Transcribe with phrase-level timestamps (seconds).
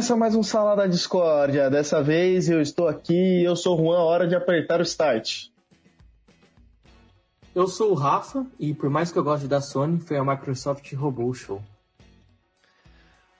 [0.00, 1.68] Começa mais um Salada Discórdia.
[1.68, 5.48] Dessa vez eu estou aqui e eu sou o Juan, hora de apertar o start.
[7.54, 10.82] Eu sou o Rafa e por mais que eu goste da Sony, foi a Microsoft
[10.82, 11.62] que roubou o show.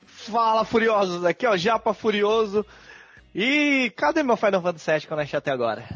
[0.04, 1.24] Fala, Furiosos!
[1.24, 2.66] Aqui é o Japa Furioso.
[3.34, 5.88] E cadê meu Final Fantasy VII que eu não achei até agora?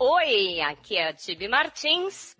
[0.00, 2.36] Oi, aqui é a Tibi Martins.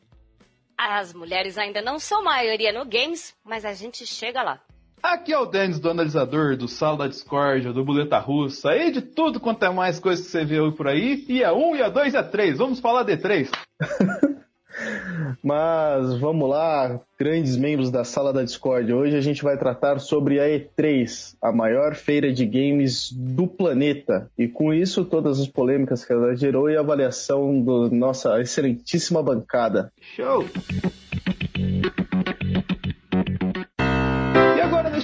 [0.76, 4.60] As mulheres ainda não são maioria no games, mas a gente chega lá.
[5.02, 9.00] Aqui é o Denis do analisador, do Sal da Discord, do Buleta Russa e de
[9.00, 11.24] tudo quanto é mais coisa que você vê por aí.
[11.28, 12.58] E a 1, e a 2 e a 3.
[12.58, 13.50] Vamos falar de 3.
[15.42, 18.92] Mas vamos lá, grandes membros da sala da Discord.
[18.92, 24.30] Hoje a gente vai tratar sobre a E3, a maior feira de games do planeta.
[24.38, 29.22] E com isso, todas as polêmicas que ela gerou e a avaliação da nossa excelentíssima
[29.22, 29.92] bancada.
[30.00, 30.44] Show!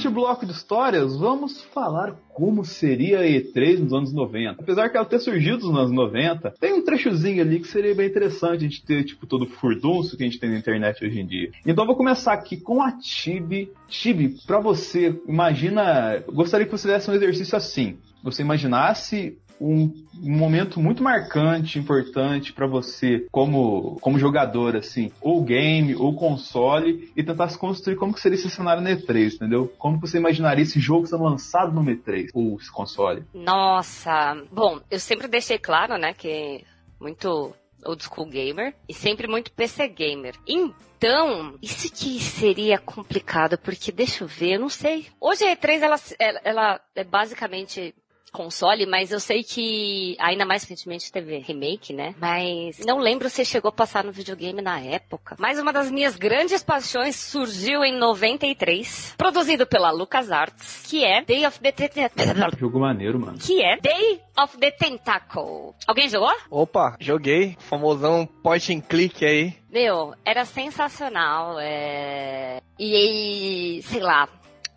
[0.05, 4.63] Neste bloco de histórias, vamos falar como seria a E3 nos anos 90.
[4.63, 8.09] Apesar que ela ter surgido nos anos 90, tem um trechozinho ali que seria bem
[8.09, 11.21] interessante a gente ter, tipo, todo o furdunço que a gente tem na internet hoje
[11.21, 11.51] em dia.
[11.65, 13.71] Então vou começar aqui com a Tibi.
[13.89, 16.23] Tibi, pra você, imagina.
[16.27, 17.97] Gostaria que você fizesse um exercício assim.
[18.23, 19.93] Você imaginasse um,
[20.23, 27.11] um momento muito marcante, importante para você como, como jogador, assim, ou game, ou console,
[27.17, 29.73] e tentar se construir como que seria esse cenário no E3, entendeu?
[29.79, 33.25] Como você imaginaria esse jogo sendo lançado no E3, ou esse console?
[33.33, 36.65] Nossa, bom, eu sempre deixei claro, né, que
[37.01, 37.55] muito
[37.85, 40.35] old school gamer e sempre muito PC gamer.
[40.47, 45.07] Então, isso que seria complicado, porque deixa eu ver, eu não sei.
[45.21, 45.97] Hoje a E3 ela,
[46.43, 47.95] ela é basicamente
[48.35, 52.17] console, mas eu sei que ainda mais recentemente teve remake, né?
[52.19, 55.37] Mas não lembro se chegou a passar no videogame na época.
[55.39, 61.47] Mas uma das minhas grandes paixões surgiu em 93, produzido pela LucasArts, que é Day
[61.47, 62.25] of the Tentacle.
[62.59, 63.39] Jogo maneiro, mano.
[63.39, 65.73] Que é Day of the Tentacle.
[65.87, 66.35] Alguém jogou?
[66.51, 67.57] Opa, joguei.
[67.61, 69.55] Famosão point and click aí.
[69.71, 71.59] Meu, era sensacional.
[71.61, 72.61] É...
[72.79, 74.29] E, sei lá,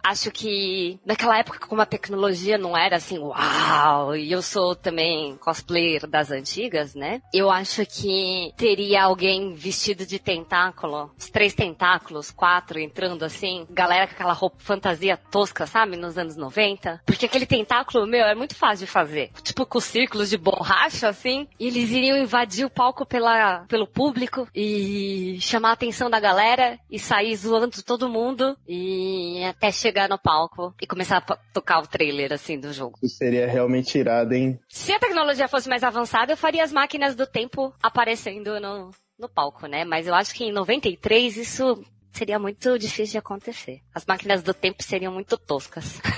[0.04, 5.36] acho que naquela época, como a tecnologia não era assim, uau, e eu sou também
[5.38, 7.22] cosplayer das antigas, né?
[7.34, 14.08] Eu acho que teria alguém vestido de tentáculo, os três tentáculos, quatro, entrando assim, galera
[14.08, 15.98] com aquela roupa fantasia tosca, sabe?
[15.98, 17.02] Nos anos 90.
[17.06, 19.32] Porque aquele tentáculo, meu, é muito fácil de fazer.
[19.44, 24.48] Tipo, com círculos de borracha, assim, e eles iriam invadir o palco pela, pelo público
[24.54, 30.10] e chamar a atenção da galera e sair zoando todo mundo e até chegar chegar
[30.10, 33.00] no palco e começar a tocar o trailer, assim, do jogo.
[33.02, 34.60] Isso seria realmente irado, hein?
[34.68, 39.30] Se a tecnologia fosse mais avançada, eu faria as máquinas do tempo aparecendo no, no
[39.30, 39.86] palco, né?
[39.86, 41.84] Mas eu acho que em 93 isso
[42.18, 43.82] seria muito difícil de acontecer.
[43.94, 46.02] As máquinas do tempo seriam muito toscas.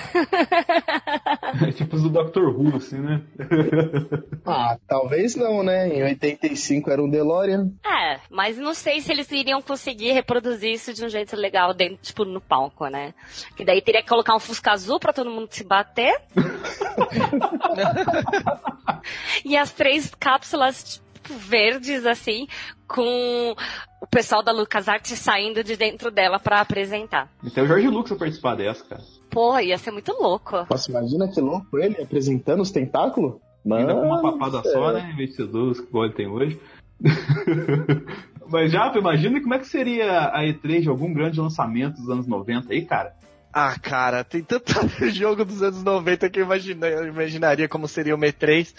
[1.66, 2.48] É tipo os do Dr.
[2.48, 3.22] Who, assim, né?
[4.46, 5.88] Ah, talvez não, né?
[5.88, 7.70] Em 85 era um DeLorean.
[7.84, 11.98] É, mas não sei se eles iriam conseguir reproduzir isso de um jeito legal dentro,
[12.02, 13.14] tipo, no palco, né?
[13.56, 16.14] Que daí teria que colocar um Fusca azul pra todo mundo se bater.
[19.44, 22.46] e as três cápsulas, tipo, verdes, assim,
[22.86, 23.54] com
[24.00, 27.28] o pessoal da LucasArts saindo de dentro dela pra apresentar.
[27.46, 29.02] Até o Jorge Lucas vai participar dessa, cara.
[29.30, 30.66] Porra, ia ser muito louco.
[30.68, 33.34] Nossa, imagina que louco ele apresentando os tentáculos.
[33.70, 34.72] Ainda com uma Mano, papada é.
[34.72, 35.14] só, né?
[35.16, 36.58] De ser duas, que ele tem hoje.
[38.48, 42.26] Mas já, imagina como é que seria a E3 de algum grande lançamento dos anos
[42.26, 43.14] 90 aí, cara.
[43.52, 44.72] Ah, cara, tem tanto
[45.10, 48.74] jogo dos anos 90 que eu, imagina- eu imaginaria como seria o E3.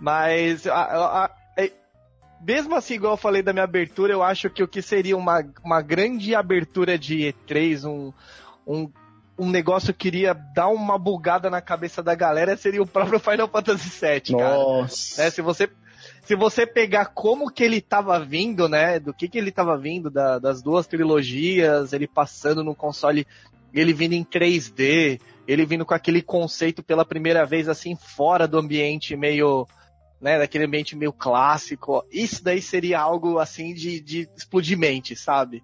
[0.00, 1.30] Mas, a- a- é-
[2.40, 5.44] mesmo assim, igual eu falei da minha abertura, eu acho que o que seria uma,
[5.64, 8.12] uma grande abertura de E3, um,
[8.66, 8.90] um,
[9.38, 13.48] um negócio que iria dar uma bugada na cabeça da galera, seria o próprio Final
[13.48, 14.56] Fantasy VII, cara.
[14.56, 15.22] Nossa.
[15.22, 15.30] né?
[15.30, 15.68] Se você
[16.22, 19.00] se você pegar como que ele tava vindo, né?
[19.00, 23.26] Do que que ele tava vindo da- das duas trilogias, ele passando no console,
[23.72, 28.58] ele vindo em 3D, ele vindo com aquele conceito pela primeira vez assim fora do
[28.58, 29.66] ambiente meio,
[30.20, 30.38] né?
[30.38, 32.04] Daquele ambiente meio clássico.
[32.10, 35.62] Isso daí seria algo assim de, de explodir mente, sabe?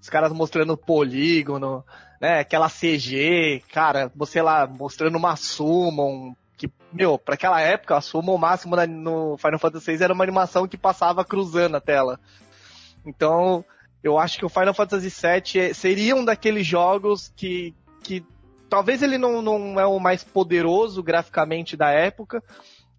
[0.00, 1.84] Os caras mostrando polígono,
[2.20, 2.40] né?
[2.40, 8.38] Aquela CG, cara, você lá mostrando uma summon, que, meu, pra aquela época, a Summon
[8.38, 12.20] máximo na- no Final Fantasy VI era uma animação que passava cruzando a tela.
[13.04, 13.64] Então,
[14.02, 18.24] eu acho que o Final Fantasy VII é- seria um daqueles jogos que, que
[18.68, 22.42] talvez ele não, não é o mais poderoso graficamente da época,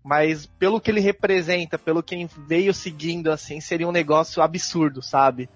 [0.04, 5.50] mas pelo que ele representa, pelo quem veio seguindo, assim, seria um negócio absurdo, sabe?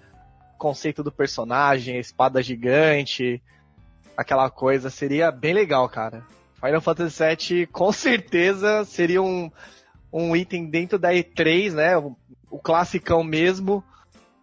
[0.56, 3.42] Conceito do personagem, a espada gigante,
[4.16, 6.24] aquela coisa, seria bem legal, cara.
[6.54, 7.22] Final Fantasy
[7.54, 9.50] VII com certeza seria um,
[10.12, 11.96] um item dentro da E3, né?
[11.96, 12.16] O,
[12.50, 13.84] o classicão mesmo,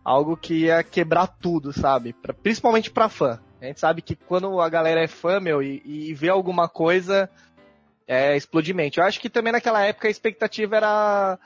[0.04, 2.14] algo que ia quebrar tudo, sabe?
[2.14, 3.40] Pra- principalmente pra fã.
[3.60, 7.30] A gente sabe que quando a galera é fã, meu, e, e vê alguma coisa,
[8.08, 9.00] é explodimente.
[9.00, 11.40] Eu acho que também naquela época a expectativa era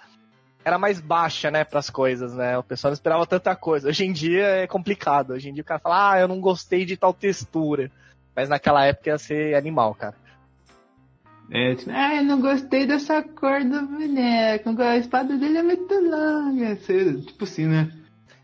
[0.63, 2.57] era mais baixa, né, pras coisas, né?
[2.57, 3.87] O pessoal não esperava tanta coisa.
[3.87, 5.31] Hoje em dia é complicado.
[5.31, 7.89] Hoje em dia o cara fala, ah, eu não gostei de tal textura.
[8.35, 10.15] Mas naquela época ia ser animal, cara.
[11.51, 15.93] É, tipo, ah, eu não gostei dessa cor do boneco, a espada dele é muito
[15.93, 16.75] longa.
[16.75, 17.91] Tipo assim, né?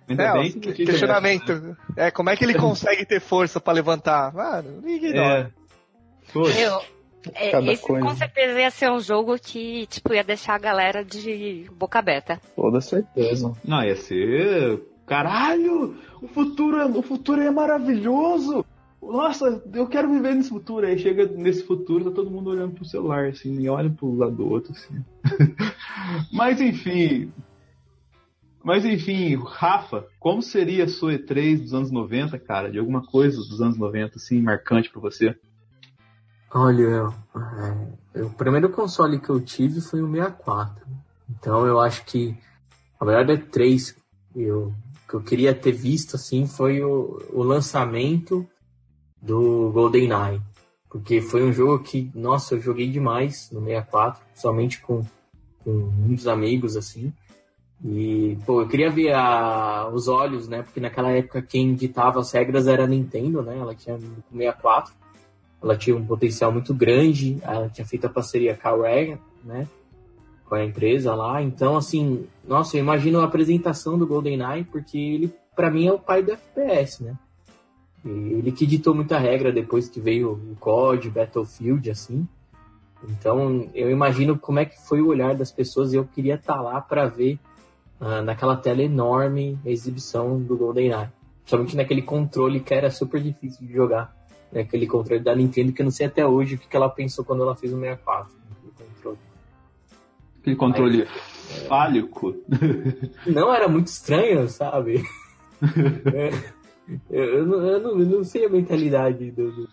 [0.09, 1.77] Ainda É, bem que questionamento.
[1.95, 4.33] É, como é que ele consegue ter força pra levantar?
[4.33, 5.49] Mano, ninguém É.
[6.33, 6.81] Poxa, Eu,
[7.33, 8.05] é, Cada esse coisa.
[8.05, 12.39] com certeza ia ser um jogo que, tipo, ia deixar a galera de boca aberta.
[12.55, 13.53] Toda certeza.
[13.63, 14.81] Não, ia ser.
[15.05, 15.95] Caralho!
[16.21, 18.65] O futuro, é- o futuro é maravilhoso!
[19.01, 20.85] Nossa, eu quero viver nesse futuro.
[20.87, 24.35] Aí chega nesse futuro, tá todo mundo olhando pro celular, assim, e olha pro lado
[24.35, 24.95] do outro, assim.
[26.33, 27.31] Mas enfim.
[28.63, 32.71] Mas enfim, Rafa, como seria a sua E3 dos anos 90, cara?
[32.71, 35.35] De alguma coisa dos anos 90, assim, marcante pra você?
[36.57, 37.13] Olha,
[38.13, 40.85] é, o primeiro console que eu tive foi o 64.
[41.29, 42.33] Então eu acho que
[42.97, 43.93] a melhor da 3
[44.33, 44.73] eu,
[45.05, 48.47] que eu queria ter visto assim foi o, o lançamento
[49.21, 50.41] do GoldenEye.
[50.89, 55.05] Porque foi um jogo que, nossa, eu joguei demais no 64, somente com,
[55.61, 57.11] com muitos amigos assim.
[57.83, 60.63] E, pô, eu queria ver a, os olhos, né?
[60.63, 63.57] Porque naquela época quem ditava as regras era a Nintendo, né?
[63.57, 64.93] Ela tinha o 64
[65.65, 69.67] ela tinha um potencial muito grande, ela tinha feito a parceria com a né?
[70.45, 71.41] Com a empresa lá.
[71.41, 75.97] Então, assim, nossa, eu imagino a apresentação do GoldenEye, porque ele, para mim, é o
[75.97, 77.17] pai do FPS, né?
[78.05, 82.27] Ele que ditou muita regra depois que veio o COD, Battlefield, assim.
[83.09, 86.61] Então, eu imagino como é que foi o olhar das pessoas e eu queria estar
[86.61, 87.39] lá para ver
[87.99, 91.09] ah, naquela tela enorme a exibição do GoldenEye.
[91.41, 94.13] Principalmente naquele controle que era super difícil de jogar
[94.51, 96.89] né, aquele controle da Nintendo, que eu não sei até hoje o que, que ela
[96.89, 98.33] pensou quando ela fez o 64.
[98.73, 99.17] aquele controle.
[100.41, 101.07] Aquele controle
[101.67, 102.35] fálico.
[103.27, 105.03] Não, era muito estranho, sabe?
[106.13, 106.29] É,
[107.09, 109.51] eu, não, eu não- eu não sei a mentalidade do.
[109.51, 109.69] do-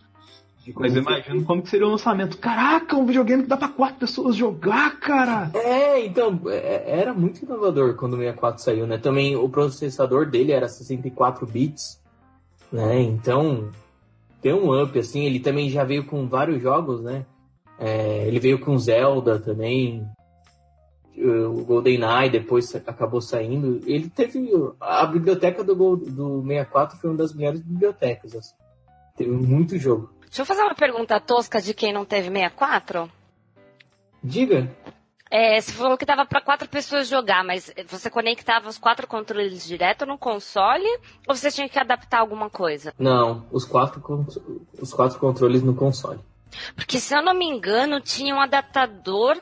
[0.77, 2.39] Mas imagino como que seria o lançamento.
[2.39, 5.51] Caraca, um videogame que dá pra quatro pessoas jogar, cara!
[5.53, 8.97] É, então, é- era muito inovador quando o 64 saiu, né?
[8.97, 12.01] Também o processador dele era 64 bits,
[12.73, 13.03] né?
[13.03, 13.69] Então,
[14.43, 17.25] tem um up, assim, ele também já veio com vários jogos, né?
[17.79, 20.05] É, ele veio com Zelda também.
[21.17, 23.81] o GoldenEye depois acabou saindo.
[23.87, 24.51] Ele teve.
[24.81, 28.35] A biblioteca do, do 64 foi uma das melhores bibliotecas.
[28.35, 28.55] Assim.
[29.17, 30.13] Teve muito jogo.
[30.23, 33.09] Deixa eu fazer uma pergunta tosca de quem não teve 64.
[34.25, 34.69] Diga.
[35.35, 39.67] É, você falou que dava para quatro pessoas jogar, mas você conectava os quatro controles
[39.67, 40.87] direto no console
[41.27, 42.93] ou você tinha que adaptar alguma coisa?
[42.99, 44.03] Não, os quatro,
[44.79, 46.21] os quatro controles no console.
[46.77, 49.41] Porque se eu não me engano, tinha um adaptador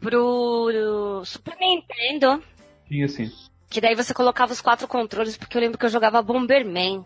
[0.00, 2.42] pro Super Nintendo.
[2.86, 3.30] Tinha sim.
[3.68, 7.04] Que daí você colocava os quatro controles, porque eu lembro que eu jogava Bomberman.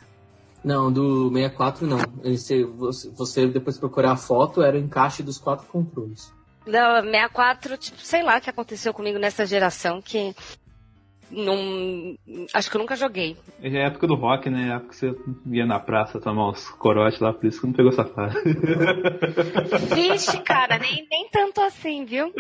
[0.63, 1.99] Não, do 64 não.
[2.23, 6.33] Esse, você, você depois procurar a foto, era o encaixe dos quatro controles.
[6.67, 10.35] Não, 64, tipo, sei lá o que aconteceu comigo nessa geração que
[11.33, 12.17] não.
[12.53, 13.37] Acho que eu nunca joguei.
[13.63, 14.69] É a época do rock, né?
[14.69, 15.15] É a época que você
[15.51, 18.37] ia na praça tomar uns corotes lá, por isso que não pegou essa fase.
[19.95, 22.33] Vixe, cara, nem, nem tanto assim, viu?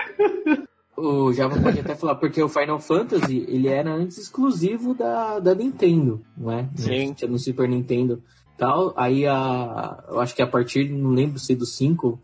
[0.96, 5.54] O Java pode até falar, porque o Final Fantasy, ele era antes exclusivo da, da
[5.54, 6.68] Nintendo, não é?
[6.76, 7.14] Sim.
[7.28, 8.22] No Super Nintendo
[8.58, 8.92] tal.
[8.96, 10.04] Aí a.
[10.08, 12.20] Eu acho que a partir, não lembro se do 5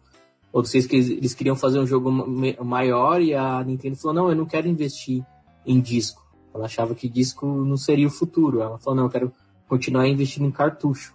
[0.52, 2.10] ou do 6 que eles, queriam fazer um jogo
[2.64, 5.24] maior e a Nintendo falou, não, eu não quero investir
[5.66, 6.26] em disco.
[6.54, 8.60] Ela achava que disco não seria o futuro.
[8.60, 9.32] Ela falou, não, eu quero
[9.68, 11.14] continuar investindo em cartucho.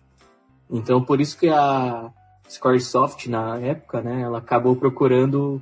[0.70, 2.12] Então, por isso que a
[2.50, 5.62] Squaresoft, na época, né, ela acabou procurando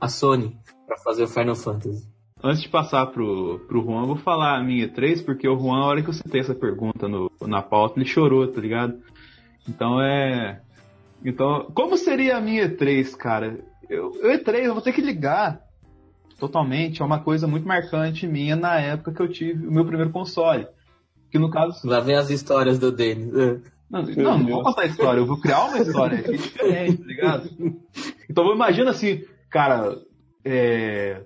[0.00, 2.06] a Sony para fazer o Final Fantasy.
[2.42, 5.86] Antes de passar pro, pro Juan, vou falar a minha E3, porque o Juan, a
[5.86, 8.96] hora que eu citei essa pergunta no, na pauta, ele chorou, tá ligado?
[9.68, 10.62] Então é.
[11.24, 13.58] Então, como seria a minha E3, cara?
[13.88, 15.60] Eu, eu E3, eu vou ter que ligar
[16.38, 17.02] totalmente.
[17.02, 20.66] É uma coisa muito marcante minha na época que eu tive o meu primeiro console.
[21.30, 21.86] Que no caso.
[21.86, 23.34] Lá vem as histórias do Denis.
[23.34, 23.58] É.
[23.90, 27.06] Não, não, não vou contar a história, eu vou criar uma história é diferente, tá
[27.06, 27.50] ligado?
[28.28, 29.96] Então imagina assim, cara,
[30.44, 31.22] é,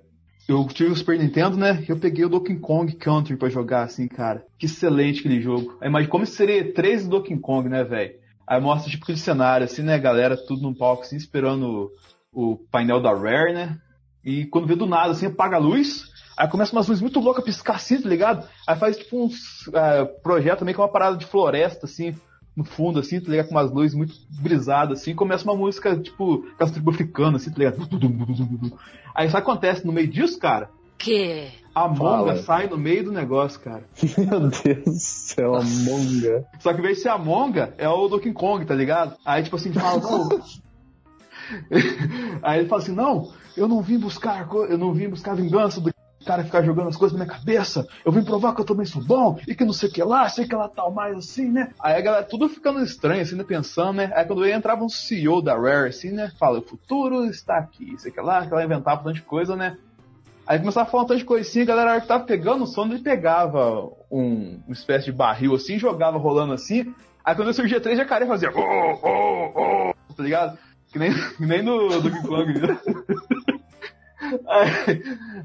[0.48, 1.84] eu tive o Super Nintendo, né?
[1.88, 4.44] Eu peguei o Donkey Kong Country pra jogar, assim, cara.
[4.58, 5.76] Que excelente aquele jogo.
[5.80, 8.14] Aí imagina como seria três Donkey Kong, né, velho?
[8.46, 11.90] Aí mostra tipo aquele cenário, assim, né, galera, tudo num palco, assim, esperando
[12.32, 13.78] o, o painel da Rare, né?
[14.24, 16.04] E quando vê do nada, assim, apaga a luz,
[16.36, 18.46] aí começa umas luzes muito loucas piscar assim, tá ligado?
[18.66, 22.14] Aí faz tipo uns uh, projeto meio que uma parada de floresta, assim,
[22.56, 23.48] no fundo, assim, tá ligado?
[23.48, 27.58] Com umas luzes muito brisadas, assim, começa uma música, tipo, aquelas tribos africanas, assim, tá
[27.58, 27.88] ligado?
[29.14, 30.70] Aí isso acontece no meio disso, cara.
[30.98, 31.50] Que?
[31.74, 33.84] A monga sai no meio do negócio, cara.
[34.18, 36.44] Meu Deus do céu, a monga.
[36.60, 39.16] Só que em vez de ser a monga, é o Donkey Kong, tá ligado?
[39.24, 40.28] Aí, tipo assim, fala, não.
[42.42, 45.92] Aí ele fala assim, não, eu não vim buscar, eu não vim buscar vingança do
[46.22, 47.86] cara ficar jogando as coisas na minha cabeça.
[48.04, 50.28] Eu vim provar que eu também sou bom e que não sei o que lá,
[50.28, 51.72] sei que ela tal mais assim, né?
[51.80, 53.44] Aí a galera tudo ficando estranho, assim, né?
[53.44, 54.12] Pensando, né?
[54.14, 56.30] Aí quando entrava um CEO da Rare, assim, né?
[56.38, 59.56] Fala, o futuro está aqui, sei que lá, que ela inventava um tanto de coisa,
[59.56, 59.76] né?
[60.46, 62.94] Aí começava a falar um tanto de coisinha, a galera que tava pegando o sono,
[62.94, 66.92] ele pegava um, uma espécie de barril assim, jogava rolando assim.
[67.24, 70.58] Aí quando surgia três jacaré fazia, oh, oh, oh, tá ligado?
[70.92, 72.78] Que nem, que nem no Donkey Kong, né?
[74.48, 75.02] Aí,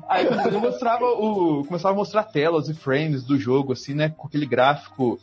[0.08, 4.10] aí eu mostrava o, começava a mostrar telas e frames do jogo, assim, né?
[4.10, 5.20] Com aquele gráfico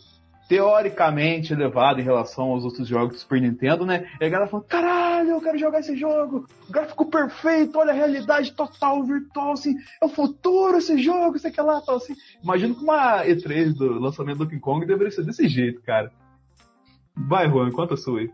[0.48, 4.08] teoricamente elevado em relação aos outros jogos do Super Nintendo, né?
[4.20, 6.46] E a galera falando, caralho, eu quero jogar esse jogo!
[6.68, 11.60] Gráfico perfeito, olha a realidade total, virtual, assim, é o futuro esse jogo, sei que
[11.60, 12.14] lá, tal, assim.
[12.42, 16.10] Imagino que uma E3 do lançamento do Donkey Kong deveria ser desse jeito, cara.
[17.16, 18.30] Vai, Juan, conta a sua aí.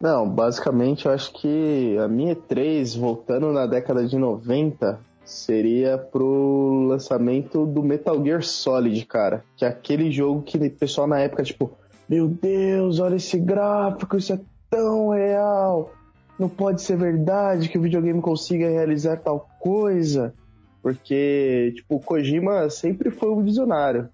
[0.00, 6.86] Não, basicamente eu acho que a minha E3, voltando na década de 90, seria pro
[6.88, 9.44] lançamento do Metal Gear Solid, cara.
[9.56, 11.72] Que é aquele jogo que o pessoal na época, tipo,
[12.08, 14.40] meu Deus, olha esse gráfico, isso é
[14.70, 15.92] tão real.
[16.38, 20.34] Não pode ser verdade que o videogame consiga realizar tal coisa.
[20.82, 24.08] Porque, tipo, o Kojima sempre foi um visionário.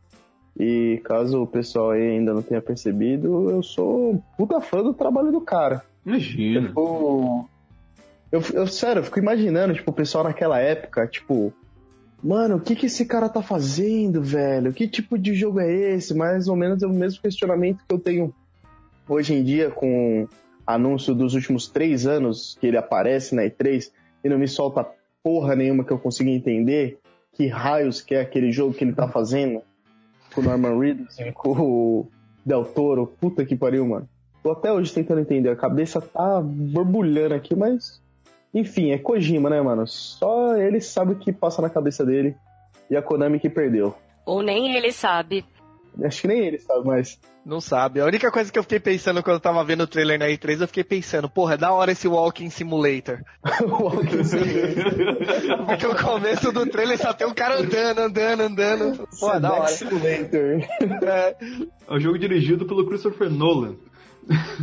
[0.59, 5.33] E caso o pessoal ainda não tenha percebido, eu sou um puta fã do trabalho
[5.33, 5.83] do cara.
[6.05, 6.69] Imagina.
[6.69, 7.49] Tipo,
[8.31, 11.53] eu, eu, sério, eu fico imaginando, tipo, o pessoal naquela época, tipo,
[12.23, 14.73] mano, o que que esse cara tá fazendo, velho?
[14.73, 16.15] Que tipo de jogo é esse?
[16.15, 18.35] Mais ou menos é o mesmo questionamento que eu tenho
[19.09, 20.29] hoje em dia com
[20.67, 23.91] anúncio dos últimos três anos que ele aparece na E3
[24.23, 24.87] e não me solta
[25.23, 26.99] porra nenhuma que eu consiga entender
[27.33, 29.63] que raios que é aquele jogo que ele tá fazendo
[30.35, 32.07] com o Norman Reedus e com o
[32.45, 33.07] Del Toro.
[33.21, 34.09] Puta que pariu, mano.
[34.43, 35.51] Tô até hoje tentando entender.
[35.51, 38.01] A cabeça tá borbulhando aqui, mas.
[38.53, 39.87] Enfim, é Kojima, né, mano?
[39.87, 42.35] Só ele sabe o que passa na cabeça dele.
[42.91, 43.95] E a Konami que perdeu.
[44.27, 45.45] Ou nem ele sabe.
[46.05, 47.19] Acho que nem ele sabe mais.
[47.45, 48.01] Não sabe.
[48.01, 50.61] A única coisa que eu fiquei pensando quando eu tava vendo o trailer na E3,
[50.61, 53.21] eu fiquei pensando, porra, é da hora esse Walking Simulator.
[53.63, 55.67] Walking Simulator.
[55.67, 59.09] Porque o começo do trailer só tem um cara andando, andando, andando.
[59.19, 59.69] Pô, é da hora.
[59.69, 60.61] Simulator.
[61.03, 61.37] É.
[61.89, 63.77] É um jogo dirigido pelo Christopher Nolan.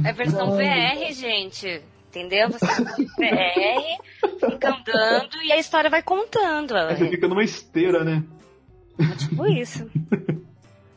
[0.06, 1.82] É versão VR, gente.
[2.10, 2.50] Entendeu?
[2.50, 2.66] Você
[3.18, 6.76] VR, fica andando e a história vai contando.
[6.76, 8.24] Aí você É fica numa esteira, né?
[9.18, 9.90] tipo isso.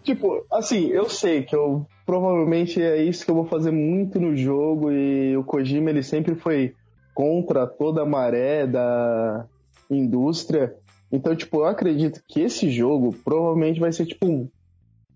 [0.02, 4.34] Tipo, assim, eu sei que eu provavelmente é isso que eu vou fazer muito no
[4.34, 6.74] jogo e o Kojima ele sempre foi
[7.14, 9.44] contra toda a maré da
[9.90, 10.74] indústria.
[11.12, 14.48] Então, tipo, eu acredito que esse jogo provavelmente vai ser tipo um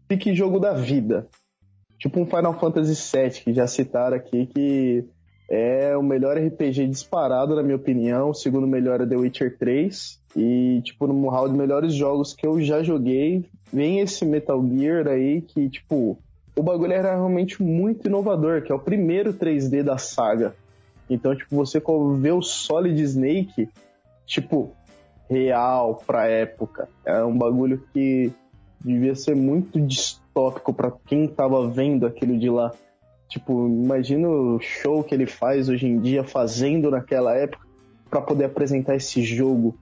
[0.06, 1.28] pique jogo da vida.
[1.98, 5.04] Tipo um Final Fantasy VII, que já citaram aqui, que
[5.48, 8.30] é o melhor RPG disparado, na minha opinião.
[8.30, 10.20] O segundo melhor é The Witcher 3.
[10.36, 15.06] E, tipo, no hall de melhores jogos que eu já joguei, vem esse Metal Gear
[15.06, 16.18] aí que, tipo,
[16.56, 20.54] o bagulho era realmente muito inovador, que é o primeiro 3D da saga.
[21.08, 21.80] Então, tipo, você
[22.18, 23.68] vê o Solid Snake,
[24.26, 24.72] tipo,
[25.28, 26.88] real pra época.
[27.04, 28.32] É um bagulho que
[28.80, 32.72] devia ser muito distópico pra quem tava vendo aquilo de lá.
[33.34, 37.66] Tipo, imagina o show que ele faz hoje em dia, fazendo naquela época,
[38.08, 39.76] pra poder apresentar esse jogo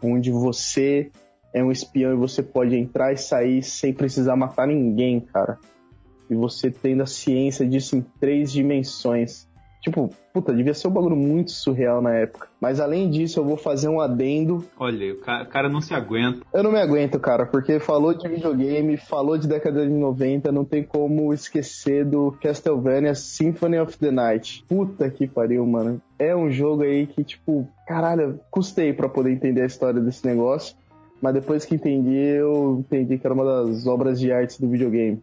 [0.00, 1.10] onde você
[1.52, 5.58] é um espião e você pode entrar e sair sem precisar matar ninguém, cara.
[6.30, 9.47] E você tendo a ciência disso em três dimensões.
[9.80, 12.48] Tipo, puta, devia ser um bagulho muito surreal na época.
[12.60, 14.64] Mas além disso, eu vou fazer um adendo.
[14.78, 16.40] Olha, o ca- cara não se aguenta.
[16.52, 20.64] Eu não me aguento, cara, porque falou de videogame, falou de década de 90, não
[20.64, 24.64] tem como esquecer do Castlevania Symphony of the Night.
[24.68, 26.02] Puta que pariu, mano.
[26.18, 30.74] É um jogo aí que, tipo, caralho, custei pra poder entender a história desse negócio.
[31.22, 35.20] Mas depois que entendi, eu entendi que era uma das obras de arte do videogame.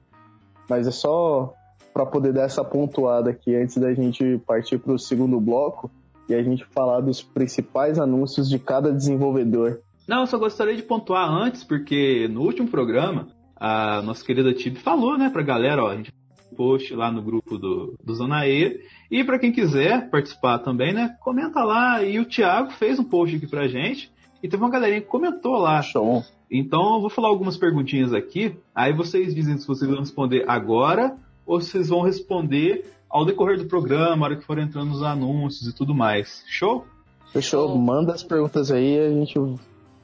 [0.69, 1.53] Mas é só
[1.95, 5.89] pra poder dar essa pontuada aqui antes da gente partir pro segundo bloco
[6.27, 9.79] e a gente falar dos principais anúncios de cada desenvolvedor.
[10.05, 14.75] Não, eu só gostaria de pontuar antes, porque no último programa, a nossa querida Tib
[14.75, 16.11] falou, né, pra galera, ó, a gente
[16.57, 18.77] post lá no grupo do, do Zona E.
[19.09, 22.03] E pra quem quiser participar também, né, comenta lá.
[22.03, 24.11] E o Thiago fez um post aqui pra gente.
[24.43, 25.81] E teve uma galerinha que comentou lá.
[25.81, 26.23] Show.
[26.51, 28.57] Então eu vou falar algumas perguntinhas aqui.
[28.73, 33.57] Aí vocês dizem se vocês vão responder agora ou se vocês vão responder ao decorrer
[33.57, 36.43] do programa, a hora que for entrando os anúncios e tudo mais.
[36.47, 36.85] Show?
[37.31, 37.67] Fechou?
[37.67, 37.77] Show.
[37.77, 39.39] Manda as perguntas aí e a gente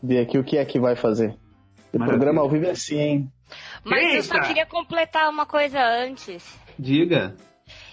[0.01, 1.38] vê aqui o que é que vai fazer.
[1.93, 2.19] O Maravilha.
[2.19, 3.32] programa ao vivo é assim, hein?
[3.84, 4.47] Mas eu só Eita!
[4.47, 6.58] queria completar uma coisa antes.
[6.80, 7.36] Diga.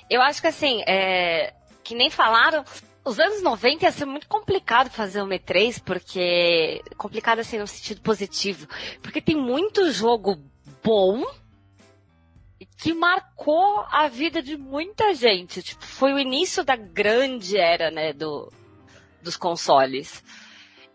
[0.08, 2.64] Eu acho que assim, é, que nem falaram,
[3.04, 6.80] os anos 90 ia ser muito complicado fazer uma E3, porque.
[6.96, 8.68] Complicado assim no sentido positivo.
[9.02, 10.38] Porque tem muito jogo
[10.82, 11.24] bom
[12.78, 15.62] que marcou a vida de muita gente.
[15.62, 18.52] Tipo, foi o início da grande era, né, do,
[19.20, 20.22] dos consoles.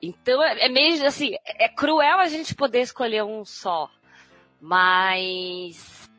[0.01, 3.89] Então é, é meio assim, é cruel a gente poder escolher um só.
[4.59, 6.09] Mas.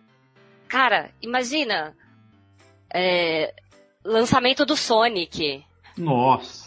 [0.69, 1.97] Cara, imagina.
[2.93, 3.55] é,
[4.05, 5.65] lançamento do Sonic.
[5.97, 6.64] Nossa.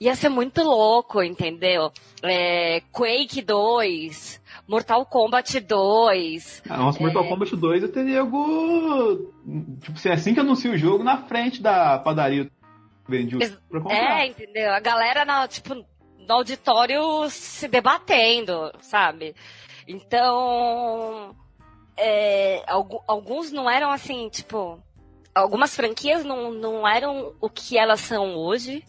[0.00, 1.90] Ia ser muito louco, entendeu?
[2.22, 6.62] É, Quake 2, Mortal Kombat 2.
[6.68, 9.32] Ah, Nossa, Mortal Kombat 2 eu teria algo.
[9.82, 12.48] Tipo assim, assim que anuncia o jogo, na frente da padaria
[13.08, 14.20] vendido Ex- pra comprar.
[14.20, 14.72] É, entendeu?
[14.72, 15.84] A galera na, tipo, no
[16.34, 19.34] auditório se debatendo, sabe?
[20.12, 21.34] Então,
[21.96, 24.78] é, algu- alguns não eram assim, tipo,
[25.34, 28.84] algumas franquias não, não eram o que elas são hoje,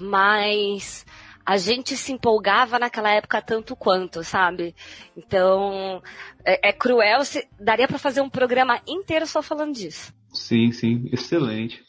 [0.00, 1.04] mas
[1.48, 4.74] a gente se empolgava naquela época tanto quanto, sabe?
[5.16, 6.02] Então,
[6.44, 10.12] é, é cruel, se, daria pra fazer um programa inteiro só falando disso.
[10.32, 11.82] Sim, sim, excelente.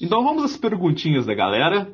[0.00, 1.90] Então vamos às perguntinhas da galera.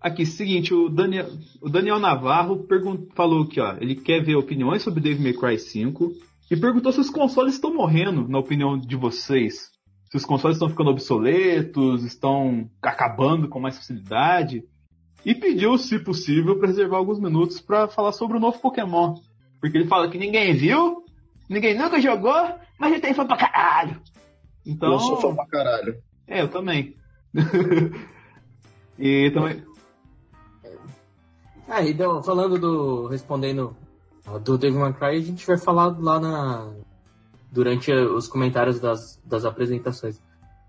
[0.00, 1.26] Aqui, seguinte, o Daniel,
[1.60, 2.66] o Daniel Navarro
[3.14, 6.12] falou que ó, ele quer ver opiniões sobre Devil May Cry 5
[6.50, 9.70] e perguntou se os consoles estão morrendo, na opinião de vocês.
[10.10, 14.64] Se os consoles estão ficando obsoletos, estão acabando com mais facilidade.
[15.24, 19.16] E pediu, se possível, para reservar alguns minutos para falar sobre o novo Pokémon.
[19.60, 21.04] Porque ele fala que ninguém viu,
[21.48, 24.00] ninguém nunca jogou, mas ele tem fã pra caralho.
[24.64, 25.96] Então, Eu sou fã pra caralho.
[26.26, 26.96] é, eu também.
[28.98, 29.62] e também.
[31.68, 33.06] Ah, então, falando do.
[33.08, 33.76] respondendo
[34.42, 36.72] do Devil May Cry, a gente vai falar lá na.
[37.50, 40.20] Durante eh, os comentários das, das apresentações.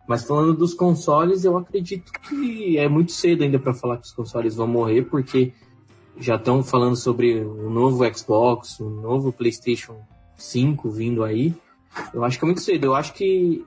[0.07, 4.11] Mas falando dos consoles, eu acredito que é muito cedo ainda para falar que os
[4.11, 5.53] consoles vão morrer, porque
[6.17, 10.01] já estão falando sobre o novo Xbox, o novo PlayStation
[10.35, 11.53] 5 vindo aí.
[12.13, 12.85] Eu acho que é muito cedo.
[12.85, 13.63] Eu acho que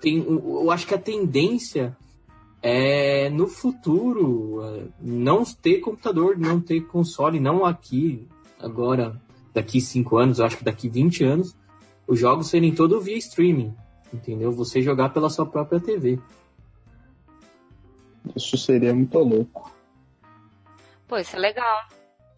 [0.00, 1.96] tem, eu acho que a tendência
[2.62, 8.26] é no futuro é, não ter computador, não ter console, não aqui
[8.60, 9.20] agora,
[9.52, 11.56] daqui 5 anos, eu acho que daqui 20 anos,
[12.06, 13.74] os jogos serem todo via streaming,
[14.12, 14.52] entendeu?
[14.52, 16.18] Você jogar pela sua própria TV.
[18.36, 19.72] Isso seria muito louco.
[21.08, 21.88] Pô, isso é legal.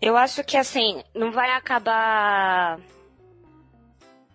[0.00, 2.79] Eu acho que assim, não vai acabar.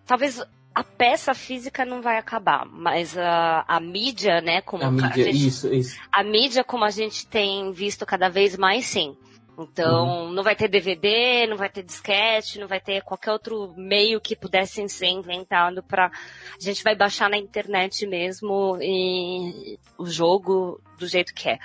[0.06, 0.42] Talvez
[0.74, 5.12] a peça física não vai acabar, mas a, a mídia, né, como a mídia, a
[5.12, 6.00] gente, isso, isso.
[6.10, 9.16] A mídia, como a gente tem visto cada vez mais, sim.
[9.62, 10.32] Então, uhum.
[10.32, 14.36] não vai ter DVD, não vai ter disquete, não vai ter qualquer outro meio que
[14.36, 21.06] pudesse ser inventado para a gente vai baixar na internet mesmo e o jogo do
[21.06, 21.58] jeito que é.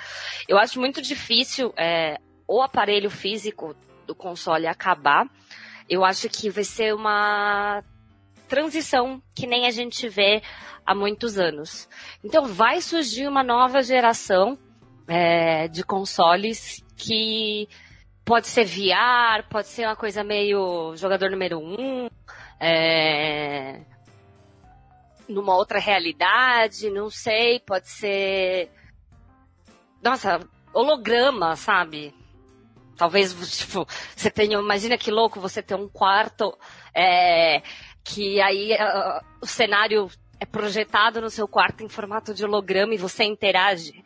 [0.47, 5.27] Eu acho muito difícil é, o aparelho físico do console acabar.
[5.89, 7.84] Eu acho que vai ser uma
[8.47, 10.41] transição que nem a gente vê
[10.86, 11.89] há muitos anos.
[12.23, 14.58] Então, vai surgir uma nova geração
[15.08, 17.67] é, de consoles que
[18.25, 22.09] pode ser VR, pode ser uma coisa meio jogador número um,
[22.59, 23.81] é,
[25.29, 28.71] numa outra realidade, não sei, pode ser.
[30.01, 30.39] Nossa,
[30.73, 32.13] holograma, sabe?
[32.97, 34.57] Talvez, tipo, você tenha.
[34.57, 36.57] Imagina que louco você ter um quarto
[36.93, 37.61] é,
[38.03, 40.09] que aí uh, o cenário
[40.39, 44.03] é projetado no seu quarto em formato de holograma e você interage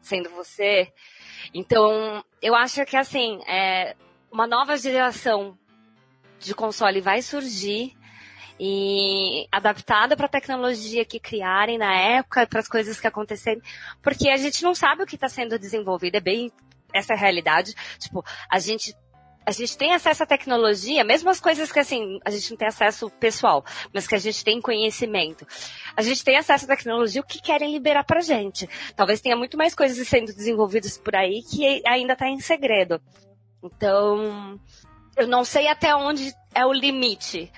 [0.00, 0.92] sendo você.
[1.54, 3.96] Então, eu acho que assim, é,
[4.30, 5.58] uma nova geração
[6.38, 7.96] de console vai surgir
[8.58, 13.62] e adaptada para a tecnologia que criarem na época, para as coisas que acontecerem,
[14.02, 16.52] porque a gente não sabe o que está sendo desenvolvido, é bem
[16.92, 17.74] essa a realidade.
[17.98, 18.94] Tipo, a gente
[19.50, 22.68] a gente tem acesso à tecnologia, mesmo as coisas que assim, a gente não tem
[22.68, 25.44] acesso pessoal, mas que a gente tem conhecimento.
[25.96, 28.68] A gente tem acesso à tecnologia, o que querem liberar pra gente.
[28.94, 33.02] Talvez tenha muito mais coisas sendo desenvolvidas por aí que ainda tá em segredo.
[33.60, 34.60] Então,
[35.16, 37.50] eu não sei até onde é o limite,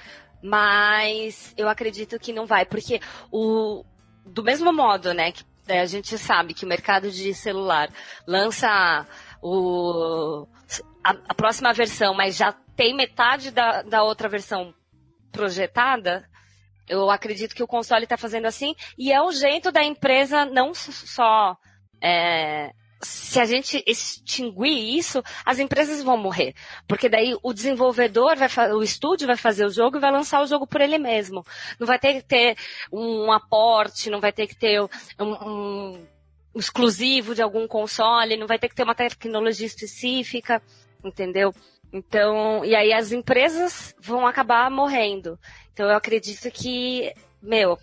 [0.42, 3.00] mas eu acredito que não vai, porque
[3.31, 3.85] o
[4.24, 7.90] do mesmo modo, né, que é, a gente sabe que o mercado de celular
[8.26, 9.07] lança
[9.42, 10.46] o
[11.05, 14.72] a, a próxima versão, mas já tem metade da, da outra versão
[15.31, 16.24] projetada,
[16.88, 20.74] eu acredito que o console está fazendo assim, e é o jeito da empresa não
[20.74, 21.57] só.
[22.00, 26.55] É, se a gente extinguir isso, as empresas vão morrer.
[26.87, 30.46] Porque daí o desenvolvedor, vai o estúdio vai fazer o jogo e vai lançar o
[30.46, 31.44] jogo por ele mesmo.
[31.81, 32.57] Não vai ter que ter
[32.92, 36.07] um aporte, não vai ter que ter um, um
[36.54, 40.62] exclusivo de algum console, não vai ter que ter uma tecnologia específica
[41.04, 41.52] entendeu?
[41.92, 45.38] Então, e aí as empresas vão acabar morrendo.
[45.72, 47.12] Então eu acredito que,
[47.42, 47.76] meu,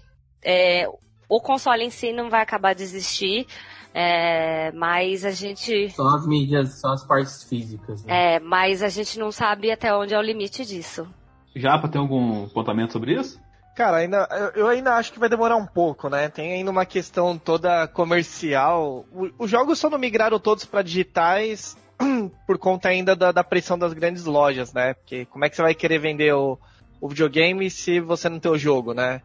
[0.43, 0.87] é,
[1.27, 3.45] o console em si não vai acabar de existir,
[3.93, 5.89] é, mas a gente.
[5.91, 8.03] Só as mídias, só as partes físicas.
[8.03, 8.35] Né?
[8.35, 11.07] É, mas a gente não sabe até onde é o limite disso.
[11.55, 13.39] Já para ter algum apontamento sobre isso?
[13.79, 16.27] Cara, ainda, eu ainda acho que vai demorar um pouco, né?
[16.27, 19.05] Tem ainda uma questão toda comercial.
[19.37, 21.77] Os jogos só não migraram todos para digitais
[22.45, 24.95] por conta ainda da, da, pressão das grandes lojas, né?
[24.95, 26.59] Porque como é que você vai querer vender o,
[26.99, 29.21] o, videogame se você não tem o jogo, né?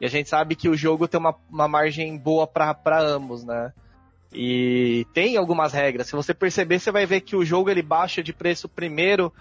[0.00, 3.72] E a gente sabe que o jogo tem uma, uma margem boa para ambos, né?
[4.32, 6.08] E tem algumas regras.
[6.08, 9.32] Se você perceber, você vai ver que o jogo ele baixa de preço primeiro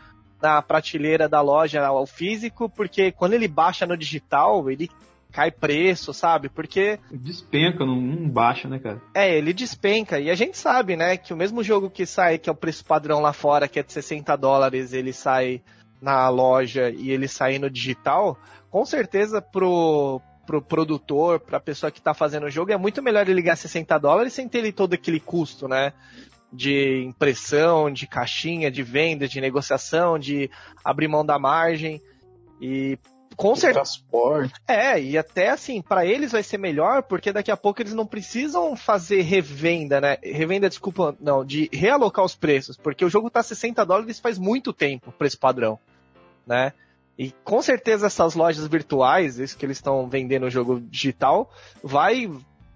[0.41, 4.89] na prateleira da loja ao físico, porque quando ele baixa no digital, ele
[5.31, 6.49] cai preço, sabe?
[6.49, 6.99] Porque.
[7.09, 9.01] Despenca, não, não, baixa, né, cara?
[9.13, 10.19] É, ele despenca.
[10.19, 12.83] E a gente sabe, né, que o mesmo jogo que sai, que é o preço
[12.85, 15.61] padrão lá fora, que é de 60 dólares, ele sai
[16.01, 18.37] na loja e ele sai no digital,
[18.71, 23.21] com certeza pro, pro produtor, pra pessoa que tá fazendo o jogo, é muito melhor
[23.21, 25.93] ele ligar 60 dólares sem ter ele todo aquele custo, né?
[26.51, 30.49] De impressão, de caixinha, de venda, de negociação, de
[30.83, 32.01] abrir mão da margem.
[32.59, 32.97] E
[33.35, 33.81] com certeza.
[33.81, 34.53] Transporte.
[34.67, 38.05] É, e até assim, para eles vai ser melhor, porque daqui a pouco eles não
[38.05, 40.17] precisam fazer revenda, né?
[40.21, 44.73] Revenda, desculpa, não, de realocar os preços, porque o jogo tá 60 dólares faz muito
[44.73, 45.79] tempo, preço padrão,
[46.45, 46.73] né?
[47.17, 51.51] E com certeza essas lojas virtuais, isso que eles estão vendendo o jogo digital,
[51.83, 52.29] vai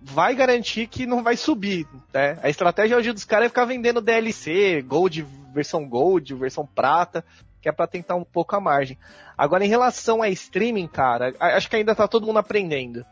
[0.07, 2.37] vai garantir que não vai subir, né?
[2.43, 7.25] A estratégia hoje dos caras é ficar vendendo DLC, Gold, versão Gold, versão prata,
[7.59, 8.97] que é para tentar um pouco a margem.
[9.35, 13.03] Agora, em relação a streaming, cara, acho que ainda tá todo mundo aprendendo.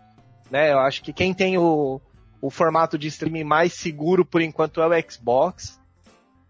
[0.51, 0.71] Né?
[0.71, 1.99] Eu acho que quem tem o,
[2.39, 5.81] o formato de streaming mais seguro por enquanto é o Xbox.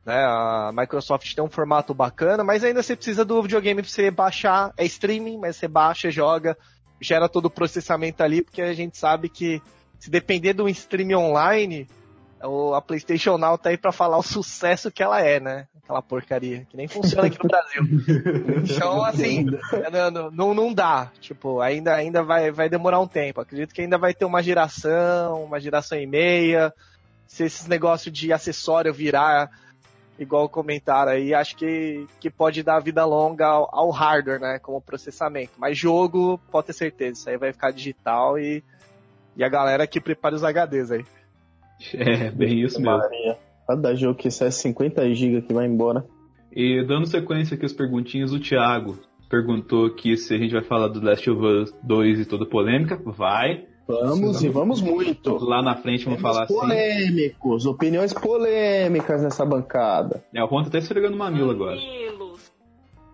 [0.06, 0.26] né?
[0.26, 4.74] A Microsoft tem um formato bacana, mas ainda você precisa do videogame pra você baixar.
[4.76, 6.58] É streaming, mas você baixa, joga,
[7.00, 9.62] gera todo o processamento ali, porque a gente sabe que
[10.04, 11.88] se depender de um stream online,
[12.76, 15.66] a PlayStation Now tá aí pra falar o sucesso que ela é, né?
[15.82, 17.84] Aquela porcaria, que nem funciona aqui no Brasil.
[18.70, 19.46] Então, assim,
[20.12, 21.10] não, não, não dá.
[21.22, 23.40] Tipo, ainda, ainda vai, vai demorar um tempo.
[23.40, 26.74] Acredito que ainda vai ter uma geração, uma geração e meia.
[27.26, 29.52] Se esses negócios de acessório virar
[30.20, 34.82] igual comentaram aí, acho que, que pode dar vida longa ao, ao, hardware, né, como
[34.82, 35.54] processamento.
[35.58, 38.62] Mas jogo, pode ter certeza, isso aí vai ficar digital e,
[39.36, 41.06] e a galera que prepara os HDs aí.
[41.94, 43.02] É, bem isso mesmo.
[43.68, 46.06] Cada jogo que sai 50 GB que vai embora.
[46.52, 50.90] E dando sequência aqui as perguntinhas, o Thiago perguntou aqui se a gente vai falar
[50.90, 53.02] do Last of Us 2 e toda polêmica.
[53.04, 53.66] Vai.
[53.88, 55.44] Vamos e vamos muito.
[55.44, 57.10] Lá na frente vamos falar polêmicos, assim.
[57.10, 60.24] Polêmicos, opiniões polêmicas nessa bancada.
[60.34, 61.76] É, o Ron tá até esfregando o mamilo agora.
[61.76, 62.52] Mamilos!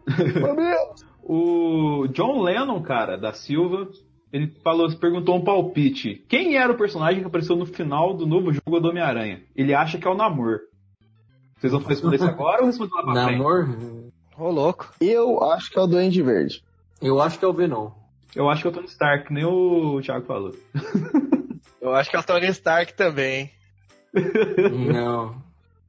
[1.24, 3.88] o John Lennon, cara, da Silva,
[4.32, 6.24] ele falou, perguntou um palpite.
[6.28, 9.42] Quem era o personagem que apareceu no final do novo jogo do Homem-Aranha?
[9.56, 10.60] Ele acha que é o Namor.
[11.58, 13.70] Vocês vão responder isso agora ou responder lá pra Namor?
[14.38, 14.94] Ô, oh, louco.
[15.02, 16.64] Eu acho que é o Duende Verde.
[17.02, 17.92] Eu acho que é o Venom.
[18.36, 20.56] Eu acho que é o Tony Stark, nem o Thiago falou.
[21.82, 23.52] Eu acho que é o Tony Stark também.
[24.14, 25.42] Não.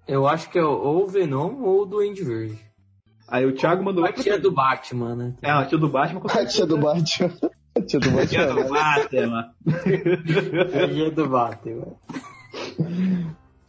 [0.07, 2.59] Eu acho que é ou o Venom ou o Duende Verde.
[3.29, 4.05] Aí o Thiago mandou.
[4.05, 5.35] A tia do Batman, né?
[5.42, 6.22] É, a tia do Batman.
[6.24, 7.33] A tia do Batman.
[7.86, 8.26] Tia do Batman.
[8.26, 9.54] Tia do Batman.
[10.88, 11.96] Tia do Batman.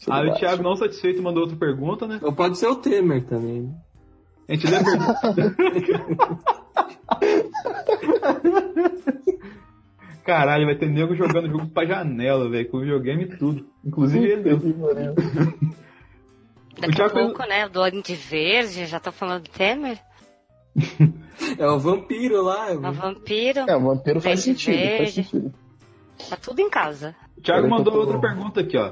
[0.10, 2.20] Aí o Thiago, não satisfeito, mandou outra pergunta, né?
[2.24, 3.62] Ou pode ser o Temer também.
[3.64, 3.76] Né?
[4.50, 5.22] A gente lê a pergunta.
[10.24, 13.68] Caralho, vai ter nego jogando jogo pra janela, velho, com videogame e tudo.
[13.84, 14.88] Inclusive ele mesmo.
[16.80, 17.66] Daqui a pouco, né?
[17.66, 20.00] O Duende Verde, já tô falando do Temer.
[21.58, 22.70] É o vampiro lá.
[22.72, 23.60] É o vampiro.
[23.68, 25.54] É, o vampiro faz sentido, faz sentido.
[26.30, 27.16] Tá tudo em casa.
[27.38, 28.92] O Thiago mandou outra pergunta aqui, ó.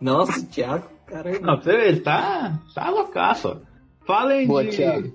[0.00, 1.40] Nossa, Thiago, caramba.
[1.40, 3.56] Não, você ele tá, tá loucaço, ó.
[4.06, 5.12] Falem Boa, de Thiago.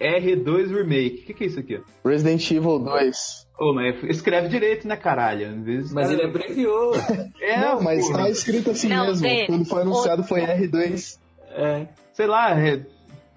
[0.00, 1.22] R2 Remake.
[1.22, 1.80] O que, que é isso aqui?
[2.04, 3.46] Resident Evil 2.
[3.58, 5.48] Ô, mas escreve direito, né, caralho?
[5.48, 6.92] Às vezes, Mas cara- ele abreviou.
[7.40, 9.22] É, não, mas tá escrito assim Não, mesmo.
[9.26, 9.46] vê.
[9.46, 11.18] Quando foi anunciado foi R2.
[11.48, 11.86] É.
[12.12, 12.84] Sei lá, Re-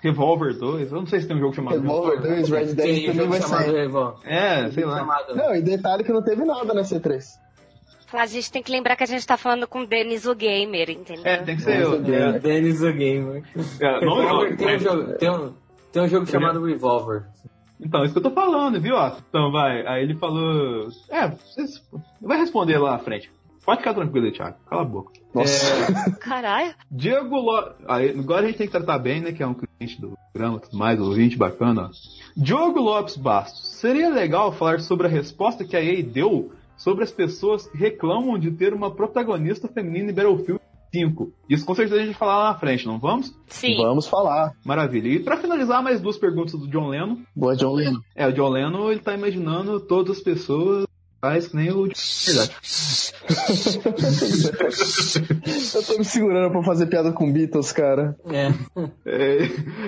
[0.02, 0.92] Revolver 2.
[0.92, 3.16] Eu não sei se tem um jogo chamado Revolver 2, Red Dead Tem um também
[3.16, 3.76] jogo vai chamado sair.
[3.76, 4.16] Revol.
[4.26, 4.98] É, sei lá.
[5.00, 7.24] Chamado- Não, e detalhe que não teve nada na C3.
[8.12, 10.90] A gente tem que lembrar que a gente tá falando com o Denis o Gamer,
[10.90, 11.24] entendeu?
[11.26, 11.92] É, tem que ser eu.
[11.92, 12.22] Revolver.
[12.22, 13.44] É, o Dennis o Gamer.
[13.80, 15.54] É, não Revolver tem, um jogo, tem, um,
[15.92, 17.24] tem um jogo chamado Revolver.
[17.80, 18.96] Então, isso que eu tô falando, viu?
[19.30, 19.86] Então, vai.
[19.86, 20.88] Aí ele falou.
[21.10, 21.82] É, vocês...
[22.22, 23.32] vai responder lá na frente.
[23.70, 24.58] Pode ficar tranquilo aí, Thiago.
[24.68, 25.12] Cala a boca.
[25.32, 26.12] Nossa.
[26.20, 26.74] Caralho.
[26.90, 27.76] Diego Lopes.
[27.88, 29.32] Agora a gente tem que tratar bem, né?
[29.32, 31.84] Que é um cliente do programa e tudo mais, ouvinte bacana.
[31.84, 31.90] ó.
[32.36, 33.76] Diogo Lopes Bastos.
[33.76, 38.40] Seria legal falar sobre a resposta que a EA deu sobre as pessoas que reclamam
[38.40, 40.60] de ter uma protagonista feminina em Battlefield
[40.92, 41.32] 5.
[41.48, 43.32] Isso com certeza a gente vai falar lá na frente, não vamos?
[43.50, 43.78] Sim.
[43.78, 44.52] Vamos falar.
[44.66, 45.10] Maravilha.
[45.10, 47.18] E pra finalizar, mais duas perguntas do John Lennon.
[47.36, 48.00] Boa, John Lennon.
[48.16, 50.90] É, o John Lennon, ele tá imaginando todas as pessoas
[51.22, 51.88] faz que nem o...
[52.26, 52.56] Verdade.
[55.76, 58.18] Eu tô me segurando pra fazer piada com Beatles, cara.
[58.26, 58.48] É.
[59.06, 59.44] É,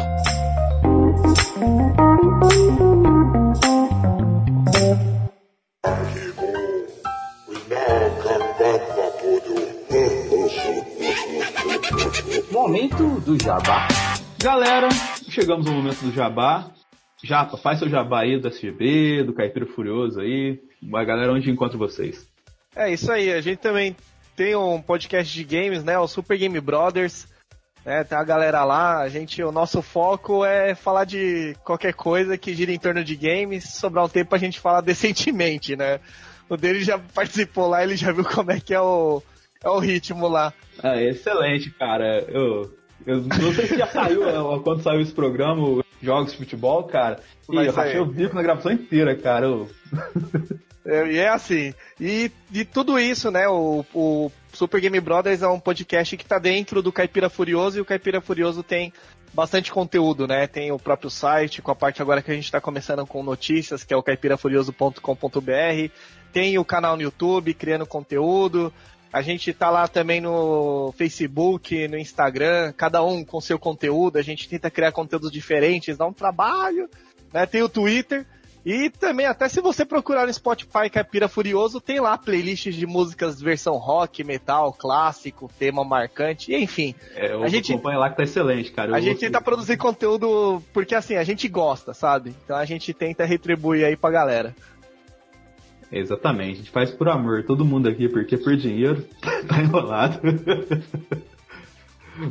[12.50, 13.86] Momento do jabá.
[14.42, 14.88] Galera,
[15.28, 16.70] chegamos ao momento do jabá.
[17.22, 20.58] Japa, faz seu jabá aí do SGB, do Caipira Furioso aí.
[20.82, 22.26] Vai, galera, onde encontro vocês?
[22.74, 23.94] É isso aí, a gente também
[24.34, 25.98] tem um podcast de games, né?
[25.98, 27.35] O Super Game Brothers.
[27.86, 32.36] Né, tem a galera lá, a gente, o nosso foco é falar de qualquer coisa
[32.36, 36.00] que gira em torno de games, sobrar um tempo a gente falar decentemente, né?
[36.48, 39.22] O dele já participou lá, ele já viu como é que é o,
[39.62, 40.52] é o ritmo lá.
[40.82, 42.24] Ah, excelente, cara.
[42.28, 42.74] Eu,
[43.06, 44.22] eu não sei se já saiu,
[44.64, 47.20] quando saiu esse programa, Jogos de Futebol, cara.
[47.48, 49.46] E Vai eu achei o bico na gravação inteira, cara.
[49.46, 51.74] Eu- É, E é assim.
[52.00, 53.48] E de tudo isso, né?
[53.48, 57.80] O, o Super Game Brothers é um podcast que tá dentro do Caipira Furioso e
[57.80, 58.92] o Caipira Furioso tem
[59.34, 60.46] bastante conteúdo, né?
[60.46, 63.84] Tem o próprio site, com a parte agora que a gente tá começando com notícias,
[63.84, 65.92] que é o caipirafurioso.com.br.
[66.32, 68.72] Tem o canal no YouTube, criando conteúdo.
[69.12, 74.18] A gente tá lá também no Facebook, no Instagram, cada um com seu conteúdo.
[74.18, 76.88] A gente tenta criar conteúdos diferentes, dá um trabalho.
[77.32, 77.44] Né?
[77.44, 78.26] Tem o Twitter.
[78.68, 83.40] E também, até se você procurar no Spotify Caipira Furioso, tem lá playlists de músicas
[83.40, 86.92] versão rock, metal, clássico, tema marcante, enfim.
[87.14, 88.92] É, A gente- acompanho lá que tá excelente, cara.
[88.92, 92.34] A Eu gente ouço- tenta produzir conteúdo porque assim, a gente gosta, sabe?
[92.44, 94.52] Então a gente tenta retribuir aí pra galera.
[95.92, 99.06] Exatamente, a gente faz por amor, todo mundo aqui, porque por dinheiro
[99.46, 100.18] tá enrolado.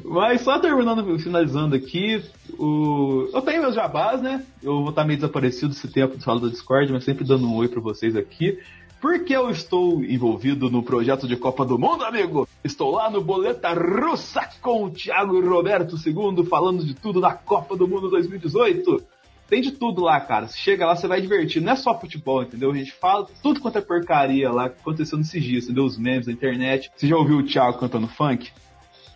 [0.03, 2.23] Mas só terminando, finalizando aqui,
[2.57, 3.29] o...
[3.33, 4.43] eu tenho meus jabás, né?
[4.61, 7.55] Eu vou estar meio desaparecido esse tempo de sala do Discord, mas sempre dando um
[7.55, 8.59] oi pra vocês aqui.
[8.99, 12.47] Porque eu estou envolvido no projeto de Copa do Mundo, amigo.
[12.63, 17.75] Estou lá no Boleta Russa com o Thiago Roberto II falando de tudo da Copa
[17.75, 19.03] do Mundo 2018.
[19.47, 20.47] Tem de tudo lá, cara.
[20.47, 21.61] Você chega lá, você vai divertir.
[21.61, 22.71] Não é só futebol, entendeu?
[22.71, 25.85] A gente fala tudo quanto é porcaria lá que aconteceu nesses dias, entendeu?
[25.85, 26.91] Os memes da internet.
[26.95, 28.51] Você já ouviu o Thiago cantando funk?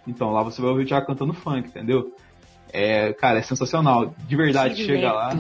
[0.10, 2.14] Então lá você vai ouvir o Thiago cantando funk, entendeu?
[2.72, 4.14] É, cara, é sensacional.
[4.28, 5.36] De verdade, Que chega lá.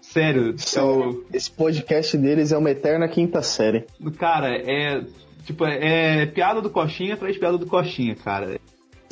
[0.00, 3.84] Sério, é o, Esse podcast deles é uma eterna quinta série.
[4.18, 5.04] Cara, é.
[5.44, 8.54] Tipo, é, é piada do Coxinha atrás de piada do Coxinha, cara.
[8.54, 8.58] É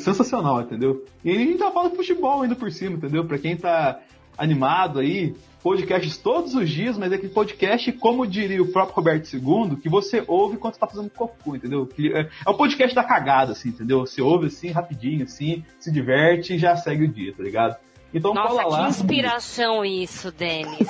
[0.03, 1.05] sensacional, entendeu?
[1.25, 3.25] E a gente tá falando de futebol ainda por cima, entendeu?
[3.25, 4.01] Pra quem tá
[4.37, 5.35] animado aí,
[5.67, 9.89] podcasts todos os dias, mas é aquele podcast, como diria o próprio Roberto II, que
[9.89, 11.85] você ouve quando você tá fazendo cocô, entendeu?
[11.85, 14.07] Que É, é o podcast da cagada, assim, entendeu?
[14.07, 17.75] Você ouve assim, rapidinho, assim, se diverte e já segue o dia, tá ligado?
[18.15, 18.89] Então Nossa, cola que lá.
[18.89, 20.87] inspiração isso, Denis.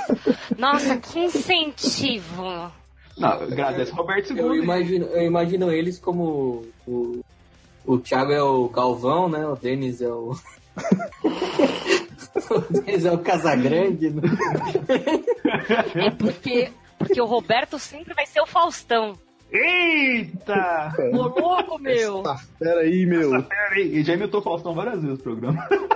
[0.58, 2.70] Nossa, que incentivo.
[3.16, 4.40] Não, agradece Roberto II.
[4.40, 7.24] Eu imagino, eu imagino eles como o,
[7.86, 9.46] o Thiago é o Galvão, né?
[9.46, 10.36] O Denis é o.
[13.04, 14.10] é o Casagrande.
[14.10, 14.22] Né?
[15.94, 19.14] É porque, porque o Roberto sempre vai ser o Faustão.
[19.50, 20.92] Eita!
[21.12, 22.22] Ô, louco, meu!
[22.22, 23.42] Tá, pera aí, meu.
[23.42, 25.66] Pera aí, já imitou o Faustão várias vezes no programa.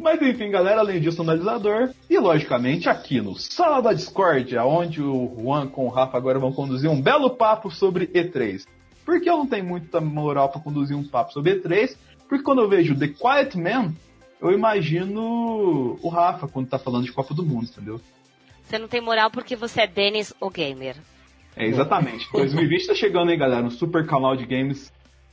[0.00, 1.90] Mas enfim, galera, além disso, analisador.
[2.10, 6.52] E logicamente aqui no Sala da Discord, onde o Juan com o Rafa agora vão
[6.52, 8.66] conduzir um belo papo sobre E3.
[9.04, 11.96] Por que eu não tenho muita moral pra conduzir um papo sobre E3?
[12.28, 13.94] Porque quando eu vejo The Quiet Man,
[14.40, 18.00] eu imagino o Rafa quando tá falando de Copa do Mundo, entendeu?
[18.62, 20.96] Você não tem moral porque você é Denis, o gamer.
[21.56, 22.28] É, exatamente.
[22.32, 23.64] 2020 tá chegando aí, galera.
[23.64, 24.92] Um super canal de games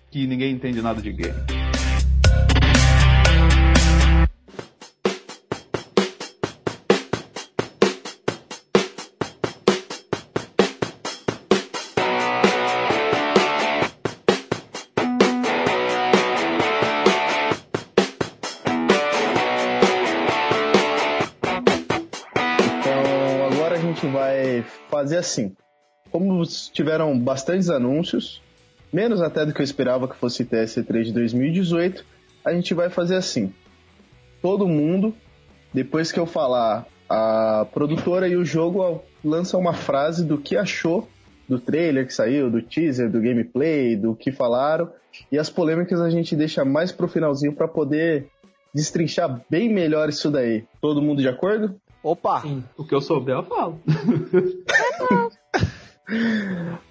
[0.09, 1.74] que ninguém entende nada de game.
[25.25, 25.55] Assim.
[26.11, 28.41] Como tiveram bastantes anúncios,
[28.93, 32.05] menos até do que eu esperava que fosse TS3 de 2018,
[32.43, 33.53] a gente vai fazer assim.
[34.41, 35.13] Todo mundo,
[35.73, 41.07] depois que eu falar a produtora e o jogo, lança uma frase do que achou
[41.47, 44.91] do trailer que saiu, do teaser, do gameplay, do que falaram.
[45.31, 48.27] E as polêmicas a gente deixa mais pro finalzinho para poder
[48.73, 50.65] destrinchar bem melhor isso daí.
[50.81, 51.79] Todo mundo de acordo?
[52.05, 52.41] Opa!
[52.41, 52.63] Sim.
[52.77, 53.81] O que eu souber, eu falo.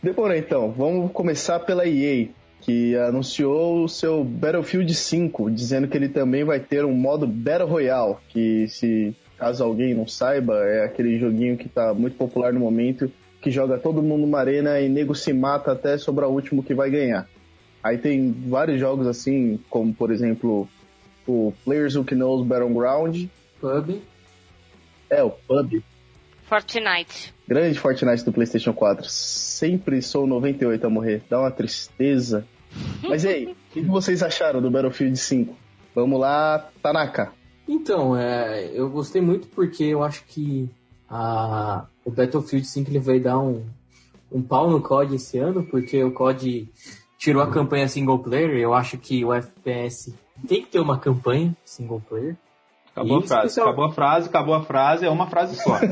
[0.02, 6.08] Demorou então, vamos começar pela EA, que anunciou o seu Battlefield 5, dizendo que ele
[6.08, 11.16] também vai ter um modo Battle Royale, que se caso alguém não saiba, é aquele
[11.16, 13.08] joguinho que tá muito popular no momento,
[13.40, 16.74] que joga todo mundo numa arena e nego se mata até sobrar o último que
[16.74, 17.28] vai ganhar.
[17.84, 20.68] Aí tem vários jogos assim, como por exemplo
[21.24, 23.26] o Players Who Knows Battleground.
[23.60, 24.02] Pub.
[25.14, 25.82] É, o Pub.
[26.42, 27.32] Fortnite.
[27.46, 29.08] Grande Fortnite do PlayStation 4.
[29.08, 31.22] Sempre sou 98 a morrer.
[31.28, 32.46] Dá uma tristeza.
[33.02, 35.56] Mas e aí, o que vocês acharam do Battlefield 5?
[35.94, 37.32] Vamos lá, Tanaka.
[37.68, 40.68] Então, é, eu gostei muito porque eu acho que
[41.08, 43.64] a, o Battlefield 5 ele vai dar um,
[44.30, 46.68] um pau no COD esse ano, porque o COD
[47.16, 48.50] tirou a campanha single player.
[48.56, 50.12] Eu acho que o FPS
[50.46, 52.36] tem que ter uma campanha single player.
[52.94, 55.78] Acabou E a frase, acabou a frase, acabou a frase, é uma frase só.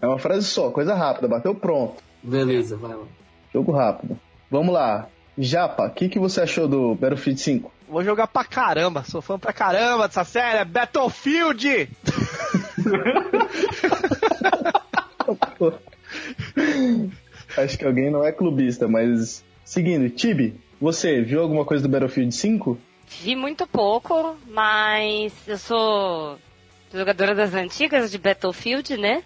[0.00, 2.02] É uma frase só, coisa rápida, bateu pronto.
[2.22, 3.04] Beleza, vai lá.
[3.52, 4.18] Jogo rápido.
[4.50, 5.08] Vamos lá.
[5.36, 7.72] Japa, o que, que você achou do Battlefield 5?
[7.88, 11.88] Vou jogar pra caramba, sou fã pra caramba dessa série, é Battlefield!
[17.56, 19.44] Acho que alguém não é clubista, mas.
[19.64, 22.78] Seguindo, Tibi, você viu alguma coisa do Battlefield 5?
[23.18, 26.38] Vi muito pouco, mas eu sou
[26.92, 29.22] jogadora das antigas de Battlefield, né?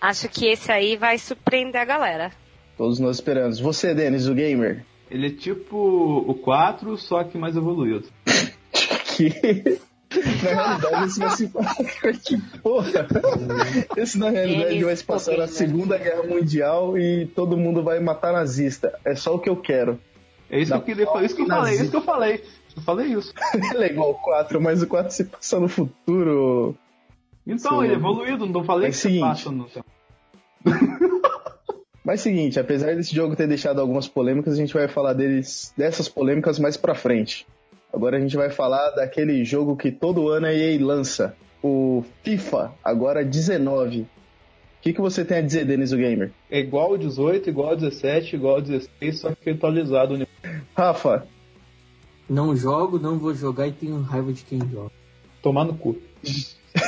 [0.00, 2.30] Acho que esse aí vai surpreender a galera.
[2.76, 3.58] Todos nós esperamos.
[3.58, 4.84] Você, Denis, o gamer?
[5.10, 5.76] Ele é tipo
[6.26, 8.08] o 4, só que mais evoluído.
[9.16, 9.80] Que.
[10.44, 11.48] Na realidade, esse vai se.
[12.22, 13.06] que porra!
[13.96, 15.46] Esse, na realidade, vai se passar na.
[15.46, 18.98] Segunda Guerra Mundial e todo mundo vai matar nazista.
[19.06, 19.98] É só o que eu quero.
[20.50, 22.44] É isso Da que eu queria falar, isso que eu falei, isso que eu falei.
[22.76, 23.32] Eu falei isso.
[23.74, 26.76] Ele é igual o 4, mas o 4 se passa no futuro.
[27.46, 29.20] Então, ele é evoluído, não falei É que seguinte.
[29.20, 29.86] passa no tempo.
[32.04, 36.08] Mas seguinte, apesar desse jogo ter deixado algumas polêmicas, a gente vai falar deles, dessas
[36.08, 37.44] polêmicas mais pra frente.
[37.92, 42.72] Agora a gente vai falar daquele jogo que todo ano a EA lança, o FIFA,
[42.84, 44.02] agora 19.
[44.02, 44.06] O
[44.82, 46.30] que, que você tem a dizer, Denis o Gamer?
[46.48, 50.16] É igual o 18, igual o 17, igual o 16, só que atualizado.
[50.16, 50.26] né?
[50.76, 51.26] Rafa,
[52.28, 54.90] Não jogo, não vou jogar e tenho raiva de quem joga.
[55.42, 55.96] Tomar no cu.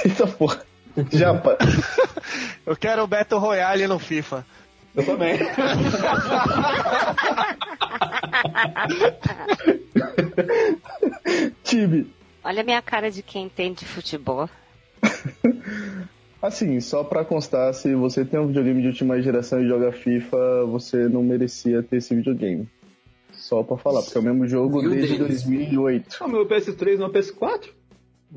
[0.05, 0.67] eita porra.
[1.13, 1.57] Japa,
[2.67, 4.45] Eu quero o Battle Royale no FIFA.
[4.97, 5.39] Eu também.
[11.63, 12.13] Tibi.
[12.43, 14.49] Olha a minha cara de quem entende de futebol.
[16.41, 20.65] Assim, só pra constar, se você tem um videogame de última geração e joga FIFA,
[20.67, 22.69] você não merecia ter esse videogame.
[23.49, 25.43] Só pra falar, porque é o mesmo jogo Viu, desde Denis?
[25.43, 26.23] 2008.
[26.23, 27.71] O meu PS3 não é PS4?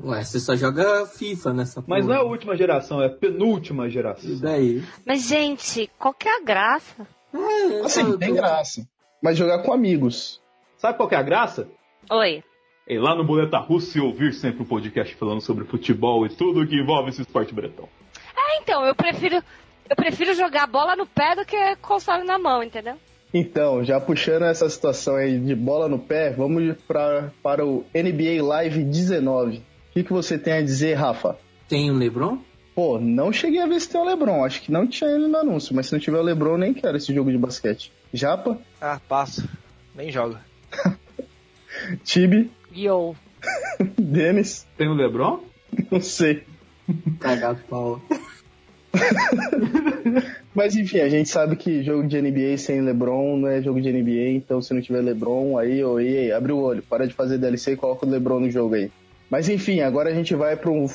[0.02, 3.90] Ué, você só joga FIFA nessa Mas não é a última geração, é a penúltima
[3.90, 4.30] geração.
[4.30, 4.82] E daí?
[5.06, 7.06] Mas, gente, qual que é a graça?
[7.34, 8.88] É, Assim, eu- tem graça.
[9.22, 10.40] Mas jogar com amigos.
[10.78, 11.68] Sabe qual que é a graça?
[12.10, 12.42] Oi.
[12.88, 16.30] É ir lá no Boleta Russo e ouvir sempre um podcast falando sobre futebol e
[16.30, 17.86] tudo que envolve esse esporte bretão.
[18.34, 19.42] Ah, então, eu prefiro.
[19.90, 22.96] Eu prefiro jogar bola no pé do que console na mão, entendeu?
[23.34, 28.42] Então, já puxando essa situação aí de bola no pé, vamos pra, para o NBA
[28.44, 29.56] Live 19.
[29.58, 29.62] O
[29.92, 31.36] que, que você tem a dizer, Rafa?
[31.68, 32.38] Tem o LeBron?
[32.74, 34.44] Pô, não cheguei a ver se tem o LeBron.
[34.44, 36.96] Acho que não tinha ele no anúncio, mas se não tiver o LeBron, nem quero
[36.96, 37.92] esse jogo de basquete.
[38.12, 39.48] Japa, Ah, passo.
[39.94, 40.36] Nem jogo.
[42.04, 43.14] Tibi, Yo.
[43.98, 45.40] Denis, Tem o LeBron?
[45.90, 46.44] não sei.
[47.20, 48.00] Cagar pau.
[50.54, 53.90] Mas enfim, a gente sabe que jogo de NBA sem LeBron não é jogo de
[53.90, 57.38] NBA, então se não tiver LeBron, aí, ô, ei, abre o olho, para de fazer
[57.38, 58.90] DLC e coloca o LeBron no jogo aí.
[59.30, 60.86] Mas enfim, agora a gente vai para um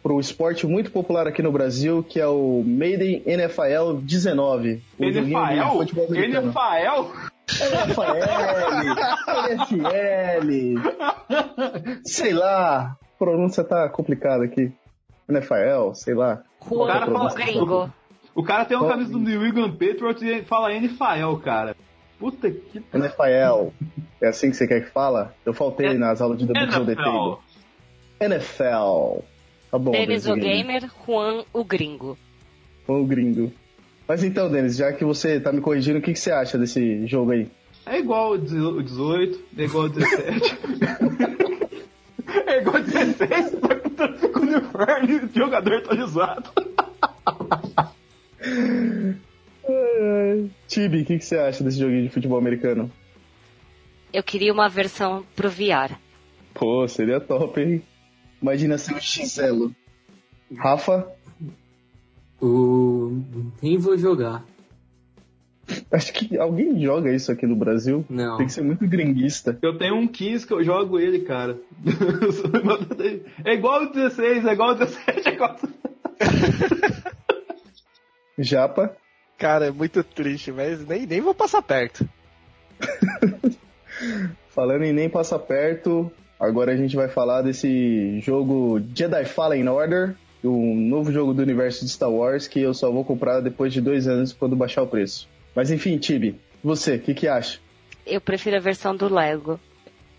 [0.00, 4.80] pro esporte muito popular aqui no Brasil, que é o Maiden NFL 19.
[4.96, 5.78] o joguinho de NFL?
[5.78, 6.52] futebol americano.
[6.52, 7.10] NFL?
[7.50, 8.12] NFL,
[9.50, 10.80] NFL,
[12.06, 14.72] sei lá, a pronúncia tá complicada aqui.
[15.28, 16.42] NFL, sei lá.
[16.68, 17.92] Juan cara fala- Gringo.
[18.34, 21.76] O cara tem uma camisa do New England Patriots e fala NFL, cara.
[22.18, 22.82] Puta que...
[22.92, 23.68] NFL.
[24.20, 25.34] É assim que você quer que fala?
[25.44, 27.36] Eu faltei É- nas aulas de The Books of the Table.
[28.20, 28.34] NFL.
[28.34, 29.22] NFL.
[29.70, 30.80] Tá bom, Denis o Gamer.
[30.80, 32.16] Gamer, Juan o Gringo.
[32.86, 33.52] O gringo.
[34.06, 37.06] Mas então, Denis, já que você tá me corrigindo, o que, que você acha desse
[37.06, 37.50] jogo aí?
[37.86, 40.58] É igual o 18, é igual o 17.
[42.46, 46.50] é igual o 16, só tá com o uniforme e o jogador atualizado.
[50.68, 52.90] Tibi, o que, que você acha desse joguinho de futebol americano?
[54.12, 55.96] Eu queria uma versão pro VR.
[56.52, 57.82] Pô, seria top, hein?
[58.40, 59.68] Imagina ser um XL.
[60.56, 61.08] Rafa,
[62.40, 63.22] O...
[63.62, 64.44] Nem vou jogar.
[65.90, 68.04] Acho que alguém joga isso aqui no Brasil.
[68.08, 68.36] Não.
[68.36, 69.58] Tem que ser muito gringuista.
[69.62, 71.58] Eu tenho um 15 que eu jogo ele, cara.
[73.44, 75.58] é igual o 16, é igual o 17, é igual o
[78.42, 78.96] Japa.
[79.38, 82.08] Cara, é muito triste, mas nem, nem vou passar perto.
[84.48, 90.14] Falando em nem passa perto, agora a gente vai falar desse jogo Jedi Fallen Order,
[90.44, 93.80] um novo jogo do universo de Star Wars que eu só vou comprar depois de
[93.80, 95.28] dois anos quando baixar o preço.
[95.54, 97.60] Mas enfim, Tibi, você, o que, que acha?
[98.06, 99.58] Eu prefiro a versão do Lego.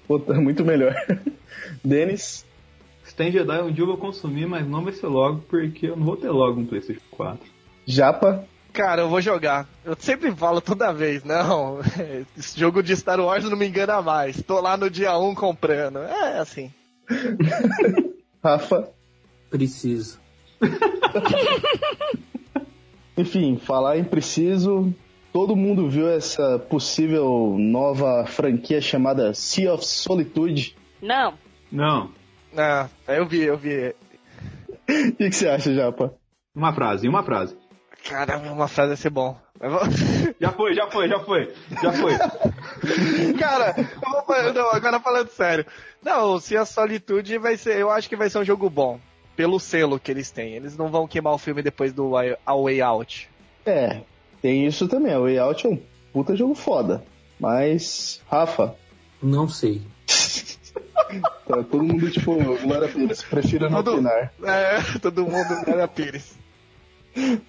[0.08, 0.96] Puta, muito melhor.
[1.84, 2.46] Denis?
[3.04, 5.96] Se tem Jedi, um dia eu vou consumir, mas não vai ser logo, porque eu
[5.96, 7.40] não vou ter logo um PlayStation 4.
[7.86, 8.48] Japa?
[8.74, 9.70] Cara, eu vou jogar.
[9.86, 11.80] Eu sempre falo toda vez, não,
[12.38, 14.42] esse jogo de Star Wars não me engana mais.
[14.42, 16.00] Tô lá no dia 1 comprando.
[16.00, 16.72] É assim.
[18.44, 18.90] Rafa?
[19.50, 20.20] Preciso.
[23.18, 24.94] Enfim, falar em preciso,
[25.36, 30.78] todo mundo viu essa possível nova franquia chamada Sea of Solitude.
[31.02, 31.34] Não.
[31.70, 32.10] Não.
[32.56, 33.94] Ah, eu vi, eu vi.
[34.88, 36.14] O que, que você acha, Japa?
[36.56, 37.58] Uma frase, uma frase.
[38.08, 39.38] Caramba, uma frase ia ser bom.
[40.40, 41.54] Já foi, já foi, já foi.
[41.82, 42.14] Já foi.
[43.38, 43.74] Cara,
[44.26, 45.66] vou não, agora falando sério.
[46.02, 47.78] Não, se a Solitude vai ser.
[47.78, 49.02] Eu acho que vai ser um jogo bom.
[49.36, 50.54] Pelo selo que eles têm.
[50.54, 53.30] Eles não vão queimar o filme depois do A Way Out.
[53.66, 54.02] É,
[54.46, 55.16] tem isso também.
[55.16, 55.80] O Way Out é um
[56.14, 57.04] puta jogo foda.
[57.40, 58.76] Mas, Rafa,
[59.20, 59.82] Não sei.
[61.48, 64.32] tá todo mundo tipo, Glória Pires, prefiro não opinar.
[64.44, 66.38] É, todo mundo era Pires.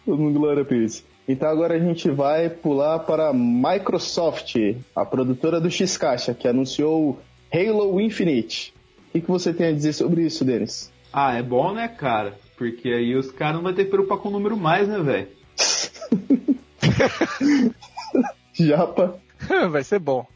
[0.07, 1.05] Todo mundo Glória Pires.
[1.29, 4.57] Então agora a gente vai pular para a Microsoft,
[4.95, 7.21] a produtora do X-Caixa, que anunciou
[7.53, 8.73] Halo Infinite.
[9.09, 10.91] O que, que você tem a dizer sobre isso, Denis?
[11.13, 12.39] Ah, é bom, né, cara?
[12.57, 15.29] Porque aí os caras não vão ter que preocupar com o número mais, né, velho?
[18.53, 19.21] Japa,
[19.71, 20.27] Vai ser bom.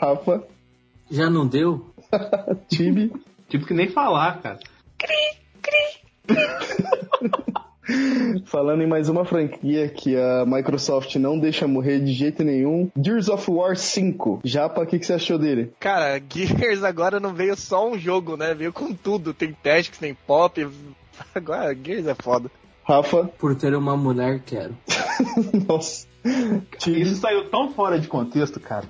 [0.00, 0.44] Rafa,
[1.10, 1.90] Já não deu?
[2.68, 3.12] Tibi.
[3.48, 4.58] Tipo que nem falar, cara.
[8.46, 13.28] Falando em mais uma franquia que a Microsoft não deixa morrer de jeito nenhum, Gears
[13.28, 14.40] of War 5.
[14.42, 15.72] Japa, o que, que você achou dele?
[15.78, 18.54] Cara, Gears agora não veio só um jogo, né?
[18.54, 19.34] Veio com tudo.
[19.34, 20.66] Tem Tactics, tem Pop.
[21.34, 22.50] Agora, Gears é foda.
[22.86, 24.76] Rafa, Por ter uma mulher, quero.
[25.68, 26.06] nossa.
[26.86, 28.84] Isso saiu tão fora de contexto, cara.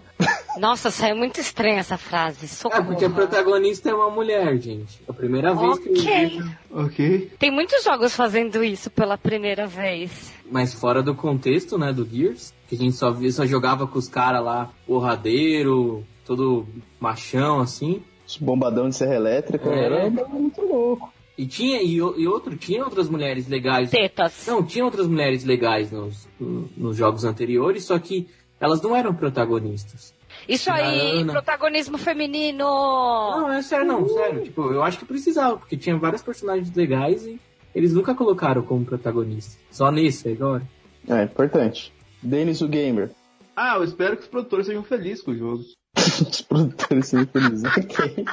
[0.59, 2.45] Nossa, saiu muito estranha essa frase.
[2.45, 2.85] É, Socorro.
[2.87, 5.01] porque a protagonista é uma mulher, gente.
[5.07, 6.29] É a primeira vez que eu Ok.
[6.29, 6.57] vi.
[6.73, 7.33] Ok.
[7.39, 10.33] Tem muitos jogos fazendo isso pela primeira vez.
[10.51, 13.99] Mas fora do contexto, né, do Gears, que a gente só via, só jogava com
[13.99, 16.67] os caras lá, porradeiro, todo
[17.01, 18.03] machão, assim.
[18.27, 19.85] os bombadão de serra elétrica, É.
[19.85, 21.13] era muito louco.
[21.37, 23.91] E tinha, e, e outro, tinha outras mulheres legais.
[23.91, 24.47] Tetas.
[24.47, 28.29] Não, tinha outras mulheres legais nos, no- nos jogos anteriores, só que
[28.61, 30.15] elas não eram protagonistas.
[30.49, 31.33] Isso aí, Ana.
[31.33, 32.65] protagonismo feminino.
[32.65, 34.43] Não, é sério, não, sério.
[34.45, 37.41] Tipo, eu acho que precisava, porque tinha vários personagens legais e
[37.75, 39.59] eles nunca colocaram como protagonistas.
[39.71, 40.63] Só nesse agora.
[41.09, 41.93] É, importante.
[42.23, 43.11] Denis o Gamer.
[43.57, 45.63] Ah, eu espero que os produtores sejam felizes com o jogo.
[45.97, 47.65] Os produtores são felizes.
[47.65, 48.25] Ok.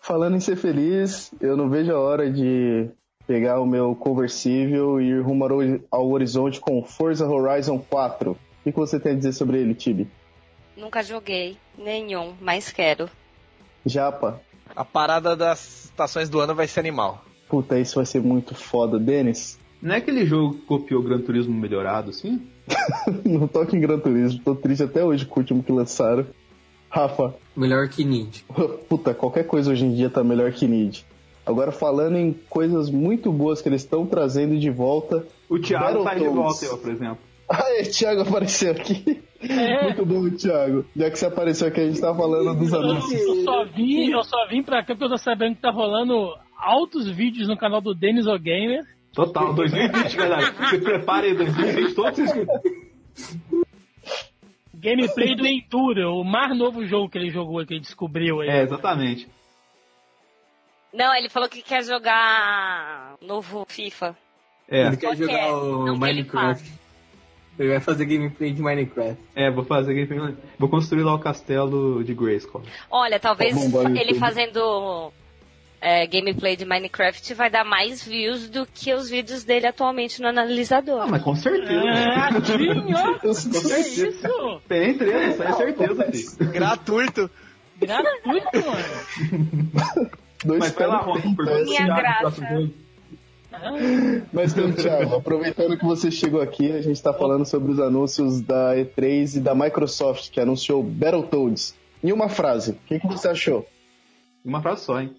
[0.00, 2.88] Falando em ser feliz, eu não vejo a hora de
[3.26, 5.46] pegar o meu conversível e ir rumo
[5.90, 8.32] ao horizonte com Forza Horizon 4.
[8.32, 10.08] O que você tem a dizer sobre ele, Tibi?
[10.76, 13.08] Nunca joguei nenhum, mas quero.
[13.84, 14.40] Japa.
[14.74, 17.22] A parada das estações do ano vai ser animal.
[17.48, 18.98] Puta, isso vai ser muito foda.
[18.98, 22.46] Denis, Não é aquele jogo que copiou o Gran Turismo melhorado, assim?
[23.24, 24.40] não toque em Gran Turismo.
[24.42, 26.26] Tô triste até hoje com o último que lançaram.
[26.92, 27.34] Rafa.
[27.56, 28.44] Melhor que Need.
[28.88, 31.06] Puta, qualquer coisa hoje em dia tá melhor que Need.
[31.44, 35.26] Agora falando em coisas muito boas que eles estão trazendo de volta.
[35.48, 37.18] O Thiago tá de volta, eu, por exemplo.
[37.48, 39.22] Aê, Thiago apareceu aqui.
[39.82, 40.84] Muito bom, Thiago.
[40.94, 43.20] Já que você apareceu aqui, a gente tá falando dos anúncios.
[43.20, 46.28] Eu só vim, eu só vim pra cá porque eu tô sabendo que tá rolando
[46.56, 48.84] altos vídeos no canal do Denis O Gamer.
[49.12, 50.54] Total, 2020, galera.
[50.70, 52.46] Se prepare aí, 2020, todos vocês.
[54.82, 58.48] Gameplay do Enduro, o mais novo jogo que ele jogou, que ele descobriu aí.
[58.48, 59.28] É, exatamente.
[60.92, 64.16] Não, ele falou que quer jogar novo FIFA.
[64.68, 65.52] É, Ele quer jogar é?
[65.52, 66.72] o que ele Minecraft.
[67.58, 69.22] Ele vai fazer gameplay de Minecraft.
[69.34, 70.34] é, vou fazer gameplay.
[70.58, 72.62] Vou construir lá o castelo de Grayskull.
[72.90, 73.56] Olha, talvez
[73.96, 75.12] ele fazendo
[75.82, 80.28] é, gameplay de Minecraft vai dar mais views do que os vídeos dele atualmente no
[80.28, 81.02] analisador.
[81.02, 81.72] Ah, mas com certeza.
[81.72, 83.18] É, tinha.
[83.18, 84.08] Com certeza.
[84.08, 84.60] isso?
[84.68, 86.52] Tem treino, isso é certeza, filho.
[86.52, 87.30] Gratuito.
[87.80, 90.10] Gratuito, mano.
[90.44, 91.46] Dois Mas vai lá, Ron, por.
[91.64, 92.70] Minha graça.
[94.32, 98.40] Mas então, Thiago, aproveitando que você chegou aqui, a gente tá falando sobre os anúncios
[98.40, 101.74] da E3 e da Microsoft, que anunciou Battletoads.
[102.02, 103.66] Em uma frase, o que, que você achou?
[104.44, 105.14] Uma frase só, hein?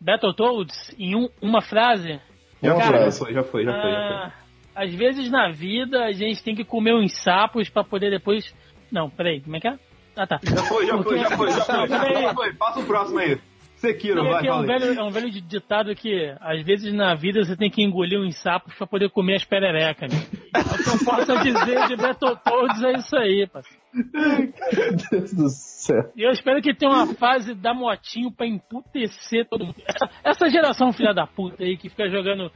[0.00, 2.20] Battletoads em um- uma frase?
[2.62, 3.90] Já Uma foi, já foi, já foi, já foi.
[3.92, 4.32] Ah,
[4.74, 8.54] às vezes na vida a gente tem que comer uns sapos pra poder depois.
[8.90, 9.78] Não, peraí, como é que é?
[10.16, 10.38] Ah, tá.
[10.42, 11.88] Já foi, já foi, já foi, já foi.
[11.88, 12.12] Já Peraí.
[12.14, 12.52] foi, já foi.
[12.54, 13.38] Passa o próximo aí.
[13.86, 16.92] Sekiro, Não, é vai, que é, um velho, é um velho ditado que às vezes
[16.92, 20.12] na vida você tem que engolir uns sapos pra poder comer as pererecas.
[20.12, 20.18] Né?
[20.54, 23.82] O que eu posso dizer de Battletoads é isso aí, parceiro.
[23.94, 26.12] Meu Deus do céu.
[26.16, 29.76] E eu espero que tenha uma fase da motinho pra emputecer todo mundo.
[29.86, 32.50] Essa, essa geração filha da puta aí que fica jogando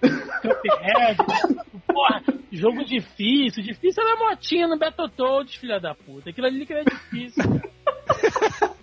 [0.00, 1.16] Cuphead,
[1.86, 3.62] porra, jogo difícil.
[3.62, 6.30] Difícil era a motinha no Battletoads, filha da puta.
[6.30, 8.73] Aquilo ali que era difícil, cara.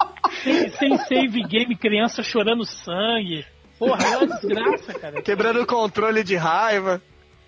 [0.44, 3.46] Sem, sem save game, criança chorando sangue.
[3.78, 5.22] Porra, é uma desgraça, cara.
[5.22, 7.02] Quebrando o controle de raiva.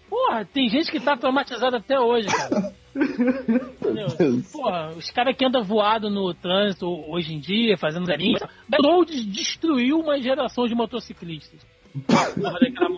[0.10, 2.74] Porra, tem gente que tá traumatizada até hoje, cara.
[4.52, 8.40] Porra, os caras que andam voado no trânsito hoje em dia, fazendo zerinho.
[8.70, 11.60] Battletoads destruiu uma geração de motociclistas.
[12.08, 12.90] Porra, daquela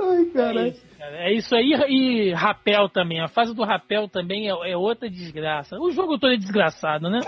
[0.00, 0.72] Ai, é, caralho.
[0.72, 0.93] cara.
[1.12, 3.20] É isso aí e rapel também.
[3.20, 5.76] A fase do rapel também é, é outra desgraça.
[5.78, 7.20] O jogo todo é desgraçado, né?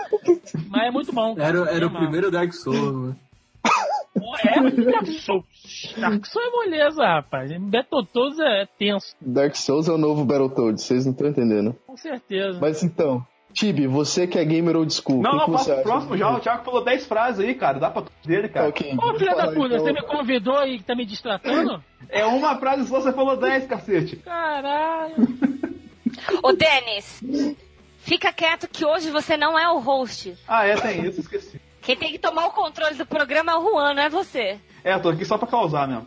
[0.69, 1.35] Mas é muito bom.
[1.39, 3.17] Era, era o primeiro Dark Souls, né?
[4.45, 5.45] É, Dark Souls.
[5.99, 7.51] Dark Souls é moleza, rapaz.
[7.59, 11.75] Battletoads é tenso, Dark Souls é o novo Battletoads, vocês não estão entendendo.
[11.87, 12.59] com certeza.
[12.61, 13.25] Mas então,
[13.57, 15.83] Tibi, você que é gamer old school, Não, que, não, que passa o acha?
[15.83, 16.31] próximo já.
[16.31, 17.79] O Thiago falou 10 frases aí, cara.
[17.81, 18.69] Dá pra tudo dele, cara.
[18.69, 18.95] Ok.
[18.99, 19.79] Ô, filha da puta, então.
[19.81, 21.83] você me convidou e tá me distratando?
[22.11, 24.17] É uma frase só, você falou 10, cacete.
[24.17, 25.15] Caralho.
[26.43, 27.23] Ô, Denis,
[28.01, 30.37] fica quieto que hoje você não é o host.
[30.47, 31.59] Ah, é, tem isso, esqueci.
[31.81, 34.59] Quem tem que tomar o controle do programa é o Juan, não é você.
[34.85, 36.07] É, eu tô aqui só pra causar mesmo.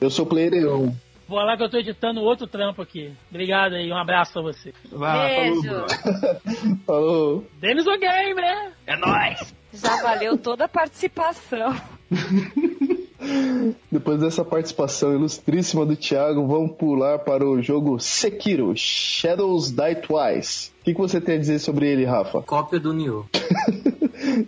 [0.00, 0.94] Eu sou player eu.
[1.28, 3.12] Vou lá que eu tô editando outro trampo aqui.
[3.30, 4.72] Obrigado aí, um abraço pra você.
[4.90, 5.84] Vai, Beijo.
[6.86, 7.08] falou.
[7.08, 7.44] Falou.
[7.60, 8.72] Denis o Game, né?
[8.86, 9.54] É nóis!
[9.72, 11.76] Já valeu toda a participação.
[13.92, 20.70] Depois dessa participação ilustríssima do Thiago, vamos pular para o jogo Sekiro, Shadows Die Twice.
[20.80, 22.40] O que, que você tem a dizer sobre ele, Rafa?
[22.42, 23.26] Cópia do Nioh.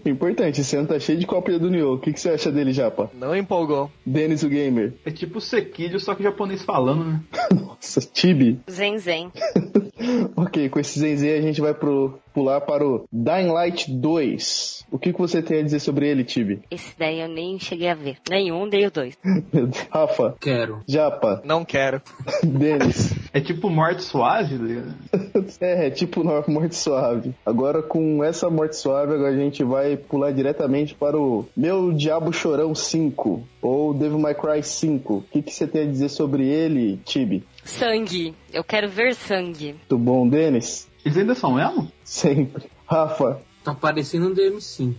[0.05, 1.95] Importante, esse ano tá cheio de cópia do Nioh.
[1.95, 3.11] O que, que você acha dele, Japa?
[3.15, 3.91] Não empolgou.
[4.05, 4.95] Denis o Gamer.
[5.05, 7.21] É tipo Sekiro, só que japonês falando, né?
[7.55, 8.61] Nossa, Tibi.
[8.71, 9.33] Zen Zen.
[10.35, 14.87] Ok, com esse zenzinho a gente vai pro, pular para o Dying Light 2.
[14.91, 16.63] O que, que você tem a dizer sobre ele, Tibi?
[16.71, 18.17] Esse daí eu nem cheguei a ver.
[18.29, 19.17] Nenhum, nem o dois.
[19.91, 20.81] Rafa, Quero.
[20.87, 22.03] Japa, Não quero.
[22.43, 23.15] Denis.
[23.33, 24.95] É tipo morte suave, ligado?
[25.61, 27.35] É, é tipo uma morte suave.
[27.45, 32.33] Agora com essa morte suave, agora a gente vai pular diretamente para o Meu Diabo
[32.33, 35.15] Chorão 5 ou Devil May Cry 5.
[35.15, 37.45] O que, que você tem a dizer sobre ele, Tibi?
[37.65, 38.35] Sangue.
[38.53, 39.77] Eu quero ver sangue.
[39.89, 40.90] Tudo bom, Denis?
[41.05, 41.91] Eles ainda são mesmo?
[42.05, 42.71] Sempre.
[42.87, 44.95] Rafa, Tá parecendo um DMC.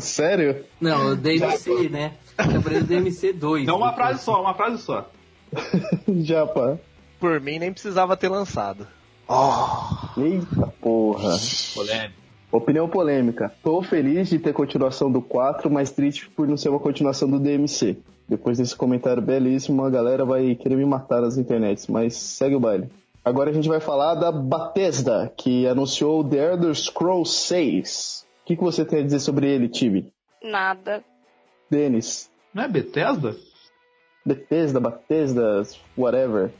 [0.00, 0.64] Sério?
[0.80, 2.12] Não, o DMC, né?
[2.36, 3.62] Tá parecendo DMC 2.
[3.62, 5.10] Então uma frase só, uma frase só.
[6.20, 6.78] Japa.
[7.18, 8.86] Por mim, nem precisava ter lançado.
[10.16, 11.36] Eita porra.
[11.74, 12.18] Polêmico.
[12.52, 13.52] Opinião polêmica.
[13.62, 17.38] Tô feliz de ter continuação do 4, mas triste por não ser uma continuação do
[17.38, 17.96] DMC.
[18.28, 22.60] Depois desse comentário belíssimo, a galera vai querer me matar nas internets, mas segue o
[22.60, 22.88] baile.
[23.28, 28.26] Agora a gente vai falar da Bethesda, que anunciou The Elder Scrolls 6.
[28.40, 30.10] O que, que você tem a dizer sobre ele, Tibi?
[30.42, 31.04] Nada.
[31.70, 32.30] Denis?
[32.54, 33.36] Não é Bethesda?
[34.24, 35.62] Bethesda, Bethesda,
[35.94, 36.50] whatever.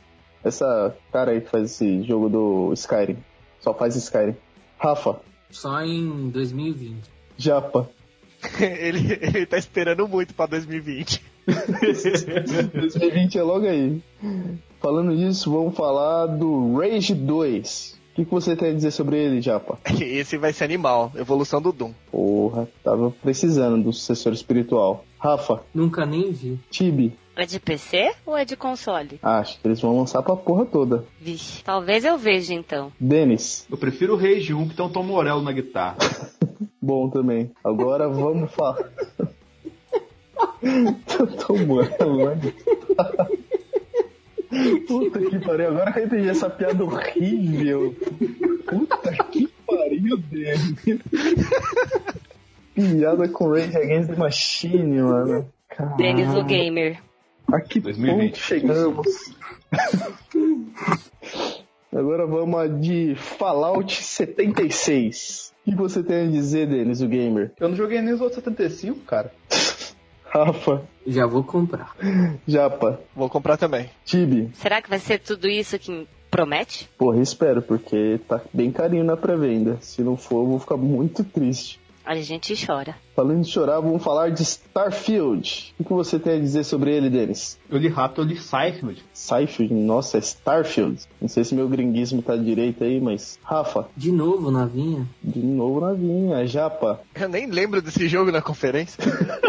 [0.43, 3.17] Essa cara aí que faz esse jogo do Skyrim.
[3.59, 4.35] Só faz Skyrim.
[4.77, 7.09] Rafa, Só em 2020.
[7.35, 7.89] Japa.
[8.61, 11.19] ele, ele tá esperando muito pra 2020.
[12.73, 14.01] 2020 é logo aí.
[14.79, 17.99] Falando disso, vamos falar do Rage 2.
[18.11, 19.77] O que, que você tem a dizer sobre ele, Japa?
[20.01, 21.11] Esse vai ser animal.
[21.15, 21.91] Evolução do Doom.
[22.11, 25.05] Porra, tava precisando do sucessor espiritual.
[25.17, 26.59] Rafa, Nunca nem vi.
[26.69, 29.19] Tibi, É de PC ou é de console?
[29.21, 31.05] acho que eles vão lançar pra porra toda.
[31.21, 32.91] Vixe, talvez eu veja então.
[32.99, 35.97] Denis, Eu prefiro o Rage 1 que tem um Tom Morello na guitarra.
[36.81, 37.51] bom também.
[37.63, 38.89] Agora vamos falar.
[41.45, 42.51] Tô morrendo,
[44.87, 47.95] Puta que pariu, agora que eu entendi essa piada horrível.
[48.67, 51.01] Puta que pariu, Denis.
[52.73, 55.49] Piada com Rage Against the Machine, mano.
[55.69, 55.97] Caralho.
[55.97, 56.99] Denis o Gamer.
[57.47, 58.31] A que 2020.
[58.31, 59.07] ponto chegamos?
[61.91, 65.53] Agora vamos a de Fallout 76.
[65.65, 67.51] O que você tem a dizer, Denis, o gamer?
[67.59, 69.31] Eu não joguei nem os outros 75, cara.
[70.31, 71.95] Rafa, Já vou comprar.
[72.47, 73.89] Japa, Vou comprar também.
[74.05, 74.49] Tibi.
[74.53, 76.89] Será que vai ser tudo isso que promete?
[76.97, 79.77] Porra, espero, porque tá bem carinho na pré-venda.
[79.81, 81.79] Se não for, eu vou ficar muito triste.
[82.05, 82.95] A gente chora.
[83.15, 85.75] Falando de chorar, vamos falar de Starfield.
[85.79, 87.59] O que você tem a dizer sobre ele, Denis?
[87.69, 89.03] Eu li rápido, eu li Seinfeld.
[89.13, 89.71] Seinfeld?
[89.73, 91.03] Nossa, é Starfield.
[91.21, 93.37] Não sei se meu gringuismo tá direito aí, mas...
[93.43, 95.05] Rafa, De novo, navinha.
[95.23, 96.47] de novo na vinha.
[96.47, 98.97] Japa, Eu nem lembro desse jogo na conferência.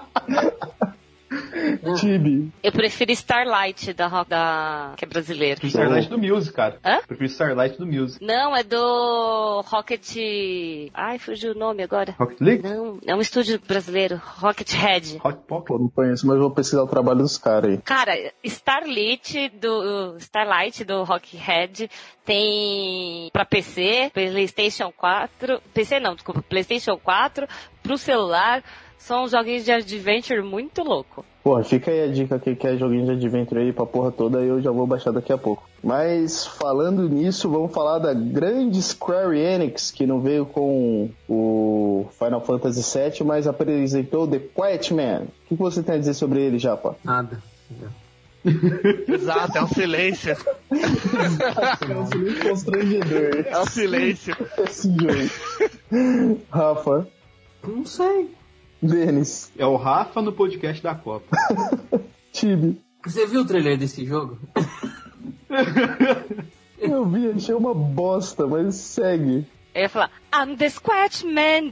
[1.99, 4.93] Tibi, Eu prefiro Starlight da, Rock- da...
[4.97, 5.59] que é brasileiro.
[5.59, 6.79] Prefiro Starlight do Music, cara.
[6.83, 6.99] Hã?
[7.07, 8.23] Prefiro Starlight do Music.
[8.23, 10.15] Não, é do Rocket.
[10.93, 12.15] Ai, fugiu o nome agora.
[12.17, 12.63] Rocket League?
[12.63, 15.19] Não, é um estúdio brasileiro, Rocket Head.
[15.23, 15.67] Hot Pocket?
[15.67, 17.77] pô, não conheço, mas vou pesquisar o trabalho dos caras aí.
[17.81, 18.13] Cara,
[18.43, 21.89] Starlight do Starlight do Rockhead
[22.25, 27.47] tem pra PC, PlayStation 4, PC não, desculpa, PlayStation 4,
[27.83, 28.63] pro celular.
[29.05, 31.25] São joguinhos de adventure muito louco.
[31.43, 34.61] Porra, fica aí a dica que quer joguinho de adventure aí pra porra toda, eu
[34.61, 35.67] já vou baixar daqui a pouco.
[35.83, 42.41] Mas falando nisso, vamos falar da grande Square Enix, que não veio com o Final
[42.41, 45.23] Fantasy VII, mas apresentou The Quiet Man.
[45.49, 46.95] O que você tem a dizer sobre ele, Japa?
[47.03, 47.41] Nada.
[49.07, 50.37] Exato, é um silêncio.
[50.71, 54.35] É um constrangedor É um silêncio.
[54.63, 56.39] esse jogo.
[56.51, 57.07] Rafa,
[57.67, 58.29] Não sei.
[58.81, 61.35] Denis, É o Rafa no podcast da Copa.
[62.33, 62.81] Tibi.
[63.05, 64.39] Você viu o trailer desse jogo?
[66.79, 69.45] Eu vi, achei uma bosta, mas segue.
[69.73, 71.71] Eu ia falar, I'm the Squatch Man.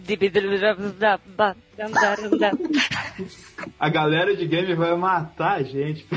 [3.80, 6.06] A galera de game vai matar a gente.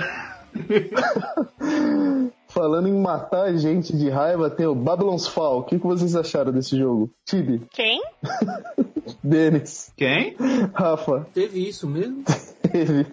[2.53, 5.61] Falando em matar a gente de raiva, tem o Babylon's Fall.
[5.61, 7.11] O que, que vocês acharam desse jogo?
[7.24, 8.03] Tibi, Quem?
[9.24, 10.36] Denis, Quem?
[10.74, 12.22] Rafa, Teve isso mesmo?
[12.74, 13.07] ele,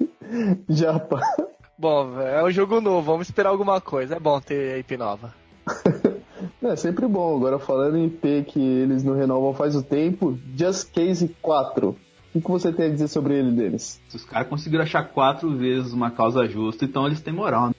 [0.67, 1.21] Japa.
[1.77, 4.15] Bom, é um jogo novo, vamos esperar alguma coisa.
[4.15, 5.33] É bom ter IP nova.
[6.61, 7.37] É sempre bom.
[7.37, 11.89] Agora falando em IP que eles não renovam faz o tempo, Just Case 4.
[11.89, 11.95] O
[12.33, 14.01] que, que você tem a dizer sobre ele, Denis?
[14.07, 17.69] Se os caras conseguiram achar quatro vezes uma causa justa, então eles têm moral.
[17.69, 17.73] Né?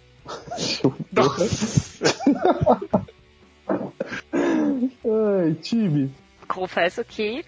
[5.05, 6.11] Ai, Tibi,
[6.51, 7.45] Confesso que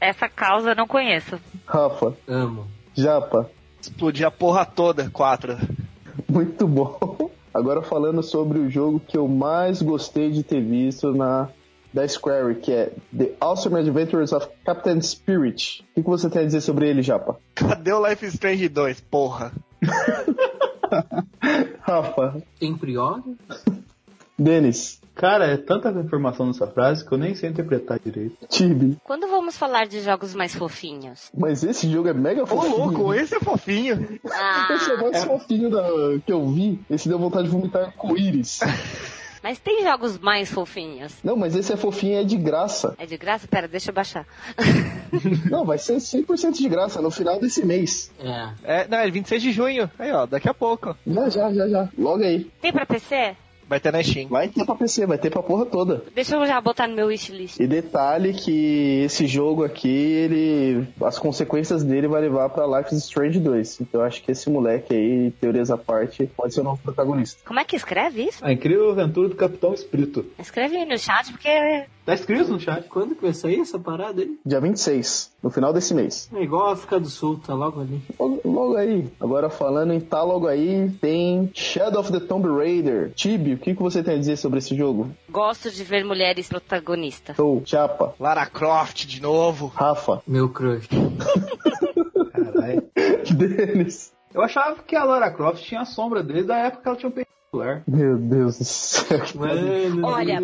[0.00, 1.38] essa causa eu não conheço.
[1.66, 2.66] Rafa, Amo.
[2.94, 3.50] Japa.
[3.80, 5.56] Explodir a porra toda, quatro.
[6.28, 7.30] Muito bom.
[7.52, 11.48] Agora falando sobre o jogo que eu mais gostei de ter visto na
[11.92, 15.82] da Square, que é The Awesome Adventures of Captain Spirit.
[15.92, 17.38] O que, que você tem a dizer sobre ele, Japa?
[17.54, 19.52] Cadê o Life is Strange 2, porra?
[21.86, 23.22] Rafa, Tem prior?
[24.38, 28.36] Denis, Cara, é tanta informação nessa frase que eu nem sei interpretar direito.
[28.50, 28.98] Tibi.
[29.02, 31.30] Quando vamos falar de jogos mais fofinhos?
[31.34, 32.76] Mas esse jogo é mega Ô, fofinho.
[32.76, 33.94] louco, esse é fofinho.
[34.02, 35.82] Esse é o Ah, mais fofinho da,
[36.24, 36.78] que eu vi.
[36.90, 38.60] Esse deu vontade de vomitar com íris.
[39.46, 41.14] mas tem jogos mais fofinhos.
[41.22, 42.96] Não, mas esse é fofinho é de graça.
[42.98, 43.46] É de graça?
[43.46, 44.26] Pera, deixa eu baixar.
[45.48, 48.10] Não, vai ser 100% de graça no final desse mês.
[48.18, 48.80] É.
[48.80, 49.88] É, não, é 26 de junho.
[50.00, 50.96] Aí, ó, daqui a pouco.
[51.06, 51.88] Já, já, já, já.
[51.96, 52.50] Logo aí.
[52.60, 53.36] Tem pra PC?
[53.68, 54.28] Vai ter na Steam.
[54.28, 56.04] Vai ter pra PC, vai ter pra porra toda.
[56.14, 57.58] Deixa eu já botar no meu wishlist.
[57.60, 60.86] E detalhe que esse jogo aqui, ele.
[61.02, 63.80] As consequências dele vai levar pra Life is Strange 2.
[63.80, 67.40] Então eu acho que esse moleque aí, teorias à parte, pode ser o novo protagonista.
[67.44, 68.44] Como é que escreve isso?
[68.44, 70.24] A incrível aventura do Capitão Espírito.
[70.38, 71.48] Escreve aí no chat, porque
[72.06, 72.88] Tá escrito no chat.
[72.88, 74.38] Quando que vai sair essa parada aí?
[74.46, 76.30] Dia 26, no final desse mês.
[76.32, 78.00] É igual a África do Sul, tá logo ali.
[78.18, 79.10] Logo, logo aí.
[79.20, 83.10] Agora falando em tá logo aí, tem Shadow of the Tomb Raider.
[83.12, 85.10] Tibi, o que, que você tem a dizer sobre esse jogo?
[85.28, 87.34] gosto de ver mulheres protagonistas.
[87.36, 89.66] Show, Chapa, Lara Croft de novo.
[89.66, 90.88] Rafa, Meu crush.
[92.32, 92.82] Caralho.
[93.36, 94.12] Denis.
[94.32, 97.08] Eu achava que a Lara Croft tinha a sombra desde a época que ela tinha
[97.10, 97.12] um
[97.86, 99.20] Meu Deus do céu.
[99.34, 100.40] Mano, Olha,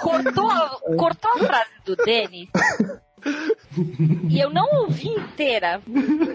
[0.00, 2.48] cortou, a- cortou a frase do Denis.
[4.30, 5.80] E eu não ouvi inteira,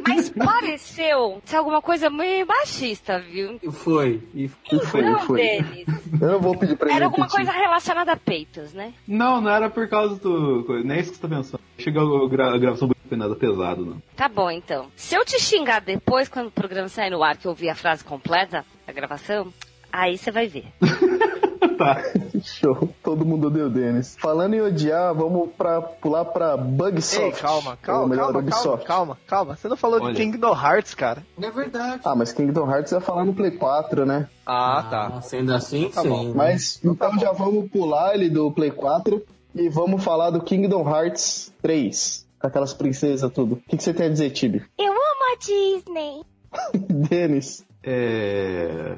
[0.07, 3.57] mas pareceu ser alguma coisa meio machista, viu?
[3.71, 4.21] Foi.
[4.35, 5.41] E Foi, não, foi.
[5.41, 5.85] Denis.
[6.21, 7.45] Eu não vou pedir pra ele Era alguma repetir.
[7.45, 8.93] coisa relacionada a peitos, né?
[9.07, 10.81] Não, não era por causa do.
[10.83, 11.61] Nem isso que você tá pensando.
[11.77, 14.01] Chegou a, gra a gravação não foi nada pesado, não.
[14.15, 14.87] Tá bom, então.
[14.95, 17.75] Se eu te xingar depois, quando o programa sair no ar, que eu ouvir a
[17.75, 19.51] frase completa da gravação,
[19.93, 20.65] aí você vai ver.
[21.77, 22.03] tá.
[22.43, 22.89] Show.
[23.01, 24.15] Todo mundo odeia o Denis.
[24.19, 27.23] Falando em odiar, vamos pra, pular pra Bugsoft.
[27.23, 28.85] Ei, calma, calma, melhor, calma, calma, Ubisoft.
[28.85, 29.55] calma, calma.
[29.55, 30.13] Você não falou Olha.
[30.13, 31.23] de Kingdom Hearts, cara.
[31.41, 32.01] é verdade.
[32.03, 34.27] Ah, mas Kingdom Hearts vai falar no Play 4, né?
[34.45, 35.21] Ah, tá.
[35.21, 36.21] Sendo assim, Tá bom.
[36.21, 36.27] sim.
[36.29, 36.33] né?
[36.35, 39.23] Mas então já vamos pular ele do Play 4
[39.55, 42.25] e vamos falar do Kingdom Hearts 3.
[42.41, 43.53] Com aquelas princesas, tudo.
[43.53, 44.65] O que, que você tem a dizer, Tibi?
[44.77, 46.23] Eu amo a Disney.
[47.09, 48.95] Denis, É.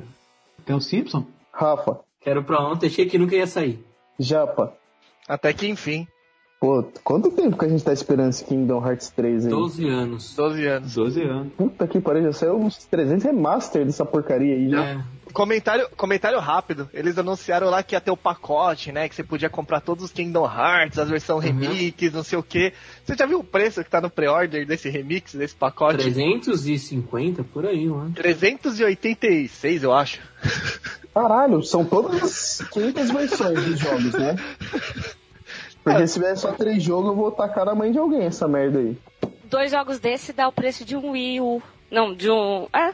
[0.65, 1.25] Tem o Simpson?
[1.51, 3.85] Rafa, Quero pra ontem, achei que nunca ia sair.
[4.19, 4.73] Japa.
[5.27, 6.07] Até que enfim.
[6.59, 9.51] Pô, quanto tempo que a gente tá esperando esse Kingdom Hearts 3 aí?
[9.51, 10.35] 12 anos.
[10.35, 10.95] 12 anos.
[10.95, 11.53] 12 anos.
[11.53, 14.83] Puta que pariu, já saiu uns 300 remaster dessa porcaria aí já.
[14.83, 15.03] É,
[15.35, 16.89] Comentário, comentário rápido.
[16.93, 19.09] Eles anunciaram lá que ia ter o pacote, né?
[19.09, 22.71] Que você podia comprar todos os Kingdom Hearts, as versões remix, não sei o que.
[23.03, 25.97] Você já viu o preço que tá no pre-order desse remix, desse pacote?
[25.97, 28.13] 350 por aí, mano.
[28.13, 30.21] 386, eu acho.
[31.13, 34.37] Caralho, são todas as 500 versões dos jogos, né?
[35.83, 38.79] Porque se vier só três jogos, eu vou tacar na mãe de alguém essa merda
[38.79, 38.97] aí.
[39.43, 41.61] Dois jogos desse dá o preço de um Wii U.
[41.91, 42.69] Não, de um.
[42.73, 42.93] É,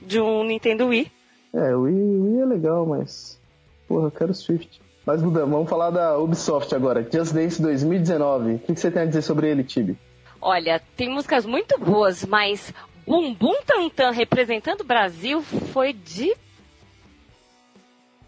[0.00, 1.10] de um Nintendo Wii.
[1.52, 3.40] É, o Wii, o Wii é legal, mas.
[3.88, 4.80] Porra, eu quero Swift.
[5.04, 7.02] Mas mudamos, vamos falar da Ubisoft agora.
[7.02, 8.54] Just Dance 2019.
[8.54, 9.98] O que, que você tem a dizer sobre ele, Tibi?
[10.40, 12.72] Olha, tem músicas muito boas, mas
[13.06, 16.34] Bum Bum Tantan representando o Brasil foi de.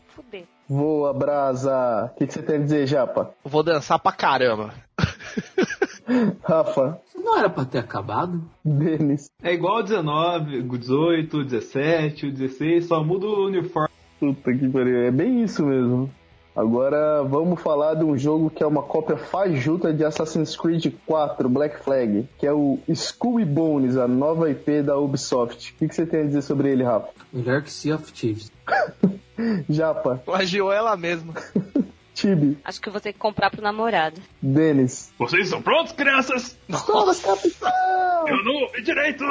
[0.08, 0.44] Fuder.
[0.68, 2.10] Voa, Brasa.
[2.14, 3.32] O que, que você tem a dizer, Japa?
[3.44, 4.74] Vou dançar pra caramba.
[6.42, 8.42] Rafa, Não era pra ter acabado?
[8.64, 9.30] Denis.
[9.42, 13.88] É igual o 19, o 18, o 17, o 16, só muda o uniforme.
[14.18, 14.98] Puta que pariu.
[14.98, 16.10] É bem isso mesmo.
[16.54, 21.48] Agora vamos falar de um jogo que é uma cópia fajuta de Assassin's Creed 4
[21.48, 25.72] Black Flag, que é o Skull e Bones, a nova IP da Ubisoft.
[25.72, 27.08] O que, que você tem a dizer sobre ele, Rafa?
[27.32, 28.52] Melhor que Sea of Thieves.
[29.68, 31.32] Japa, Plagiou ela mesma.
[32.14, 34.20] Tibi, Acho que eu vou ter que comprar pro namorado.
[34.40, 35.12] Denis.
[35.18, 36.58] Vocês estão prontos, crianças?
[36.68, 38.28] Estamos, capitão!
[38.28, 39.24] Eu não ouvi direito!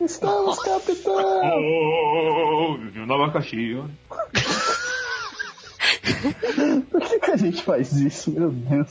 [0.00, 1.14] Estamos, capitão!
[1.14, 2.76] Oh,
[3.06, 3.84] no abacaxi, ó.
[6.90, 8.88] Por que, que a gente faz isso, meu Deus?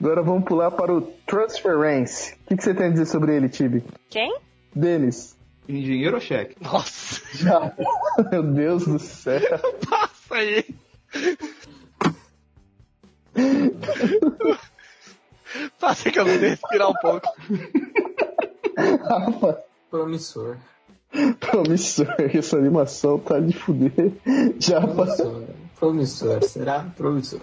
[0.00, 2.34] Agora vamos pular para o Transference.
[2.44, 3.82] O que, que você tem a dizer sobre ele, Tibi?
[4.08, 4.38] Quem?
[4.74, 5.36] Denis.
[5.68, 6.54] Engenheiro ou cheque?
[6.62, 7.72] Nossa, Já.
[8.30, 9.40] Meu Deus do céu.
[9.88, 10.64] passa aí.
[15.80, 17.28] Passa que eu vou respirar um pouco.
[18.76, 19.62] Rafa.
[19.90, 20.56] Promissor.
[21.40, 22.14] Promissor.
[22.34, 24.12] Essa animação tá de fuder.
[24.58, 24.86] Japa.
[24.94, 25.44] Promissor.
[25.78, 26.44] Promissor.
[26.44, 26.86] Será?
[26.96, 27.40] Promissor.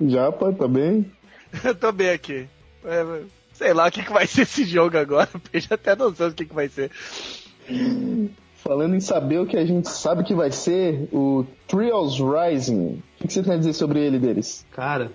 [0.00, 1.10] Japa, tá bem?
[1.64, 2.48] Eu tô bem aqui.
[2.84, 5.28] É, sei lá o que, que vai ser esse jogo agora.
[5.50, 6.90] Perdi até noção do que, que vai ser.
[8.64, 13.02] Falando em saber o que a gente sabe que vai ser, o Trials Rising.
[13.20, 14.64] O que, você tem a dizer sobre ele, deles?
[14.70, 15.12] Cara,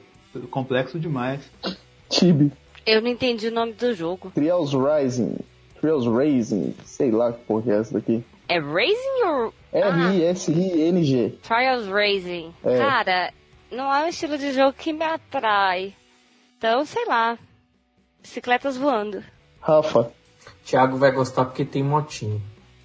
[0.51, 1.41] complexo demais.
[2.07, 2.51] Tibi.
[2.85, 4.31] Eu não entendi o nome do jogo.
[4.35, 5.37] Trials Rising.
[5.81, 6.75] Trials Rising.
[6.85, 8.23] Sei lá que porra é essa daqui.
[8.47, 9.53] É Racing ou.
[9.73, 11.39] R-I-S-I-N-G.
[11.41, 12.53] Trials Racing.
[12.63, 12.77] É.
[12.77, 13.33] Cara,
[13.71, 15.95] não é um estilo de jogo que me atrai.
[16.55, 17.35] Então, sei lá.
[18.21, 19.23] Bicicletas voando.
[19.59, 20.11] Rafa.
[20.65, 22.39] Thiago vai gostar porque tem motinho.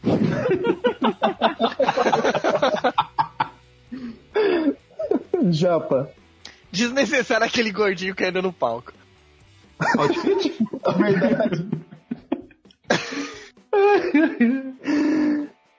[5.51, 6.11] Japa.
[6.71, 8.93] Desnecessário aquele gordinho caindo no palco.
[9.99, 10.55] Outfit?
[10.85, 11.67] A verdade.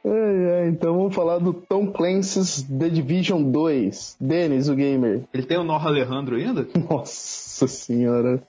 [0.08, 4.18] Ai, ai, então vamos falar do Tom Clancy's The Division 2.
[4.20, 5.24] Denis, o gamer.
[5.34, 6.68] Ele tem o Norra Alejandro ainda?
[6.90, 8.44] Nossa senhora.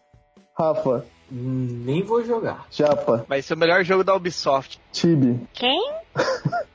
[0.58, 2.66] Rafa, Nem vou jogar.
[2.70, 4.80] Japa, Vai ser o melhor jogo da Ubisoft.
[4.92, 5.40] Tibi.
[5.52, 5.90] Quem?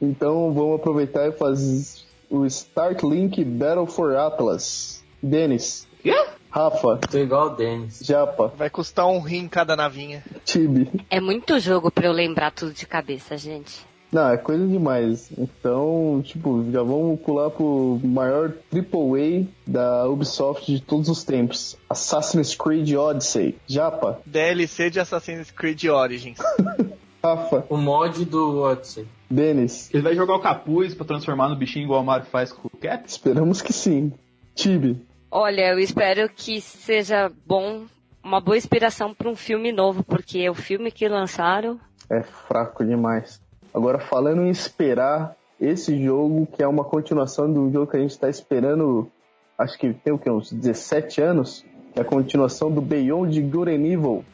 [0.00, 5.04] Então vamos aproveitar e fazer o Start Link Battle for Atlas.
[5.22, 5.86] Denis.
[6.02, 6.14] Quê?
[6.50, 8.00] Rafa, Tô igual o Denis.
[8.02, 10.24] Japa, Vai custar um rim cada navinha.
[10.44, 10.90] Tibi.
[11.08, 13.86] É muito jogo pra eu lembrar tudo de cabeça, gente.
[14.12, 15.30] Não, é coisa demais.
[15.38, 21.78] Então, tipo, já vamos pular pro maior AAA da Ubisoft de todos os tempos.
[21.88, 23.56] Assassin's Creed Odyssey.
[23.66, 26.38] Japa, DLC de Assassin's Creed Origins.
[27.24, 29.06] Rafa, O mod do Odyssey.
[29.30, 29.88] Denis.
[29.94, 32.76] Ele vai jogar o capuz pra transformar no bichinho igual o Mario faz com o
[32.76, 33.08] Cap?
[33.08, 34.12] Esperamos que sim.
[34.54, 35.00] Tibi.
[35.30, 37.84] Olha, eu espero que seja bom,
[38.22, 41.80] uma boa inspiração pra um filme novo, porque o filme que lançaram.
[42.10, 43.40] É fraco demais.
[43.74, 48.18] Agora, falando em esperar, esse jogo, que é uma continuação do jogo que a gente
[48.18, 49.10] tá esperando,
[49.56, 53.70] acho que tem o que, uns 17 anos, que é a continuação do Beyond Good
[53.70, 54.24] and Evil,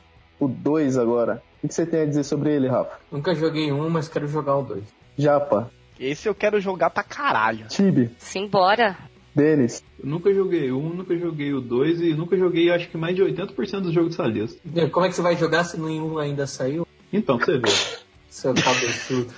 [0.41, 1.43] o 2 agora.
[1.63, 2.99] O que você tem a dizer sobre ele, Rafa?
[3.11, 4.85] Nunca joguei um, mas quero jogar o dois.
[5.17, 7.67] Japa, Esse eu quero jogar pra caralho.
[7.67, 8.97] Tibi, Simbora.
[9.35, 13.15] Denis, Eu nunca joguei um, nunca joguei o dois e nunca joguei acho que mais
[13.15, 14.61] de 80% dos jogos dessa lista.
[14.91, 16.87] Como é que você vai jogar se nenhum ainda saiu?
[17.13, 17.98] Então, você ver.
[18.39, 19.35] Seu cabeçudo.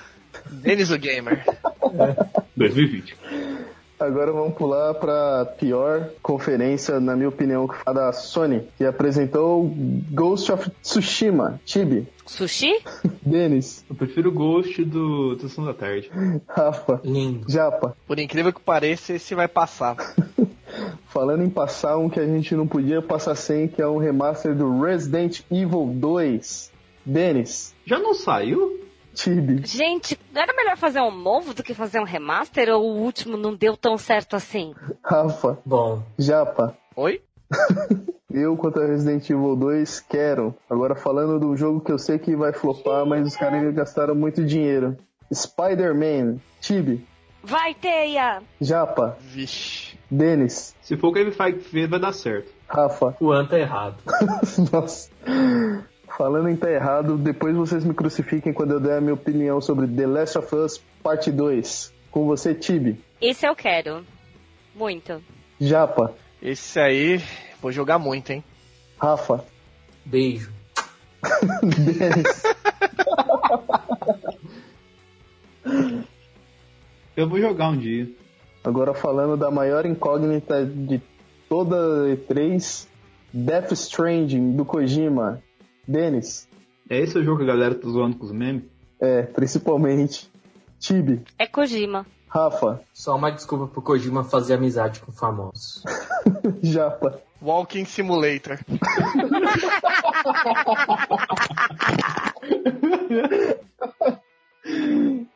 [0.50, 1.42] Denis o Gamer.
[2.54, 3.16] 2020.
[3.98, 8.68] Agora vamos pular para a pior conferência, na minha opinião, que foi a da Sony,
[8.76, 9.74] que apresentou
[10.10, 11.58] Ghost of Tsushima.
[11.64, 12.72] Tibi, Sushi?
[13.24, 16.10] Denis, Eu prefiro o Ghost do do Sessão da Tarde.
[16.46, 17.50] Rafa, Lindo.
[17.50, 17.96] Japa.
[18.06, 19.96] Por incrível que pareça, esse vai passar.
[21.08, 24.54] Falando em passar um que a gente não podia passar sem, que é um remaster
[24.54, 26.70] do Resident Evil 2.
[27.06, 28.89] Denis, Já não saiu?
[29.14, 32.68] Tibi, Gente, não era melhor fazer um novo do que fazer um remaster?
[32.70, 34.74] Ou o último não deu tão certo assim?
[35.04, 36.76] Rafa, Bom, Japa.
[36.96, 37.20] Oi?
[38.32, 40.54] Eu, quanto a Resident Evil 2, quero.
[40.70, 44.44] Agora falando do jogo que eu sei que vai flopar, mas os caras gastaram muito
[44.44, 44.96] dinheiro.
[45.34, 47.04] Spider-Man, Tibi,
[47.42, 48.40] Vai, Teia!
[48.60, 49.98] Japa, Vixe.
[50.10, 52.52] Denis, Se for o que ele faz, fez, vai dar certo.
[52.68, 53.16] Rafa.
[53.20, 53.96] o An tá errado.
[54.72, 55.10] Nossa.
[56.16, 59.86] Falando em tá errado, depois vocês me crucifiquem quando eu der a minha opinião sobre
[59.86, 61.92] The Last of Us Parte 2.
[62.10, 62.98] Com você, Tibi.
[63.20, 64.04] Esse eu quero.
[64.74, 65.22] Muito.
[65.60, 67.22] Japa, Esse aí,
[67.60, 68.42] vou jogar muito, hein?
[68.98, 69.44] Rafa,
[70.04, 70.52] Beijo.
[77.16, 78.08] Eu vou jogar um dia.
[78.64, 81.02] Agora falando da maior incógnita de
[81.48, 82.86] toda a E3,
[83.32, 85.42] Death Stranding do Kojima.
[85.90, 86.48] Denis,
[86.88, 88.62] É esse o jogo que a galera tá zoando com os memes?
[89.00, 90.30] é, principalmente.
[90.78, 92.06] Tibi, É Kojima.
[92.28, 95.82] Rafa, Só uma desculpa pro Kojima fazer amizade com famosos.
[96.62, 98.58] Japa, Walking Simulator.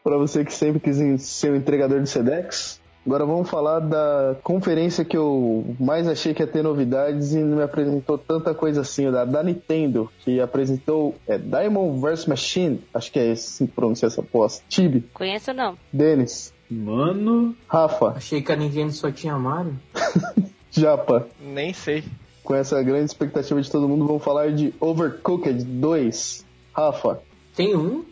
[0.02, 2.80] para você que sempre quis ser o entregador de Sedex.
[3.07, 7.59] Agora vamos falar da conferência que eu mais achei que ia ter novidades e não
[7.59, 13.12] me apresentou tanta coisa assim, da, da Nintendo, que apresentou é, Diamond vs Machine, acho
[13.12, 14.64] que é assim que pronuncia essa posta.
[14.68, 15.76] Tibi, Conheço não.
[15.92, 19.78] Denis, Mano, Rafa, Achei que a Nintendo só tinha Mario.
[20.70, 21.28] Japa.
[21.40, 22.02] Nem sei.
[22.42, 26.44] Com essa grande expectativa de todo mundo, vamos falar de Overcooked 2.
[26.72, 27.20] Rafa,
[27.55, 28.05] Tem um?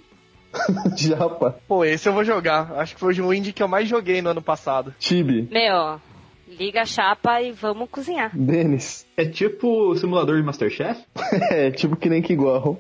[0.97, 2.73] Japa, Pô, esse eu vou jogar.
[2.77, 4.95] Acho que foi o indie que eu mais joguei no ano passado.
[4.99, 6.01] Tibi, Meu,
[6.49, 8.31] liga a chapa e vamos cozinhar.
[8.37, 9.07] Denis.
[9.17, 11.01] é tipo o simulador de Masterchef?
[11.51, 12.79] É, tipo que nem que igual.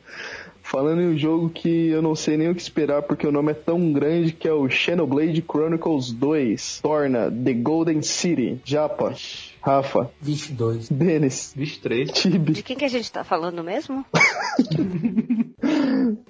[0.64, 3.50] Falando em um jogo que eu não sei nem o que esperar porque o nome
[3.50, 6.80] é tão grande que é o Xenoblade Chronicles 2.
[6.82, 8.60] Torna The Golden City.
[8.64, 9.12] Japa,
[9.60, 10.88] Rafa, Vixe, dois.
[10.88, 12.08] Denis, 23.
[12.12, 12.62] De Tibi.
[12.62, 14.04] quem que a gente tá falando mesmo?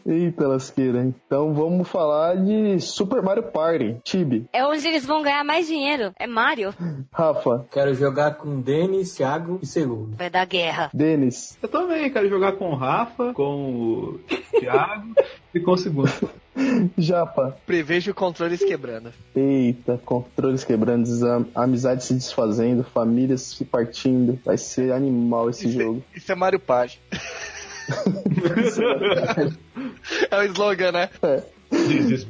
[0.07, 1.03] Eita lasqueira.
[1.05, 3.97] Então vamos falar de Super Mario Party.
[4.05, 6.13] Tibi, É onde eles vão ganhar mais dinheiro.
[6.19, 6.75] É Mario.
[7.13, 10.17] Rafa, Quero jogar com Denis, Thiago e Segundo.
[10.17, 10.91] Vai dar guerra.
[10.93, 14.21] Denis, Eu também quero jogar com o Rafa, com o
[14.59, 15.15] Thiago
[15.55, 16.11] e com o segundo.
[16.99, 17.57] Japa.
[17.67, 19.11] Prevejo controles quebrando.
[19.35, 24.39] Eita, controles quebrando, am- amizades se desfazendo, famílias se partindo.
[24.45, 26.03] Vai ser animal esse Isso, jogo.
[26.15, 27.01] é, isso é Mario Party.
[30.31, 31.11] É o slogan, né?
[31.23, 31.43] É.
[31.73, 32.27] This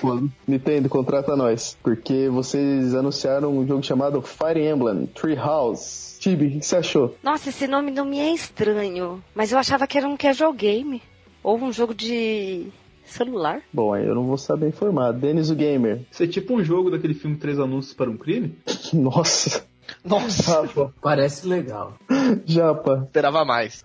[0.00, 0.26] foda.
[0.48, 1.76] Nintendo, contrata nós.
[1.82, 6.18] Porque vocês anunciaram um jogo chamado Fire Emblem Treehouse.
[6.18, 7.16] Tibi, o que você achou?
[7.22, 9.22] Nossa, esse nome não me é estranho.
[9.34, 11.02] Mas eu achava que era um casual game.
[11.42, 12.68] Ou um jogo de
[13.04, 13.62] celular.
[13.72, 15.12] Bom, aí eu não vou saber informar.
[15.12, 16.00] Denis o Gamer.
[16.10, 18.56] Isso é tipo um jogo daquele filme Três Anúncios para um Crime?
[18.94, 19.64] Nossa.
[20.04, 20.92] Nossa, Rafa.
[21.00, 21.94] Parece legal.
[22.44, 23.02] Japa.
[23.06, 23.84] esperava mais.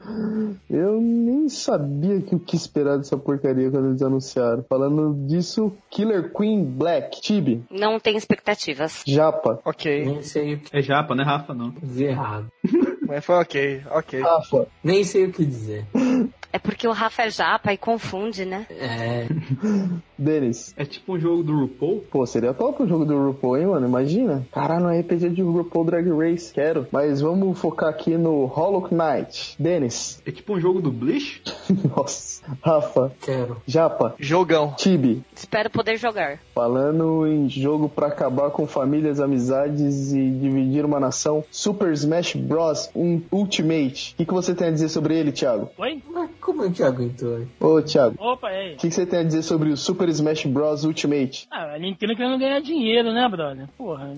[0.69, 4.63] Eu nem sabia que o que esperar dessa porcaria quando eles anunciaram.
[4.67, 7.21] Falando disso, Killer Queen Black.
[7.21, 7.63] Tibi.
[7.69, 9.03] Não tem expectativas.
[9.05, 9.59] Japa.
[9.65, 11.53] Ok, Nem sei o que É japa, né, Rafa?
[11.53, 11.69] Não.
[11.81, 12.47] dizer errado.
[13.07, 14.21] mas foi ok, ok.
[14.21, 14.67] Rafa.
[14.83, 15.85] Nem sei o que dizer.
[16.51, 18.65] É porque o Rafa é japa e confunde, né?
[18.71, 19.27] É.
[20.17, 20.73] Denis.
[20.75, 22.03] É tipo um jogo do RuPaul?
[22.09, 23.87] Pô, seria top o jogo do RuPaul, hein, mano?
[23.87, 24.47] Imagina.
[24.51, 26.51] Caralho, no RPG de RuPaul Drag Race.
[26.51, 26.87] Quero.
[26.91, 29.55] Mas vamos focar aqui no Hollow Knight.
[29.59, 30.21] Denis.
[30.25, 31.43] É tipo um jogo do Bleach?
[31.95, 32.43] Nossa.
[32.63, 33.11] Rafa.
[33.21, 33.61] Quero.
[33.67, 34.15] Japa.
[34.17, 34.73] Jogão.
[34.77, 35.23] Tibi.
[35.35, 36.39] Espero poder jogar.
[36.55, 42.89] Falando em jogo pra acabar com famílias, amizades e dividir uma nação, Super Smash Bros.
[42.97, 44.13] Um Ultimate.
[44.13, 45.69] O que, que você tem a dizer sobre ele, Thiago?
[45.77, 46.01] Oi?
[46.11, 47.47] Mas como a gente aguentou?
[47.59, 48.73] Ô, Thiago, Opa, é.
[48.73, 50.83] o que, que você tem a dizer sobre o Super Smash Bros.
[50.83, 51.47] Ultimate?
[51.51, 53.67] Ah, a Nintendo querendo ganhar dinheiro, né, brother?
[53.77, 54.11] Porra,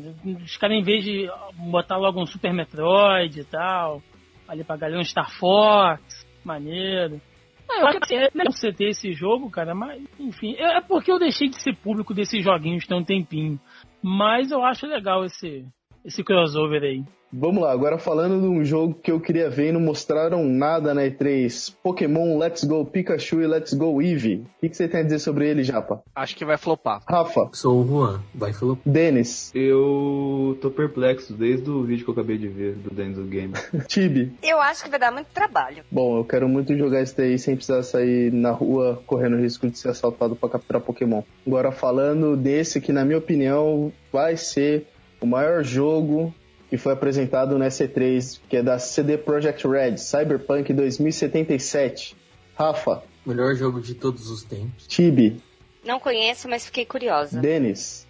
[0.43, 1.29] os caras em vez de
[1.69, 4.01] botar logo um Super Metroid e tal,
[4.47, 6.01] ali pra galera um Star Fox,
[6.43, 7.21] maneiro.
[7.69, 10.81] Ah, eu acho que é melhor você ter esse jogo, cara, mas, enfim, é é
[10.81, 13.59] porque eu deixei de ser público desses joguinhos tem um tempinho.
[14.01, 15.65] Mas eu acho legal esse,
[16.03, 17.03] esse crossover aí.
[17.31, 20.95] Vamos lá, agora falando de um jogo que eu queria ver e não mostraram nada
[20.95, 21.75] na E3.
[21.83, 24.37] Pokémon Let's Go Pikachu e Let's Go Eevee.
[24.57, 26.01] O que, que você tem a dizer sobre ele, Japa?
[26.15, 27.03] Acho que vai flopar.
[27.07, 28.21] Rafa, Sou o Juan.
[28.33, 28.79] Vai falou.
[28.83, 33.53] Denis, Eu tô perplexo desde o vídeo que eu acabei de ver do Denzel Game.
[33.87, 34.33] Tibi.
[34.41, 35.83] Eu acho que vai dar muito trabalho.
[35.91, 39.77] Bom, eu quero muito jogar isso daí sem precisar sair na rua correndo risco de
[39.77, 41.21] ser assaltado pra capturar Pokémon.
[41.45, 44.87] Agora falando desse que, na minha opinião, vai ser
[45.21, 46.33] o maior jogo
[46.69, 52.15] que foi apresentado no SC3, que é da CD Projekt Red, Cyberpunk 2077.
[52.57, 54.87] Rafa, Melhor jogo de todos os tempos.
[54.87, 55.41] Tibi,
[55.85, 57.39] Não conheço, mas fiquei curiosa.
[57.39, 58.07] Denis,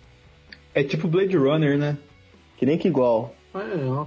[0.74, 1.98] É tipo Blade Runner, né?
[2.58, 3.34] que nem que igual.
[3.56, 3.60] É,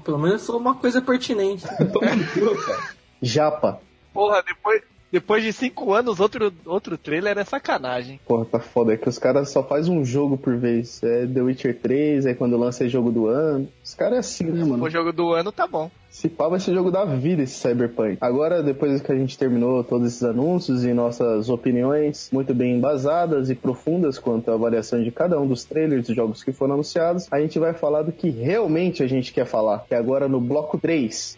[0.05, 1.64] pelo menos foi uma coisa pertinente.
[1.92, 2.94] Toma no cu, cara.
[3.20, 3.80] Japa,
[4.12, 4.82] Porra, depois,
[5.12, 8.18] depois de cinco anos, outro, outro trailer é sacanagem.
[8.26, 11.02] porra, tá foda, é que os caras só fazem um jogo por vez.
[11.02, 13.68] É The Witcher 3, aí quando lança é jogo do ano.
[13.84, 14.82] Os caras é assim, né, mano?
[14.82, 15.90] O jogo do ano tá bom.
[16.08, 18.18] Se pá, vai ser jogo da vida esse Cyberpunk.
[18.20, 23.50] Agora, depois que a gente terminou todos esses anúncios e nossas opiniões muito bem embasadas
[23.50, 27.28] e profundas quanto à avaliação de cada um dos trailers dos jogos que foram anunciados,
[27.30, 30.40] a gente vai falar do que realmente a gente quer falar, que é agora no
[30.40, 31.36] bloco 3.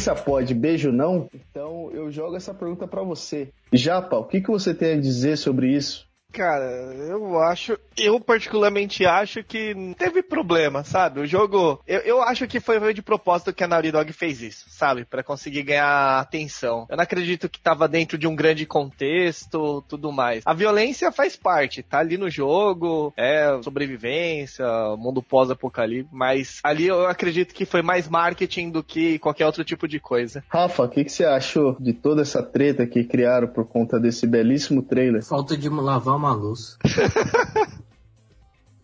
[0.00, 1.28] Violência pode, beijo não?
[1.34, 3.48] Então eu jogo essa pergunta pra você.
[3.72, 6.08] Japa, o que, que você tem a dizer sobre isso?
[6.32, 11.20] Cara, eu acho, eu particularmente acho que teve problema, sabe?
[11.20, 14.64] O jogo, eu, eu acho que foi de propósito que a Naughty Dog fez isso,
[14.68, 15.04] sabe?
[15.04, 16.86] Pra conseguir ganhar atenção.
[16.88, 20.42] Eu não acredito que tava dentro de um grande contexto, tudo mais.
[20.44, 24.64] A violência faz parte, tá ali no jogo, é sobrevivência,
[24.96, 29.86] mundo pós-apocalipse, mas ali eu acredito que foi mais marketing do que qualquer outro tipo
[29.86, 30.42] de coisa.
[30.48, 34.26] Rafa, o que, que você achou de toda essa treta que criaram por conta desse
[34.26, 35.24] belíssimo trailer?
[35.24, 36.78] Falta de lavar uma louça.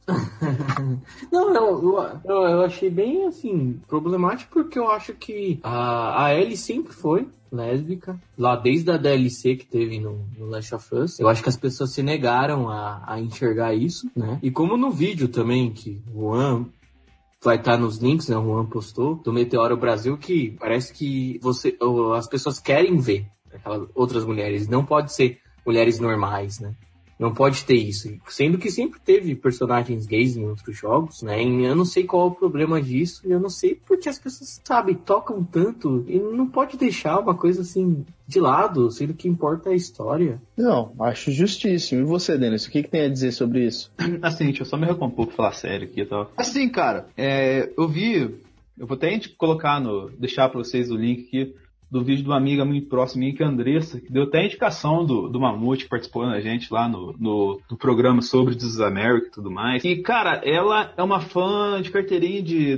[1.33, 6.57] Não, eu, eu, eu, achei bem assim, problemático porque eu acho que a, a Ellie
[6.57, 11.19] sempre foi lésbica, lá desde a DLC que teve no, no Last of Us.
[11.19, 14.39] Eu acho que as pessoas se negaram a, a enxergar isso, né?
[14.43, 16.67] E como no vídeo também, que o Juan
[17.43, 18.37] vai estar nos links, né?
[18.37, 21.77] O Juan postou, do Meteoro Brasil, que parece que você,
[22.17, 26.75] as pessoas querem ver aquelas outras mulheres, não pode ser mulheres normais, né?
[27.19, 28.09] Não pode ter isso.
[28.29, 31.43] Sendo que sempre teve personagens gays em outros jogos, né?
[31.43, 33.23] E eu não sei qual é o problema disso.
[33.25, 36.05] E eu não sei porque as pessoas, sabe, tocam tanto.
[36.07, 40.41] E não pode deixar uma coisa assim de lado, sendo que importa a história.
[40.57, 42.03] Não, acho justíssimo.
[42.03, 43.91] E você, Denis, o que, que tem a dizer sobre isso?
[44.21, 46.31] Assim, deixa eu só me recompor pra falar sério aqui e tal.
[46.37, 48.35] Assim, cara, é, eu vi.
[48.79, 50.11] Eu vou até colocar no.
[50.11, 51.55] deixar pra vocês o link aqui
[51.91, 54.45] do vídeo de uma amiga muito próxima minha, que é a Andressa, que deu até
[54.45, 59.29] indicação do, do Mamute, participou da gente lá no, no, no programa sobre is America
[59.29, 59.85] e tudo mais.
[59.85, 62.77] E, cara, ela é uma fã de carteirinha de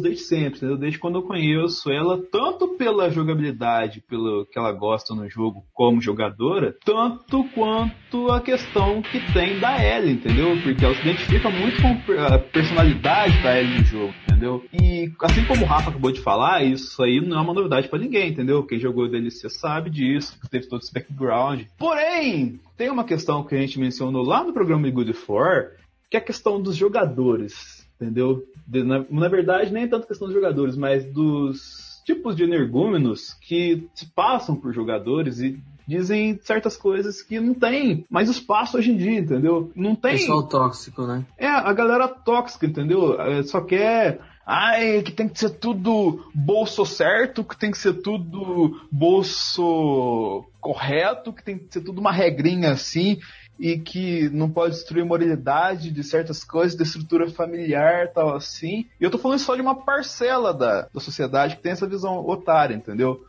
[0.00, 0.76] desde sempre, entendeu?
[0.76, 6.00] Desde quando eu conheço ela, tanto pela jogabilidade, pelo que ela gosta no jogo como
[6.00, 10.56] jogadora, tanto quanto a questão que tem da Ellie, entendeu?
[10.62, 14.64] Porque ela se identifica muito com a personalidade da Ellie no jogo, entendeu?
[14.72, 17.98] E assim como o Rafa acabou de falar, isso aí não é uma novidade para
[17.98, 18.64] ninguém, entendeu?
[18.64, 21.62] Quem jogou o DLC sabe disso, teve todo esse background.
[21.76, 25.72] Porém, tem uma questão que a gente mencionou lá no programa de Good For,
[26.08, 28.42] que é a questão dos jogadores entendeu?
[28.66, 33.86] De, na, na, verdade, nem tanto questão dos jogadores, mas dos tipos de energúmenos que
[33.94, 38.96] se passam por jogadores e dizem certas coisas que não tem mais espaço hoje em
[38.96, 39.70] dia, entendeu?
[39.74, 40.12] Não tem.
[40.12, 41.24] Pessoal tóxico, né?
[41.36, 43.20] É, a galera tóxica, entendeu?
[43.20, 44.20] É, só quer.
[44.46, 51.34] Ai, que tem que ser tudo bolso certo, que tem que ser tudo bolso correto,
[51.34, 53.18] que tem que ser tudo uma regrinha assim
[53.58, 58.86] e que não pode destruir a moralidade de certas coisas, da estrutura familiar tal assim.
[59.00, 62.24] E eu tô falando só de uma parcela da, da sociedade que tem essa visão
[62.26, 63.24] otária, entendeu?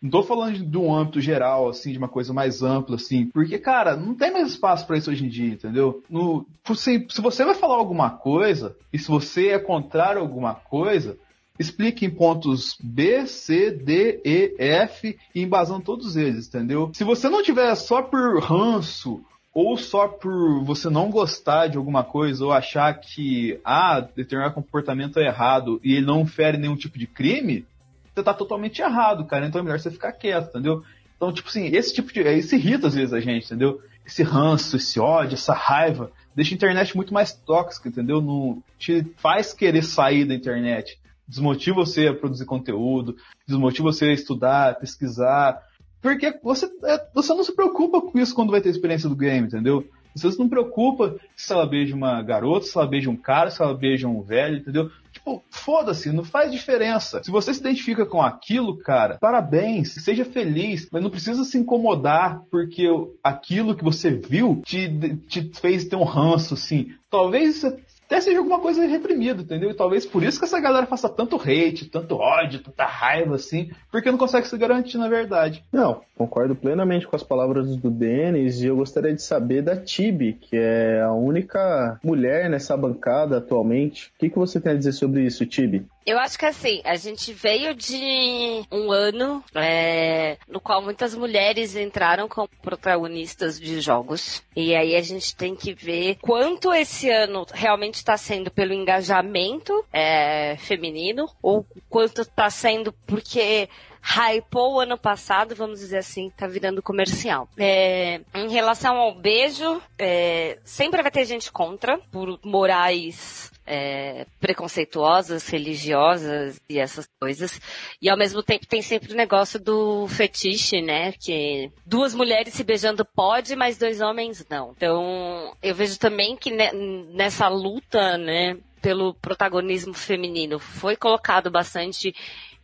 [0.00, 3.26] Não tô falando de um âmbito geral, assim, de uma coisa mais ampla, assim.
[3.26, 6.02] Porque, cara, não tem mais espaço para isso hoje em dia, entendeu?
[6.10, 10.54] No, se, se você vai falar alguma coisa, e se você é contrário a alguma
[10.54, 11.16] coisa,
[11.58, 16.90] explique em pontos B, C, D, E, F e embasando todos eles, entendeu?
[16.92, 19.24] Se você não tiver só por ranço
[19.54, 25.20] ou só por você não gostar de alguma coisa ou achar que ah, determinado comportamento
[25.20, 27.64] é errado e ele não fere nenhum tipo de crime,
[28.12, 29.46] você tá totalmente errado, cara.
[29.46, 30.82] Então é melhor você ficar quieto, entendeu?
[31.16, 32.20] Então, tipo assim, esse tipo de.
[32.36, 33.80] Isso irrita às vezes a gente, entendeu?
[34.04, 38.20] Esse ranço, esse ódio, essa raiva, deixa a internet muito mais tóxica, entendeu?
[38.20, 40.98] Não, te faz querer sair da internet.
[41.26, 43.16] Desmotiva você a produzir conteúdo,
[43.46, 45.62] desmotiva você a estudar, pesquisar,
[46.04, 49.46] porque você, é, você não se preocupa com isso quando vai ter experiência do game,
[49.46, 49.82] entendeu?
[50.14, 53.62] Você não se preocupa se ela beija uma garota, se ela beija um cara, se
[53.62, 54.90] ela beija um velho, entendeu?
[55.10, 57.22] Tipo, foda-se, não faz diferença.
[57.24, 62.42] Se você se identifica com aquilo, cara, parabéns, seja feliz, mas não precisa se incomodar
[62.50, 62.86] porque
[63.22, 66.92] aquilo que você viu te, te fez ter um ranço, assim.
[67.10, 67.64] Talvez
[68.06, 69.70] até seja alguma coisa reprimida, entendeu?
[69.70, 73.70] E talvez por isso que essa galera faça tanto hate, tanto ódio, tanta raiva, assim,
[73.90, 75.64] porque não consegue se garantir na verdade.
[75.72, 80.34] Não, concordo plenamente com as palavras do Denis e eu gostaria de saber da Tibi,
[80.34, 84.08] que é a única mulher nessa bancada atualmente.
[84.08, 85.86] O que, que você tem a dizer sobre isso, Tibi?
[86.06, 91.74] Eu acho que assim, a gente veio de um ano é, no qual muitas mulheres
[91.74, 94.42] entraram como protagonistas de jogos.
[94.54, 99.84] E aí a gente tem que ver quanto esse ano realmente está sendo pelo engajamento
[99.92, 103.68] é, feminino ou quanto está sendo porque
[104.04, 107.48] hypou o ano passado, vamos dizer assim, tá virando comercial.
[107.56, 115.48] É, em relação ao beijo, é, sempre vai ter gente contra, por morais é, preconceituosas,
[115.48, 117.60] religiosas e essas coisas.
[118.00, 121.12] E ao mesmo tempo tem sempre o negócio do fetiche, né?
[121.12, 124.72] Que duas mulheres se beijando pode, mas dois homens não.
[124.76, 128.56] Então, eu vejo também que nessa luta, né?
[128.82, 132.14] Pelo protagonismo feminino foi colocado bastante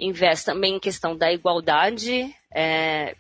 [0.01, 2.35] investe também em questão da igualdade.
[2.53, 3.15] É,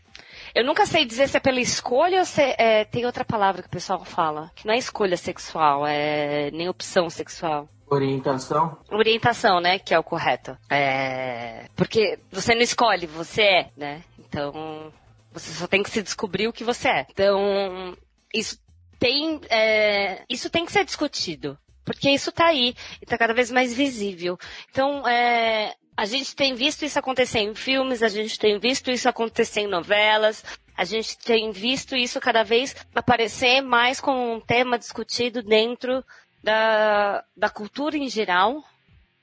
[0.55, 3.68] eu nunca sei dizer se é pela escolha ou se é, tem outra palavra que
[3.68, 7.68] o pessoal fala, que não é escolha sexual, é nem opção sexual.
[7.90, 8.78] Orientação?
[8.89, 9.78] Orientação, né?
[9.81, 10.56] Que é o correto.
[10.70, 11.66] É...
[11.74, 14.02] Porque você não escolhe, você é, né?
[14.16, 14.93] Então,
[15.32, 17.06] você só tem que se descobrir o que você é.
[17.10, 17.97] Então,
[18.32, 18.56] isso
[18.98, 20.22] tem, é...
[20.28, 21.59] isso tem que ser discutido.
[21.85, 24.39] Porque isso tá aí e tá cada vez mais visível.
[24.70, 25.74] Então, é...
[26.01, 29.66] A gente tem visto isso acontecer em filmes, a gente tem visto isso acontecer em
[29.66, 30.43] novelas,
[30.74, 36.02] a gente tem visto isso cada vez aparecer mais como um tema discutido dentro
[36.43, 38.64] da, da cultura em geral,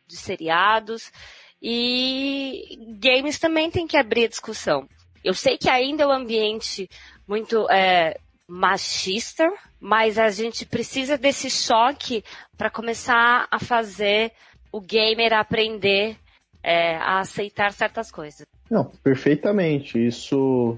[0.06, 1.12] de seriados,
[1.60, 4.88] e games também tem que abrir a discussão.
[5.24, 6.88] Eu sei que ainda é um ambiente
[7.28, 12.24] muito é, machista, mas a gente precisa desse choque
[12.56, 14.32] para começar a fazer
[14.72, 16.20] o gamer aprender
[16.68, 18.45] é, a aceitar certas coisas.
[18.69, 20.06] Não, perfeitamente.
[20.06, 20.77] Isso,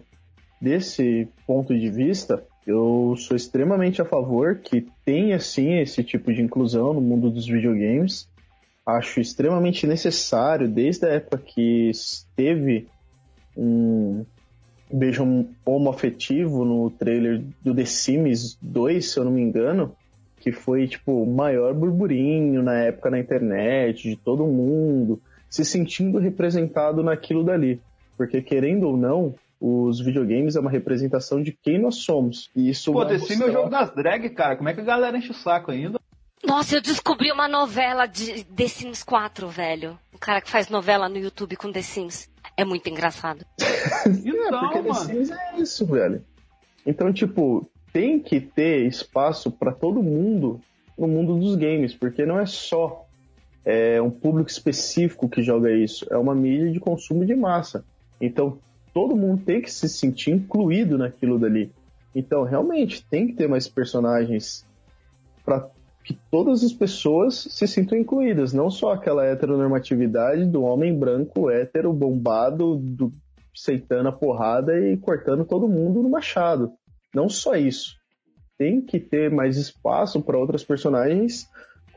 [0.62, 6.44] desse ponto de vista, eu sou extremamente a favor que tenha sim esse tipo de
[6.44, 8.30] inclusão no mundo dos videogames.
[8.86, 11.92] Acho extremamente necessário, desde a época que
[12.36, 12.88] teve
[13.58, 14.24] um
[14.94, 19.96] beijo homoafetivo no trailer do The Sims 2, se eu não me engano,
[20.40, 25.20] que foi tipo o maior burburinho na época na internet, de todo mundo
[25.50, 27.82] se sentindo representado naquilo dali.
[28.16, 32.50] Porque, querendo ou não, os videogames é uma representação de quem nós somos.
[32.56, 34.56] E isso Pô, The Sims é o jogo das drag, cara.
[34.56, 36.00] Como é que a galera enche o saco ainda?
[36.46, 40.00] Nossa, eu descobri uma novela de The Sims 4, velho.
[40.14, 42.30] O cara que faz novela no YouTube com The Sims.
[42.56, 43.46] É muito engraçado.
[44.08, 45.08] então, é, porque mano.
[45.08, 46.24] The Sims é isso, velho.
[46.86, 50.62] Então, tipo, tem que ter espaço para todo mundo
[50.98, 53.06] no mundo dos games, porque não é só
[53.66, 57.84] é um público específico que joga isso, é uma mídia de consumo de massa.
[58.20, 58.58] Então,
[58.94, 61.72] todo mundo tem que se sentir incluído naquilo dali.
[62.16, 64.66] Então, realmente, tem que ter mais personagens
[65.46, 65.70] para
[66.04, 71.94] que todas as pessoas se sintam incluídas, não só aquela heteronormatividade do homem branco hétero
[71.94, 73.14] bombado, do,
[73.56, 76.72] aceitando a porrada e cortando todo mundo no machado.
[77.14, 77.96] Não só isso.
[78.58, 81.48] Tem que ter mais espaço para outras personagens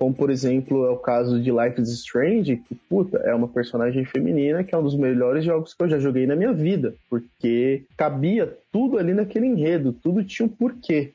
[0.02, 4.04] como, por exemplo, é o caso de Life is Strange, que, puta, é uma personagem
[4.04, 7.84] feminina que é um dos melhores jogos que eu já joguei na minha vida, porque
[7.96, 11.12] cabia tudo ali naquele enredo, tudo tinha um porquê.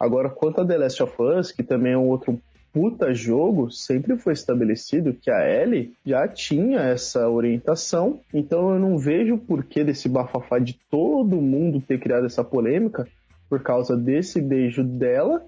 [0.00, 2.36] Agora, quanto a The Last of Us, que também é um outro
[2.72, 8.98] puta jogo, sempre foi estabelecido que a Ellie já tinha essa orientação, então eu não
[8.98, 13.06] vejo o porquê desse bafafá de todo mundo ter criado essa polêmica
[13.48, 15.40] por causa desse beijo dela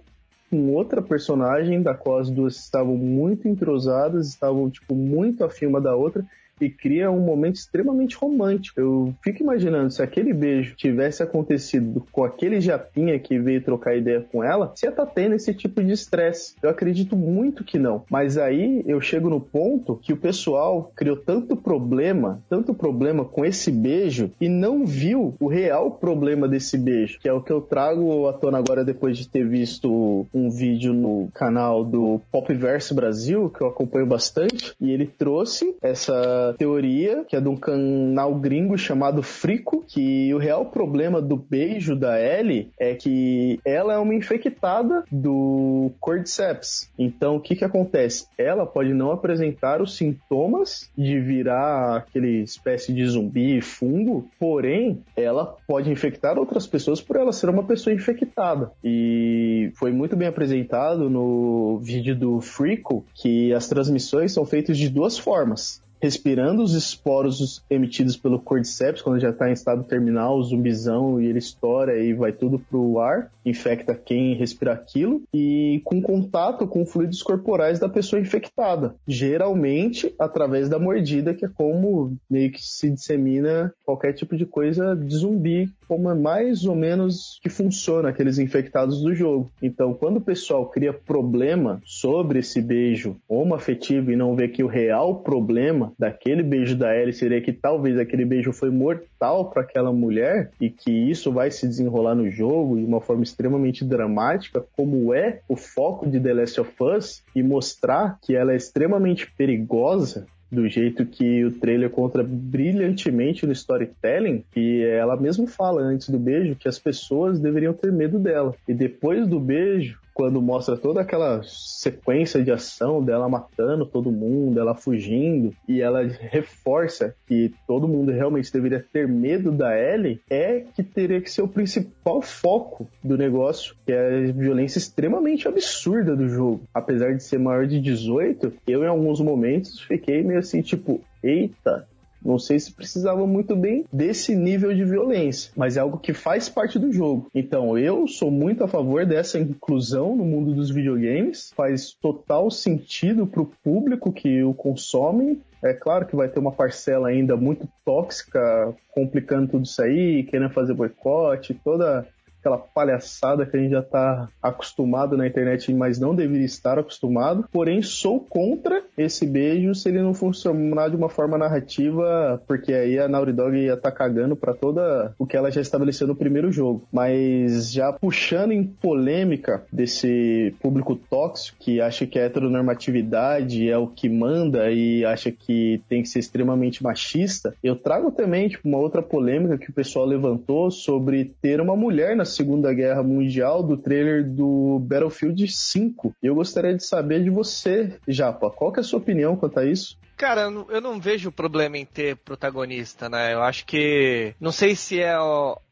[0.51, 5.81] com outra personagem da qual as duas estavam muito entrosadas, estavam tipo muito afim uma
[5.81, 6.25] da outra
[6.61, 8.81] e cria um momento extremamente romântico.
[8.81, 14.21] Eu fico imaginando se aquele beijo tivesse acontecido com aquele Japinha que veio trocar ideia
[14.21, 16.55] com ela, se ia estar tá tendo esse tipo de estresse.
[16.63, 18.05] Eu acredito muito que não.
[18.11, 23.45] Mas aí eu chego no ponto que o pessoal criou tanto problema, tanto problema com
[23.45, 27.61] esse beijo e não viu o real problema desse beijo, que é o que eu
[27.61, 33.51] trago à tona agora depois de ter visto um vídeo no canal do Popverse Brasil,
[33.51, 38.77] que eu acompanho bastante, e ele trouxe essa teoria, que é de um canal gringo
[38.77, 44.15] chamado Frico, que o real problema do beijo da Ellie é que ela é uma
[44.15, 46.91] infectada do Cordyceps.
[46.99, 48.27] Então, o que que acontece?
[48.37, 55.57] Ela pode não apresentar os sintomas de virar aquele espécie de zumbi, fungo, porém, ela
[55.67, 58.71] pode infectar outras pessoas por ela ser uma pessoa infectada.
[58.83, 64.89] E foi muito bem apresentado no vídeo do Frico que as transmissões são feitas de
[64.89, 70.43] duas formas respirando os esporos emitidos pelo Cordyceps, quando já está em estado terminal, o
[70.43, 76.01] zumbizão, e ele estoura e vai tudo pro ar, infecta quem respira aquilo, e com
[76.03, 78.95] contato com fluidos corporais da pessoa infectada.
[79.07, 84.95] Geralmente através da mordida, que é como meio que se dissemina qualquer tipo de coisa
[84.95, 89.51] de zumbi, como é mais ou menos que funciona aqueles infectados do jogo.
[89.63, 94.69] Então, quando o pessoal cria problema sobre esse beijo homoafetivo e não vê que o
[94.69, 99.93] real problema daquele beijo da Ellie seria que talvez aquele beijo foi mortal para aquela
[99.93, 105.15] mulher e que isso vai se desenrolar no jogo de uma forma extremamente dramática, como
[105.15, 110.27] é o foco de The Last of Us e mostrar que ela é extremamente perigosa
[110.51, 116.19] do jeito que o trailer conta brilhantemente no storytelling, que ela mesmo fala antes do
[116.19, 118.55] beijo que as pessoas deveriam ter medo dela.
[118.69, 124.59] E depois do beijo, quando mostra toda aquela sequência de ação dela matando todo mundo,
[124.59, 130.65] ela fugindo, e ela reforça que todo mundo realmente deveria ter medo da Ellie, é
[130.75, 136.17] que teria que ser o principal foco do negócio, que é a violência extremamente absurda
[136.17, 136.63] do jogo.
[136.73, 141.87] Apesar de ser maior de 18, eu em alguns momentos fiquei meio assim, tipo, eita,
[142.25, 146.49] não sei se precisava muito bem desse nível de violência, mas é algo que faz
[146.49, 147.31] parte do jogo.
[147.35, 151.53] Então, eu sou muito a favor dessa inclusão no mundo dos videogames.
[151.57, 155.41] Faz total sentido para o público que o consome.
[155.63, 160.51] É claro que vai ter uma parcela ainda muito tóxica, complicando tudo isso aí, querendo
[160.51, 162.07] fazer boicote, toda
[162.47, 167.45] aquela palhaçada que a gente já está acostumado na internet, mas não deveria estar acostumado.
[167.51, 172.99] Porém, sou contra esse beijo se ele não funcionar de uma forma narrativa, porque aí
[172.99, 176.15] a Naughty Dog ia estar tá cagando para toda o que ela já estabeleceu no
[176.15, 176.87] primeiro jogo.
[176.93, 183.89] Mas já puxando em polêmica desse público tóxico que acha que a heteronormatividade é o
[183.89, 188.79] que manda e acha que tem que ser extremamente machista, eu trago também tipo, uma
[188.79, 193.77] outra polêmica que o pessoal levantou sobre ter uma mulher na Segunda Guerra Mundial do
[193.77, 196.13] trailer do Battlefield 5.
[196.23, 199.65] E eu gostaria de saber de você, Japa, qual é a sua opinião quanto a
[199.65, 199.97] isso?
[200.17, 203.35] Cara, eu não, vejo problema em ter protagonista, né?
[203.35, 204.35] Eu acho que.
[204.41, 205.15] Não sei se é,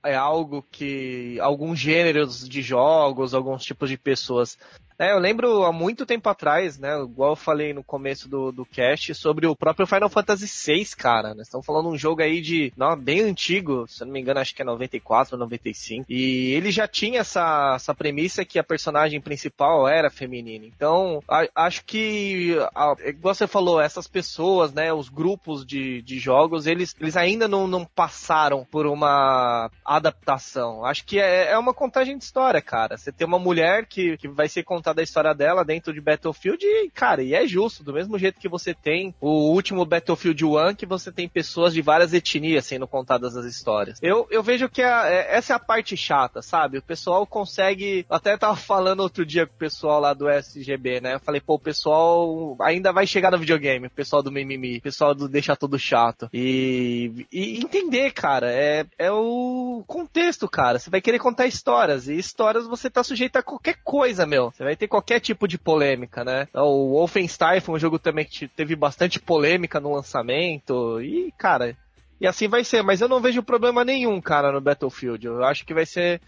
[0.05, 1.41] é algo que.
[1.41, 4.59] alguns gêneros de jogos, alguns tipos de pessoas
[4.99, 6.97] é, eu lembro há muito tempo atrás, né?
[7.03, 11.35] Igual eu falei no começo do, do cast, sobre o próprio Final Fantasy VI, cara.
[11.35, 12.73] Nós estamos falando um jogo aí de.
[12.77, 16.07] Não, bem antigo, se eu não me engano, acho que é 94 ou 95.
[16.09, 20.65] E ele já tinha essa, essa premissa que a personagem principal era feminina.
[20.65, 24.34] Então, a, acho que, a, igual você falou, essas pessoas,
[24.73, 24.93] né?
[24.93, 30.85] Os grupos de, de jogos, eles, eles ainda não, não passaram por uma adaptação.
[30.85, 32.97] Acho que é, é uma contagem de história, cara.
[32.97, 36.01] Você tem uma mulher que, que vai ser contada contada a história dela dentro de
[36.01, 40.45] Battlefield e, cara, e é justo, do mesmo jeito que você tem o último Battlefield
[40.45, 43.99] 1, que você tem pessoas de várias etnias sendo contadas as histórias.
[44.03, 46.79] Eu, eu vejo que a, é, essa é a parte chata, sabe?
[46.79, 51.15] O pessoal consegue, até tava falando outro dia com o pessoal lá do SGB, né?
[51.15, 55.15] Eu falei, pô, o pessoal ainda vai chegar no videogame, o pessoal do mimimi, pessoal
[55.15, 56.29] do deixar tudo chato.
[56.33, 60.79] E, e entender, cara, é, é o contexto, cara.
[60.79, 64.51] Você vai querer contar histórias, e histórias você tá sujeito a qualquer coisa, meu.
[64.51, 66.49] Você vai ter qualquer tipo de polêmica, né?
[66.55, 71.77] O Wolfenstein foi um jogo também que teve bastante polêmica no lançamento e, cara,
[72.21, 72.83] e assim vai ser.
[72.83, 75.27] Mas eu não vejo problema nenhum, cara, no Battlefield.
[75.27, 76.21] Eu acho que vai ser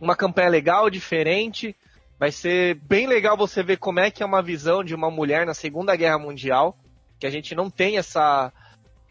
[0.00, 1.74] uma campanha legal, diferente.
[2.18, 5.46] Vai ser bem legal você ver como é que é uma visão de uma mulher
[5.46, 6.76] na Segunda Guerra Mundial,
[7.18, 8.52] que a gente não tem essa,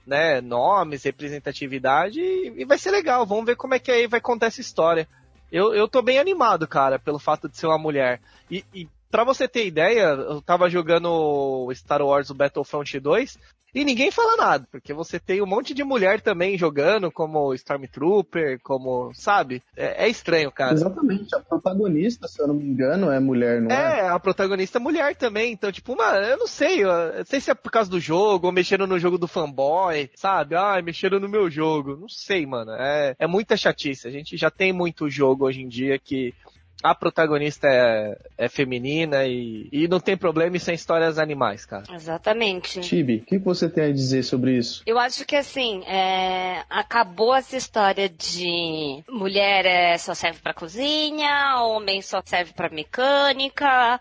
[0.05, 3.25] né, nomes, representatividade, e, vai ser legal.
[3.25, 5.07] Vamos ver como é que aí vai contar essa história.
[5.51, 8.19] Eu, eu tô bem animado, cara, pelo fato de ser uma mulher.
[8.49, 13.37] E, e pra você ter ideia, eu tava jogando Star Wars o Battlefront 2
[13.73, 18.59] e ninguém fala nada, porque você tem um monte de mulher também jogando, como Stormtrooper,
[18.63, 19.61] como, sabe?
[19.75, 20.73] É, é estranho, cara.
[20.73, 23.99] Exatamente, a protagonista, se eu não me engano, é mulher, não é?
[23.99, 27.39] É, a protagonista é mulher também, então, tipo, uma, eu não sei, eu não sei
[27.39, 30.55] se é por causa do jogo, ou mexendo no jogo do fanboy, sabe?
[30.55, 34.49] Ah, mexendo no meu jogo, não sei, mano, é, é muita chatice, a gente já
[34.49, 36.33] tem muito jogo hoje em dia que
[36.83, 41.83] a protagonista é, é feminina e, e não tem problema em ser histórias animais, cara.
[41.93, 42.81] Exatamente.
[42.81, 44.83] Tibi, o que você tem a dizer sobre isso?
[44.85, 51.61] Eu acho que assim, é, acabou essa história de mulher é, só serve pra cozinha,
[51.61, 53.99] homem só serve pra mecânica.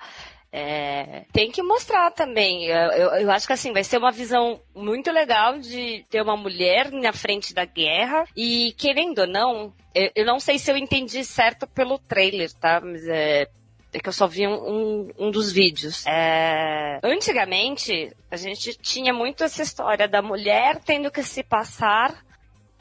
[0.53, 2.67] É, tem que mostrar também.
[2.67, 6.37] Eu, eu, eu, acho que assim, vai ser uma visão muito legal de ter uma
[6.37, 8.25] mulher na frente da guerra.
[8.37, 12.81] E querendo ou não, eu, eu não sei se eu entendi certo pelo trailer, tá?
[12.81, 13.49] Mas é,
[13.93, 16.07] é que eu só vi um, um, um dos vídeos.
[16.07, 17.01] É...
[17.03, 22.25] Antigamente, a gente tinha muito essa história da mulher tendo que se passar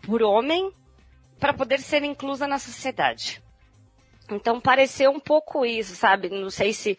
[0.01, 0.71] por homem
[1.39, 3.41] para poder ser inclusa na sociedade.
[4.29, 6.29] Então pareceu um pouco isso, sabe?
[6.29, 6.97] Não sei se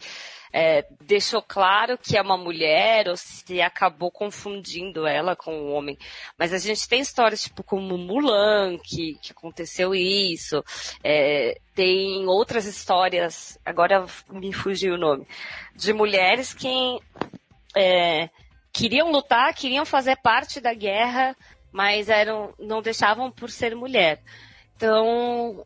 [0.51, 5.97] é, deixou claro que é uma mulher ou se acabou confundindo ela com um homem.
[6.37, 10.63] Mas a gente tem histórias tipo como Mulan, que, que aconteceu isso.
[11.03, 15.27] É, tem outras histórias, agora me fugiu o nome,
[15.75, 16.67] de mulheres que
[17.75, 18.29] é,
[18.71, 21.35] queriam lutar, queriam fazer parte da guerra,
[21.71, 24.21] mas eram, não deixavam por ser mulher.
[24.75, 25.63] Então,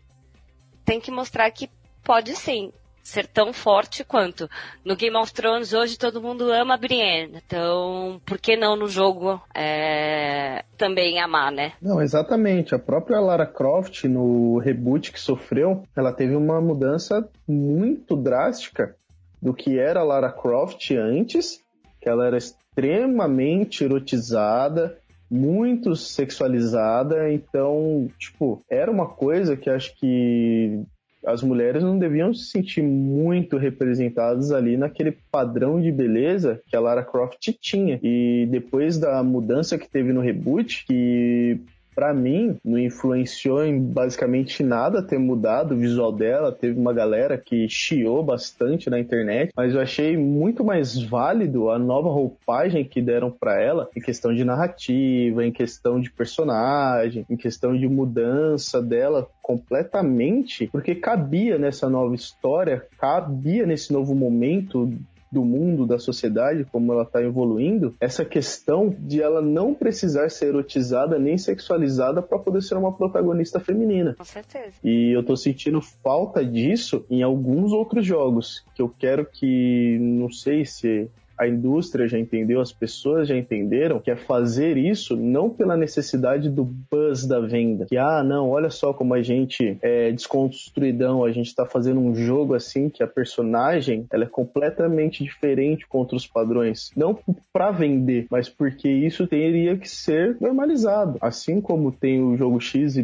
[0.83, 1.69] tem que mostrar que
[2.03, 2.71] pode sim
[3.03, 4.49] ser tão forte quanto.
[4.85, 8.87] No Game of Thrones hoje todo mundo ama a Brienne, então por que não no
[8.87, 11.73] jogo é, também amar, né?
[11.81, 12.75] Não, exatamente.
[12.75, 18.95] A própria Lara Croft no reboot que sofreu, ela teve uma mudança muito drástica
[19.41, 21.59] do que era Lara Croft antes,
[21.99, 24.97] que ela era extremamente erotizada,
[25.29, 30.83] muito sexualizada, então, tipo, era uma coisa que acho que
[31.25, 36.79] as mulheres não deviam se sentir muito representadas ali naquele padrão de beleza que a
[36.79, 37.99] Lara Croft tinha.
[38.01, 41.59] E depois da mudança que teve no reboot, que
[41.93, 46.51] para mim, não influenciou em basicamente nada ter mudado o visual dela.
[46.51, 51.77] Teve uma galera que chiou bastante na internet, mas eu achei muito mais válido a
[51.77, 57.37] nova roupagem que deram para ela em questão de narrativa, em questão de personagem, em
[57.37, 64.93] questão de mudança dela completamente, porque cabia nessa nova história, cabia nesse novo momento
[65.31, 70.47] do mundo, da sociedade, como ela está evoluindo, essa questão de ela não precisar ser
[70.47, 74.15] erotizada nem sexualizada para poder ser uma protagonista feminina.
[74.17, 74.73] Com certeza.
[74.83, 80.29] E eu tô sentindo falta disso em alguns outros jogos, que eu quero que, não
[80.29, 81.09] sei se
[81.41, 86.47] a indústria já entendeu, as pessoas já entenderam, que é fazer isso não pela necessidade
[86.51, 87.87] do buzz da venda.
[87.87, 92.13] Que, ah, não, olha só como a gente é desconstruidão, a gente está fazendo um
[92.13, 96.91] jogo assim que a personagem ela é completamente diferente contra os padrões.
[96.95, 97.17] Não
[97.51, 101.17] para vender, mas porque isso teria que ser normalizado.
[101.19, 103.03] Assim como tem o jogo XYZ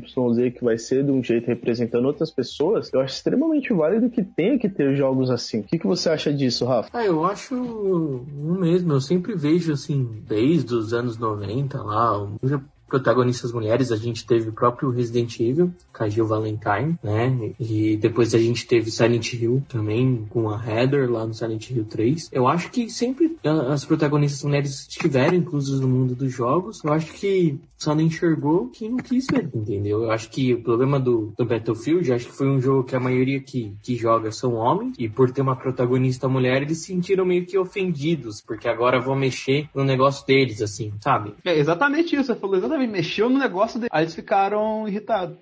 [0.54, 4.60] que vai ser de um jeito representando outras pessoas, eu acho extremamente válido que tenha
[4.60, 5.62] que ter jogos assim.
[5.62, 6.90] O que, que você acha disso, Rafa?
[6.94, 8.94] Ah, eu acho um mesmo.
[8.94, 12.12] Eu sempre vejo, assim, desde os anos 90 lá,
[12.88, 17.54] protagonistas mulheres, a gente teve o próprio Resident Evil, com a Valentine, né?
[17.60, 21.86] E depois a gente teve Silent Hill também, com a Heather lá no Silent Hill
[21.86, 22.30] 3.
[22.32, 26.84] Eu acho que sempre as protagonistas mulheres estiveram inclusas no mundo dos jogos.
[26.84, 30.04] Eu acho que só não enxergou quem não quis ver, entendeu?
[30.04, 33.00] Eu acho que o problema do, do Battlefield, acho que foi um jogo que a
[33.00, 37.26] maioria que, que joga são homens, e por ter uma protagonista mulher, eles se sentiram
[37.26, 41.34] meio que ofendidos, porque agora vão mexer no negócio deles, assim, sabe?
[41.46, 43.90] É exatamente isso, você falou exatamente, mexeu no negócio deles.
[43.92, 45.38] Aí eles ficaram irritados.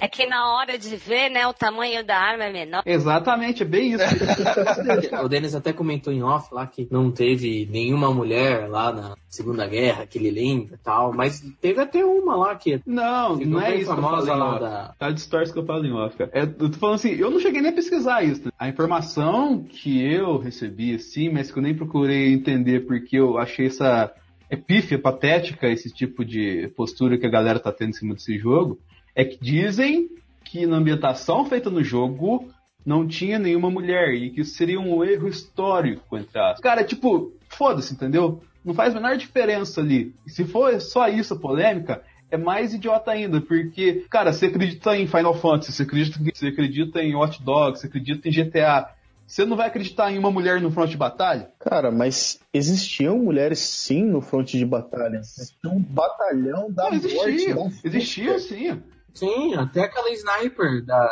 [0.00, 2.82] É que na hora de ver, né, o tamanho da arma é menor.
[2.86, 4.04] Exatamente, é bem isso.
[5.22, 9.66] o Denis até comentou em off lá que não teve nenhuma mulher lá na Segunda
[9.66, 12.80] Guerra, que ele lembra e tal, mas teve até uma lá que.
[12.86, 14.94] Não, não é isso famosa lá da.
[14.98, 16.30] Tá distorce que eu falo em off, cara.
[16.32, 18.46] É, eu tô falando assim, eu não cheguei nem a pesquisar isso.
[18.46, 18.52] Né?
[18.58, 23.66] A informação que eu recebi, assim, mas que eu nem procurei entender porque eu achei
[23.66, 24.12] essa
[24.50, 28.36] é pífia, patética esse tipo de postura que a galera tá tendo em cima desse
[28.36, 28.80] jogo,
[29.14, 30.08] é que dizem
[30.44, 32.50] que na ambientação feita no jogo
[32.84, 36.60] não tinha nenhuma mulher e que isso seria um erro histórico, entre aspas.
[36.60, 38.42] Cara, tipo, foda-se, entendeu?
[38.64, 40.12] Não faz a menor diferença ali.
[40.26, 45.06] Se for só isso a polêmica, é mais idiota ainda, porque, cara, você acredita em
[45.06, 48.88] Final Fantasy, você acredita, você acredita em Watch Dogs, você acredita em GTA.
[49.30, 51.52] Você não vai acreditar em uma mulher no front de batalha?
[51.60, 55.18] Cara, mas existiam mulheres sim no front de batalha.
[55.18, 57.80] Existia um batalhão da não, existia, morte.
[57.84, 58.82] Existia sim.
[59.14, 61.08] Sim, até aquela sniper da,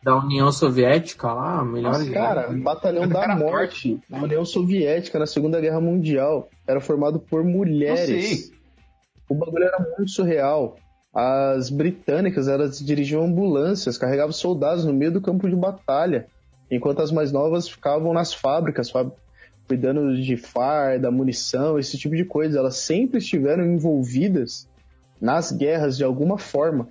[0.00, 1.94] da União Soviética lá, melhor.
[1.94, 7.18] Nossa, cara, o batalhão da morte da União Soviética na Segunda Guerra Mundial era formado
[7.18, 8.52] por mulheres.
[9.28, 10.76] O bagulho era muito surreal.
[11.12, 16.28] As britânicas, elas dirigiam ambulâncias, carregavam soldados no meio do campo de batalha.
[16.70, 18.92] Enquanto as mais novas ficavam nas fábricas,
[19.66, 22.58] cuidando de farda, munição, esse tipo de coisa.
[22.58, 24.68] Elas sempre estiveram envolvidas
[25.20, 26.88] nas guerras de alguma forma,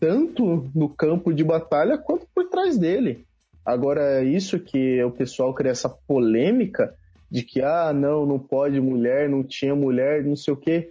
[0.00, 3.24] tanto no campo de batalha quanto por trás dele.
[3.64, 6.94] Agora, isso que o pessoal cria essa polêmica
[7.30, 10.90] de que, ah, não, não pode mulher, não tinha mulher, não sei o quê.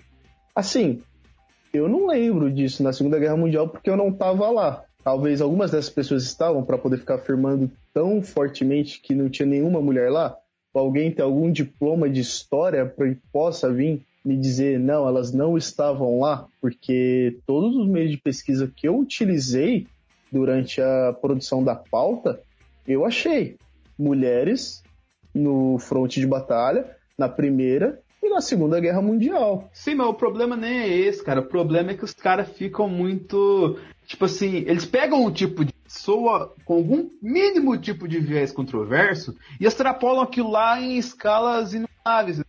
[0.56, 1.02] Assim,
[1.72, 4.84] eu não lembro disso na Segunda Guerra Mundial porque eu não estava lá.
[5.04, 9.82] Talvez algumas dessas pessoas estavam para poder ficar afirmando tão fortemente que não tinha nenhuma
[9.82, 10.38] mulher lá.
[10.74, 15.34] Ou alguém tem algum diploma de história para que possa vir me dizer, não, elas
[15.34, 19.86] não estavam lá, porque todos os meios de pesquisa que eu utilizei
[20.32, 22.42] durante a produção da pauta
[22.88, 23.58] eu achei
[23.98, 24.84] mulheres
[25.34, 29.70] no fronte de batalha, na primeira e na Segunda Guerra Mundial.
[29.74, 31.42] Sim, mas o problema nem é esse, cara.
[31.42, 33.78] O problema é que os caras ficam muito.
[34.06, 39.36] Tipo assim, eles pegam um tipo de pessoa com algum mínimo tipo de viés controverso
[39.60, 42.44] e extrapolam aquilo lá em escalas inumáveis.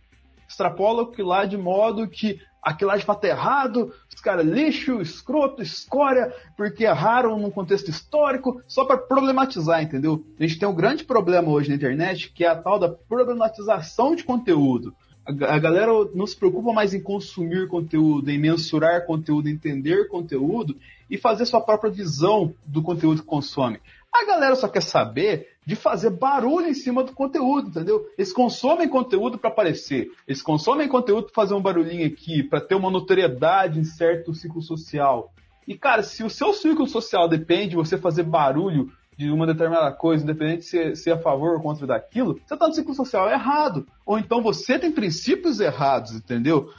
[0.47, 4.99] Extrapolam aquilo lá de modo que aquilo lá de fato é errado, os caras lixo,
[4.99, 10.25] escroto, escória, porque erraram num contexto histórico, só para problematizar, entendeu?
[10.39, 14.15] A gente tem um grande problema hoje na internet, que é a tal da problematização
[14.15, 14.95] de conteúdo.
[15.25, 20.75] A, galera não se preocupa mais em consumir conteúdo, em mensurar conteúdo, entender conteúdo
[21.09, 23.79] e fazer sua própria visão do conteúdo que consome.
[24.13, 28.05] A galera só quer saber de fazer barulho em cima do conteúdo, entendeu?
[28.17, 32.75] Eles consomem conteúdo para aparecer, eles consomem conteúdo para fazer um barulhinho aqui, para ter
[32.75, 35.33] uma notoriedade em certo ciclo social.
[35.67, 39.91] E cara, se o seu ciclo social depende de você fazer barulho de uma determinada
[39.91, 43.29] coisa, independente de ser, ser a favor ou contra daquilo, você está no ciclo social
[43.29, 43.87] errado.
[44.05, 46.69] Ou então você tem princípios errados, entendeu?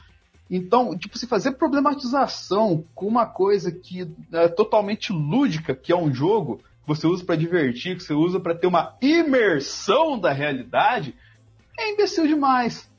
[0.49, 6.13] Então, tipo, se fazer problematização com uma coisa que é totalmente lúdica, que é um
[6.13, 11.13] jogo, que você usa para divertir, que você usa para ter uma imersão da realidade,
[11.77, 12.89] é imbecil demais.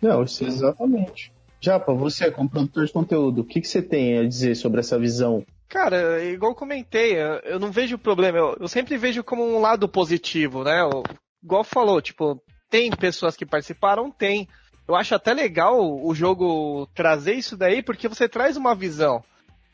[0.00, 1.32] Não, isso é exatamente.
[1.60, 4.98] Japa, você, como produtor de conteúdo, o que, que você tem a dizer sobre essa
[4.98, 5.44] visão?
[5.68, 8.38] Cara, igual comentei, eu não vejo problema.
[8.38, 10.80] Eu, eu sempre vejo como um lado positivo, né?
[10.80, 11.04] Eu,
[11.42, 12.40] igual falou, tipo,
[12.70, 14.10] tem pessoas que participaram?
[14.10, 14.48] Tem.
[14.86, 19.22] Eu acho até legal o jogo trazer isso daí, porque você traz uma visão.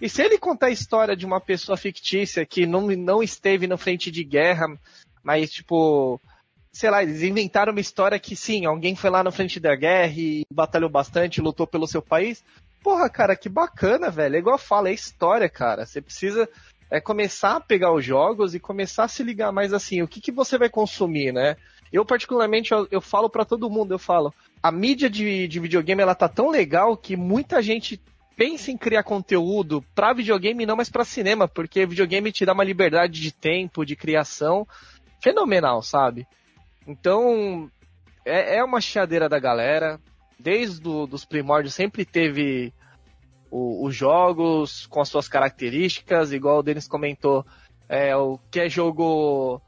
[0.01, 3.77] E se ele contar a história de uma pessoa fictícia que não, não esteve na
[3.77, 4.67] frente de guerra,
[5.23, 6.21] mas tipo,
[6.73, 10.15] sei lá, eles inventaram uma história que sim, alguém foi lá na frente da guerra
[10.17, 12.43] e batalhou bastante, lutou pelo seu país.
[12.83, 14.37] Porra, cara, que bacana, velho.
[14.37, 15.87] É igual eu falo, é história, cara.
[15.87, 16.49] Você precisa
[16.93, 20.21] é começar a pegar os jogos e começar a se ligar mais assim, o que,
[20.21, 21.57] que você vai consumir, né?
[21.91, 24.33] Eu, particularmente, eu, eu falo para todo mundo, eu falo,
[24.63, 27.99] a mídia de, de videogame, ela tá tão legal que muita gente
[28.37, 32.65] pensa em criar conteúdo para videogame não mais para cinema, porque videogame te dá uma
[32.65, 34.69] liberdade de tempo, de criação
[35.19, 36.27] fenomenal, sabe?
[36.87, 37.71] Então,
[38.23, 39.99] é, é uma chiadeira da galera.
[40.43, 42.73] Desde do, os primórdios sempre teve
[43.51, 47.45] os jogos com as suas características, igual o Denis comentou,
[47.89, 49.61] é, o que é jogo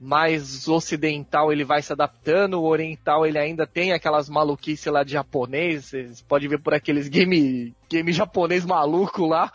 [0.00, 5.12] mais ocidental ele vai se adaptando, o oriental ele ainda tem aquelas maluquices lá de
[5.12, 9.52] japonês, vocês podem ver por aqueles game, game japonês maluco lá.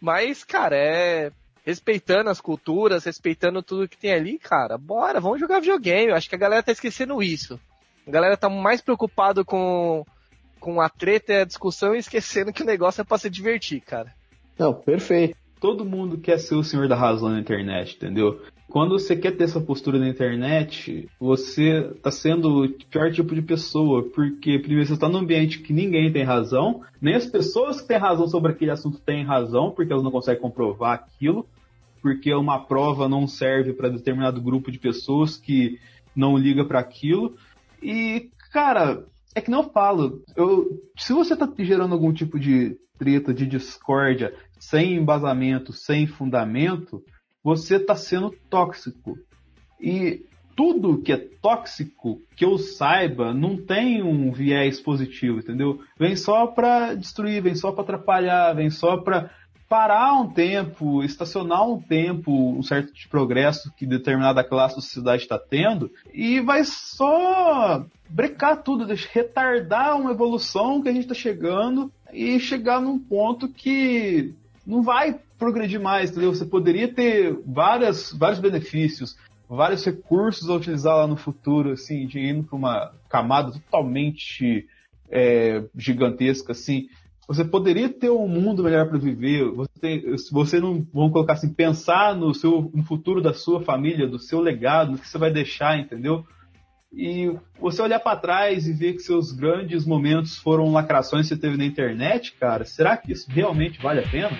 [0.00, 1.32] Mas, cara, é
[1.64, 6.10] respeitando as culturas, respeitando tudo que tem ali, cara, bora, vamos jogar videogame.
[6.10, 7.58] Eu acho que a galera tá esquecendo isso.
[8.06, 10.04] A galera tá mais preocupado com,
[10.58, 13.80] com a treta e a discussão e esquecendo que o negócio é pra se divertir,
[13.80, 14.12] cara.
[14.58, 15.36] Não, perfeito.
[15.60, 18.40] Todo mundo quer ser o senhor da razão na internet, entendeu?
[18.68, 23.42] Quando você quer ter essa postura na internet, você está sendo o pior tipo de
[23.42, 27.86] pessoa, porque primeiro você está num ambiente que ninguém tem razão, nem as pessoas que
[27.86, 31.46] têm razão sobre aquele assunto têm razão, porque elas não conseguem comprovar aquilo,
[32.00, 35.78] porque uma prova não serve para determinado grupo de pessoas que
[36.16, 37.36] não liga para aquilo.
[37.82, 39.04] E, cara,
[39.34, 40.22] é que não falo.
[40.36, 47.02] Eu, se você está gerando algum tipo de treta, de discórdia, sem embasamento, sem fundamento,
[47.42, 49.18] você está sendo tóxico.
[49.80, 55.80] E tudo que é tóxico, que eu saiba, não tem um viés positivo, entendeu?
[55.98, 59.30] Vem só para destruir, vem só para atrapalhar, vem só para
[59.72, 65.22] parar um tempo, estacionar um tempo, um certo de progresso que determinada classe da sociedade
[65.22, 71.90] está tendo, e vai só brecar tudo, retardar uma evolução que a gente está chegando
[72.12, 74.34] e chegar num ponto que
[74.66, 76.34] não vai progredir mais, entendeu?
[76.34, 79.16] Você poderia ter várias, vários benefícios,
[79.48, 84.68] vários recursos a utilizar lá no futuro, assim, de indo para uma camada totalmente
[85.10, 86.90] é, gigantesca, assim,
[87.26, 89.48] você poderia ter um mundo melhor para viver.
[89.50, 94.08] Você, tem, você não, vamos colocar assim, pensar no seu no futuro da sua família,
[94.08, 96.24] do seu legado, no que você vai deixar, entendeu?
[96.92, 101.40] E você olhar para trás e ver que seus grandes momentos foram lacrações que você
[101.40, 104.36] teve na internet, cara, será que isso realmente vale a pena?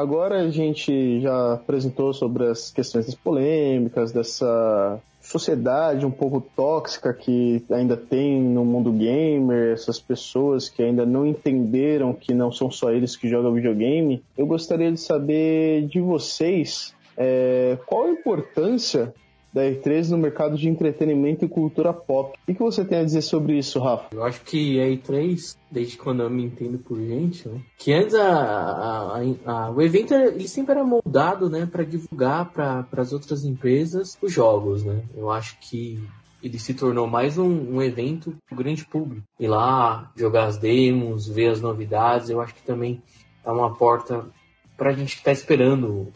[0.00, 7.62] Agora a gente já apresentou sobre as questões polêmicas, dessa sociedade um pouco tóxica que
[7.70, 12.90] ainda tem no mundo gamer, essas pessoas que ainda não entenderam que não são só
[12.90, 14.24] eles que jogam videogame.
[14.38, 19.12] Eu gostaria de saber de vocês é, qual a importância
[19.52, 22.38] da E3 no mercado de entretenimento e cultura pop.
[22.48, 24.14] O que você tem a dizer sobre isso, Rafa?
[24.14, 27.60] Eu acho que a E3, desde quando eu me entendo por gente, né?
[27.78, 32.86] que antes a, a, a, o evento ele sempre era moldado né, para divulgar para
[32.96, 34.84] as outras empresas os jogos.
[34.84, 35.02] Né?
[35.16, 36.00] Eu acho que
[36.42, 39.26] ele se tornou mais um, um evento para o grande público.
[39.38, 43.02] Ir lá, jogar as demos, ver as novidades, eu acho que também
[43.44, 44.24] é uma porta
[44.76, 46.08] para a gente que está esperando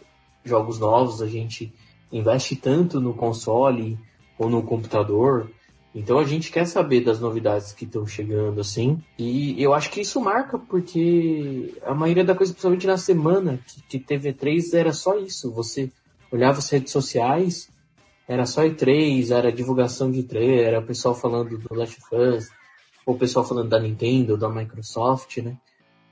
[0.44, 1.72] jogos novos, a gente
[2.14, 3.98] investe tanto no console
[4.38, 5.50] ou no computador.
[5.92, 9.02] Então a gente quer saber das novidades que estão chegando, assim.
[9.18, 13.82] E eu acho que isso marca, porque a maioria da coisa, principalmente na semana que,
[13.82, 15.52] que teve E3, era só isso.
[15.52, 15.90] Você
[16.30, 17.68] olhava as redes sociais,
[18.28, 22.48] era só E3, era divulgação de E3, era o pessoal falando do Last of Us,
[23.04, 25.56] ou o pessoal falando da Nintendo, da Microsoft, né?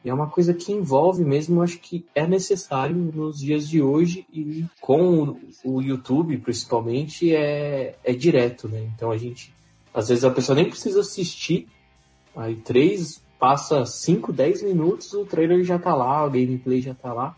[0.05, 4.27] E é uma coisa que envolve mesmo, acho que é necessário nos dias de hoje
[4.33, 8.91] e com o, YouTube, principalmente, é, é direto, né?
[8.95, 9.55] Então a gente,
[9.95, 11.69] às vezes a pessoa nem precisa assistir,
[12.35, 17.13] aí três, passa 5, 10 minutos, o trailer já tá lá, o gameplay já tá
[17.13, 17.37] lá,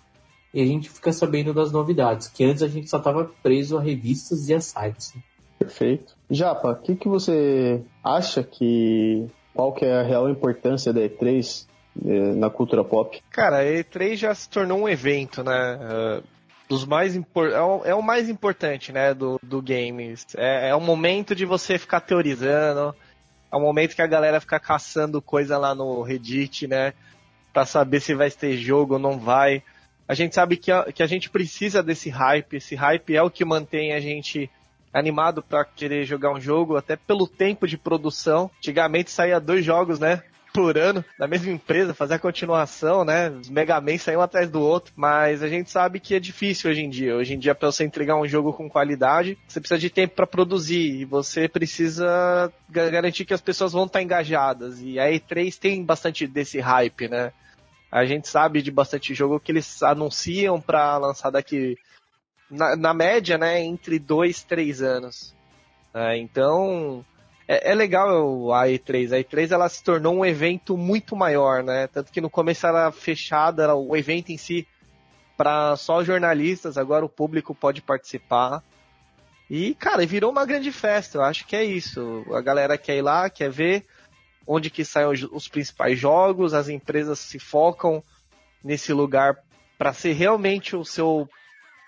[0.52, 3.82] e a gente fica sabendo das novidades, que antes a gente só tava preso a
[3.82, 5.14] revistas e a sites.
[5.14, 5.22] Né?
[5.58, 6.14] Perfeito.
[6.30, 9.26] Japa, o que, que você acha que.
[9.52, 13.22] Qual que é a real importância da E3 é, na cultura pop?
[13.30, 15.78] Cara, a E3 já se tornou um evento, né?
[15.80, 16.34] Uh,
[16.68, 17.50] dos mais impor...
[17.50, 20.26] é, o, é, o, mais importante, né, do, do games.
[20.36, 22.94] É, é o momento de você ficar teorizando,
[23.52, 26.94] é o momento que a galera fica caçando coisa lá no Reddit, né,
[27.52, 29.62] para saber se vai ter jogo ou não vai.
[30.08, 33.30] A gente sabe que a, que a gente precisa desse hype, esse hype é o
[33.30, 34.50] que mantém a gente
[34.92, 38.50] animado para querer jogar um jogo, até pelo tempo de produção.
[38.58, 40.22] Antigamente saía dois jogos, né?
[40.54, 43.28] Por ano da mesma empresa, fazer a continuação, né?
[43.28, 46.80] Os Mega Man um atrás do outro, mas a gente sabe que é difícil hoje
[46.80, 47.16] em dia.
[47.16, 50.28] Hoje em dia, para você entregar um jogo com qualidade, você precisa de tempo para
[50.28, 54.80] produzir e você precisa garantir que as pessoas vão estar engajadas.
[54.80, 57.32] E a E3 tem bastante desse hype, né?
[57.90, 61.76] A gente sabe de bastante jogo que eles anunciam para lançar daqui
[62.48, 65.34] na, na, média, né, entre dois, três anos.
[65.92, 67.04] É, então,
[67.46, 69.12] é, é, legal a E3.
[69.12, 71.86] A E3 ela se tornou um evento muito maior, né?
[71.86, 74.66] Tanto que no começo era fechada, era o evento em si
[75.36, 78.62] para só jornalistas, agora o público pode participar.
[79.50, 82.24] E, cara, virou uma grande festa, eu acho que é isso.
[82.32, 83.84] A galera quer ir lá, quer ver
[84.46, 88.02] onde que saem os, os principais jogos, as empresas se focam
[88.62, 89.36] nesse lugar
[89.76, 91.28] para ser realmente o seu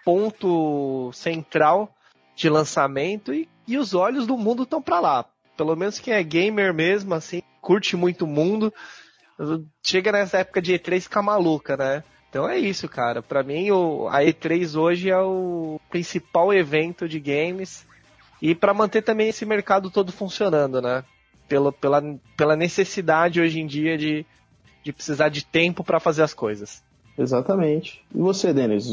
[0.05, 1.95] ponto central
[2.35, 5.27] de lançamento e, e os olhos do mundo estão para lá
[5.57, 8.73] pelo menos quem é gamer mesmo, assim, curte muito o mundo,
[9.83, 12.05] chega nessa época de E3 fica maluca, né?
[12.29, 13.23] Então é isso, cara.
[13.23, 17.87] Para mim, o, a E3 hoje é o principal evento de games
[18.41, 21.05] e para manter também esse mercado todo funcionando, né?
[21.49, 22.03] Pela, pela,
[22.37, 24.27] pela necessidade hoje em dia de,
[24.83, 26.83] de precisar de tempo para fazer as coisas.
[27.17, 28.05] Exatamente.
[28.15, 28.87] E você, Denis,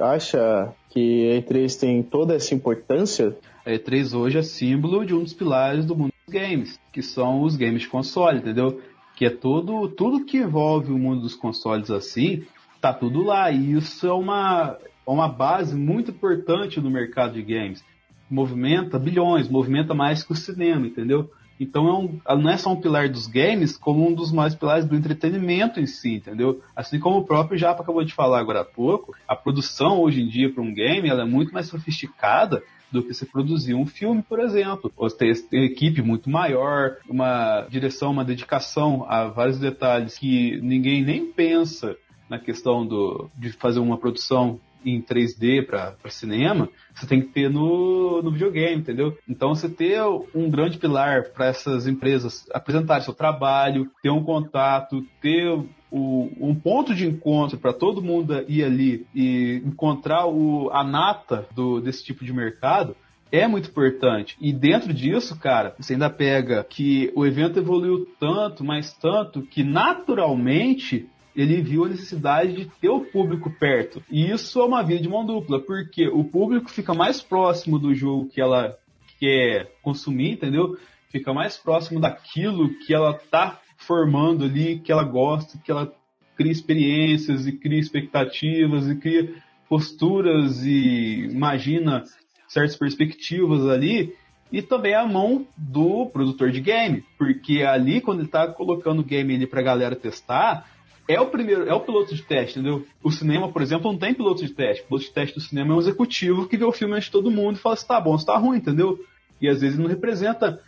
[0.00, 5.22] acha que a E3 tem toda essa importância a E3 hoje é símbolo de um
[5.22, 8.80] dos pilares do mundo dos games, que são os games de console, entendeu?
[9.14, 12.44] Que é tudo, tudo que envolve o mundo dos consoles assim,
[12.80, 13.50] tá tudo lá.
[13.50, 17.84] E isso é uma, é uma base muito importante no mercado de games.
[18.30, 21.30] Movimenta bilhões, movimenta mais que o cinema, entendeu?
[21.60, 24.86] Então é um, não é só um pilar dos games, como um dos mais pilares
[24.86, 26.62] do entretenimento em si, entendeu?
[26.74, 30.26] Assim como o próprio Japa acabou de falar agora há pouco, a produção hoje em
[30.26, 34.22] dia para um game ela é muito mais sofisticada do que se produzir um filme,
[34.22, 34.90] por exemplo.
[34.96, 41.26] Ou ter equipe muito maior, uma direção, uma dedicação a vários detalhes que ninguém nem
[41.26, 41.96] pensa
[42.28, 47.50] na questão do, de fazer uma produção em 3D para cinema, você tem que ter
[47.50, 49.16] no, no videogame, entendeu?
[49.28, 50.00] Então você ter
[50.34, 55.48] um grande pilar para essas empresas apresentarem seu trabalho, ter um contato, ter
[55.90, 61.46] o, um ponto de encontro para todo mundo ir ali e encontrar o, a nata
[61.54, 62.96] do, desse tipo de mercado,
[63.32, 64.36] é muito importante.
[64.40, 69.62] E dentro disso, cara, você ainda pega que o evento evoluiu tanto, mas tanto, que
[69.62, 74.02] naturalmente ele viu a necessidade de ter o público perto.
[74.10, 77.94] E isso é uma via de mão dupla, porque o público fica mais próximo do
[77.94, 78.76] jogo que ela
[79.18, 80.76] quer consumir, entendeu?
[81.10, 85.92] Fica mais próximo daquilo que ela tá formando ali, que ela gosta, que ela
[86.36, 89.34] cria experiências e cria expectativas e cria
[89.68, 92.02] posturas e imagina
[92.48, 94.14] certas perspectivas ali
[94.50, 99.04] e também a mão do produtor de game, porque ali quando ele está colocando o
[99.04, 100.66] game ali para a galera testar,
[101.14, 102.86] é o primeiro, é o piloto de teste, entendeu?
[103.02, 104.82] O cinema, por exemplo, não tem piloto de teste.
[104.84, 107.12] O piloto de teste do cinema é um executivo que vê o filme antes de
[107.12, 108.98] todo mundo e fala se tá bom, se tá ruim, entendeu?
[109.40, 110.60] E às vezes não representa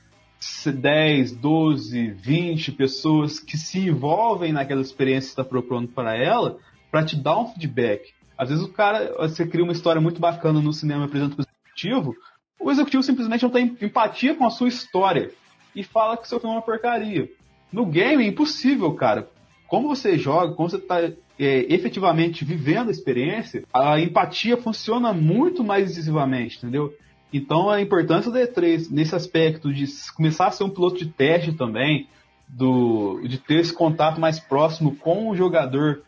[0.67, 6.59] 10, 12, 20 pessoas que se envolvem naquela experiência que está propondo para ela
[6.91, 8.13] para te dar um feedback.
[8.37, 11.45] Às vezes o cara, você cria uma história muito bacana no cinema e apresenta para
[11.45, 12.17] o executivo,
[12.59, 15.33] o executivo simplesmente não tem empatia com a sua história
[15.75, 17.31] e fala que seu filme é uma porcaria.
[17.73, 19.29] No game é impossível, cara.
[19.73, 25.65] Como você joga, como você está é, efetivamente vivendo a experiência, a empatia funciona muito
[25.65, 26.93] mais decisivamente, entendeu?
[27.33, 31.55] Então a importância da E3 nesse aspecto de começar a ser um piloto de teste
[31.55, 32.07] também,
[32.47, 36.03] do, de ter esse contato mais próximo com o jogador,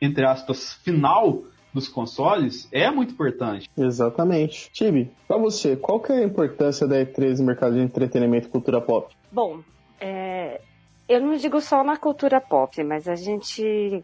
[0.00, 1.42] entre aspas, final
[1.74, 3.68] dos consoles, é muito importante.
[3.76, 4.70] Exatamente.
[4.72, 8.50] Tibi, para você, qual que é a importância da E3 no mercado de entretenimento e
[8.50, 9.14] cultura pop?
[9.30, 9.60] Bom,
[10.00, 10.62] é,
[11.12, 14.02] eu não digo só na cultura pop, mas a gente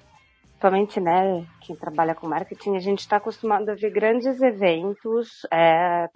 [0.57, 6.09] principalmente, né, quem trabalha com marketing, a gente está acostumado a ver grandes eventos é,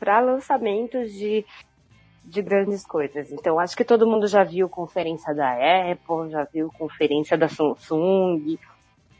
[0.00, 1.44] para lançamentos de,
[2.24, 3.30] de grandes coisas.
[3.30, 8.58] Então, acho que todo mundo já viu conferência da Apple, já viu conferência da Samsung,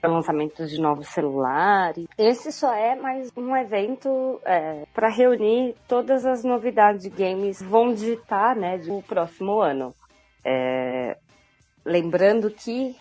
[0.02, 2.06] lançamentos de novos celulares.
[2.18, 7.92] Esse só é mais um evento é, para reunir todas as novidades de games vão
[7.92, 9.94] digitar, né, do próximo ano.
[10.44, 11.16] É,
[11.84, 12.96] lembrando que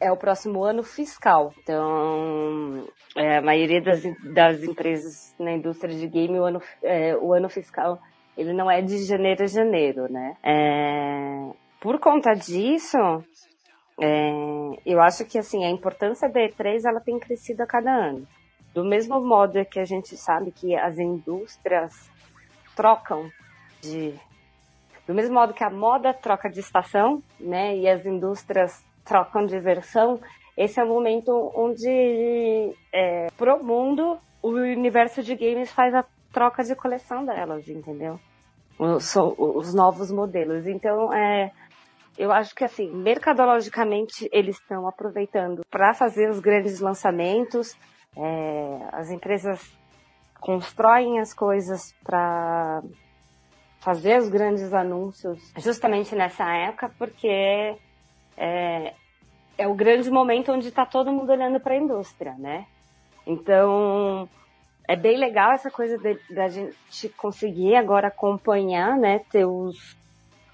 [0.00, 1.52] é o próximo ano fiscal.
[1.62, 2.86] Então,
[3.16, 4.02] é, a maioria das,
[4.34, 8.00] das empresas na indústria de game, o ano, é, o ano fiscal,
[8.36, 10.36] ele não é de janeiro a janeiro, né?
[10.42, 11.50] É,
[11.80, 12.98] por conta disso,
[14.00, 14.32] é,
[14.84, 18.26] eu acho que, assim, a importância da E3, ela tem crescido a cada ano.
[18.74, 22.10] Do mesmo modo que a gente sabe que as indústrias
[22.74, 23.30] trocam
[23.80, 24.14] de...
[25.06, 27.76] Do mesmo modo que a moda troca de estação, né?
[27.76, 30.20] E as indústrias trocam de versão,
[30.56, 36.62] esse é o momento onde, é, pro mundo, o universo de games faz a troca
[36.62, 38.18] de coleção delas, entendeu?
[38.78, 40.66] Os, os novos modelos.
[40.66, 41.50] Então, é,
[42.18, 47.74] eu acho que assim, mercadologicamente eles estão aproveitando para fazer os grandes lançamentos.
[48.16, 49.60] É, as empresas
[50.40, 52.82] constroem as coisas para
[53.82, 57.76] fazer os grandes anúncios justamente nessa época, porque
[58.36, 58.94] é,
[59.58, 62.66] é o grande momento onde está todo mundo olhando para a indústria, né?
[63.26, 64.28] Então,
[64.86, 65.98] é bem legal essa coisa
[66.30, 69.18] da gente conseguir agora acompanhar, né?
[69.30, 69.96] Ter os,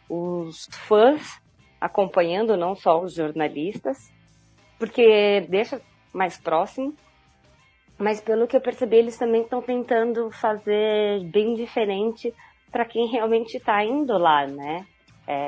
[0.09, 1.39] os fãs
[1.79, 4.11] acompanhando, não só os jornalistas,
[4.79, 5.83] porque deixa
[6.15, 6.95] mais próximo.
[7.99, 12.33] Mas pelo que eu percebi, eles também estão tentando fazer bem diferente
[12.71, 14.87] para quem realmente está indo lá, né?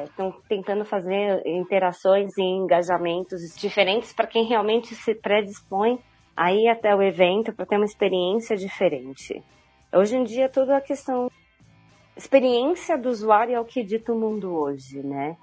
[0.05, 5.98] estão é, tentando fazer interações e engajamentos diferentes para quem realmente se predispõe
[6.36, 9.42] a ir até o evento para ter uma experiência diferente.
[9.92, 11.30] Hoje em dia, toda a questão.
[12.16, 15.36] Experiência do usuário é o que dita o mundo hoje, né?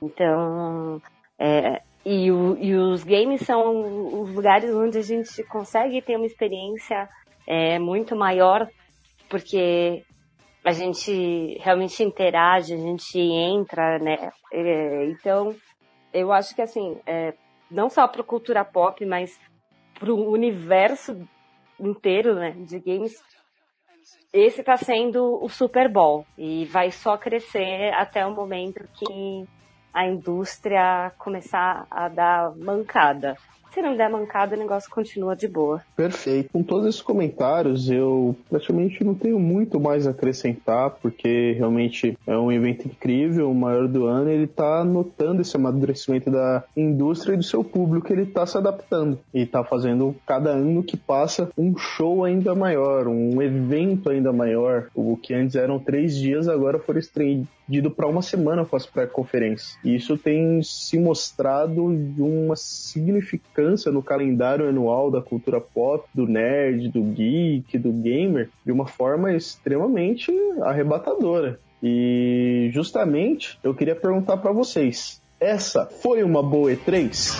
[0.00, 1.02] Então,
[1.38, 6.26] é, e, o, e, os games são os lugares onde a gente consegue ter uma
[6.26, 7.08] experiência
[7.46, 8.68] é, muito maior,
[9.28, 10.04] porque
[10.64, 14.30] a gente realmente interage, a gente entra, né?
[14.52, 15.54] É, então,
[16.12, 17.34] eu acho que assim, é,
[17.70, 19.38] não só para cultura pop, mas
[19.98, 21.26] para o universo
[21.78, 23.22] inteiro, né, de games,
[24.32, 29.46] esse está sendo o Super Bowl e vai só crescer até o momento que
[29.92, 33.36] a indústria começar a dar mancada.
[33.72, 35.80] Se não der mancada, o negócio continua de boa.
[35.96, 36.50] Perfeito.
[36.52, 42.36] Com todos esses comentários, eu praticamente não tenho muito mais a acrescentar, porque realmente é
[42.36, 47.36] um evento incrível, o maior do ano, ele está notando esse amadurecimento da indústria e
[47.36, 51.76] do seu público, ele está se adaptando e está fazendo cada ano que passa um
[51.76, 54.88] show ainda maior, um evento ainda maior.
[54.94, 59.78] O que antes eram três dias, agora foram estendido para uma semana com as pré-conferências.
[59.84, 63.59] E isso tem se mostrado de uma significância
[63.92, 69.32] no calendário anual da cultura pop, do nerd, do geek, do gamer, de uma forma
[69.32, 70.32] extremamente
[70.62, 71.60] arrebatadora.
[71.82, 77.38] E justamente eu queria perguntar para vocês: essa foi uma boa E3?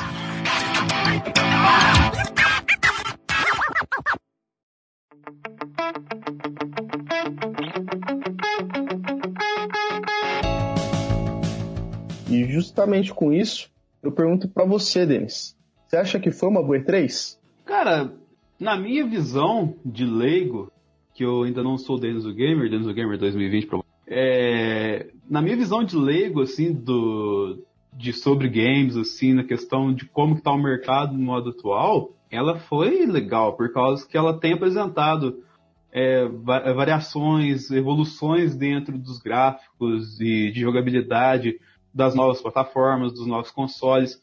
[12.30, 13.68] E justamente com isso,
[14.02, 15.59] eu pergunto para você, Denis.
[15.90, 17.36] Você acha que foi uma boa E3?
[17.64, 18.14] Cara,
[18.60, 20.70] na minha visão de leigo,
[21.12, 23.68] que eu ainda não sou Denis o Gamer, Denis o Gamer 2020,
[24.06, 27.60] é, na minha visão de leigo, assim, do,
[27.92, 32.12] de sobre games, assim, na questão de como que tá o mercado no modo atual,
[32.30, 35.42] ela foi legal, por causa que ela tem apresentado
[35.90, 41.58] é, variações, evoluções dentro dos gráficos e de jogabilidade
[41.92, 44.22] das novas plataformas, dos novos consoles.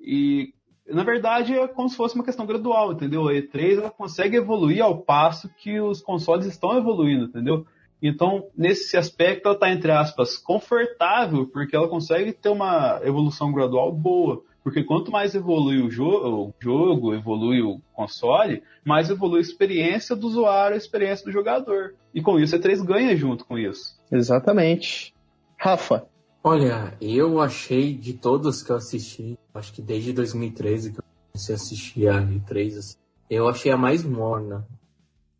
[0.00, 0.54] E,
[0.88, 3.28] na verdade, é como se fosse uma questão gradual, entendeu?
[3.28, 7.66] A E3 ela consegue evoluir ao passo que os consoles estão evoluindo, entendeu?
[8.00, 13.92] Então, nesse aspecto, ela está, entre aspas, confortável, porque ela consegue ter uma evolução gradual
[13.92, 14.42] boa.
[14.62, 20.14] Porque quanto mais evolui o, jo o jogo, evolui o console, mais evolui a experiência
[20.14, 21.94] do usuário, a experiência do jogador.
[22.14, 23.98] E com isso, a E3 ganha junto com isso.
[24.12, 25.14] Exatamente.
[25.56, 26.06] Rafa,
[26.42, 31.54] Olha, eu achei de todos que eu assisti, acho que desde 2013 que eu comecei
[31.54, 32.96] a assistir a E3, assim,
[33.28, 34.66] eu achei a mais morna.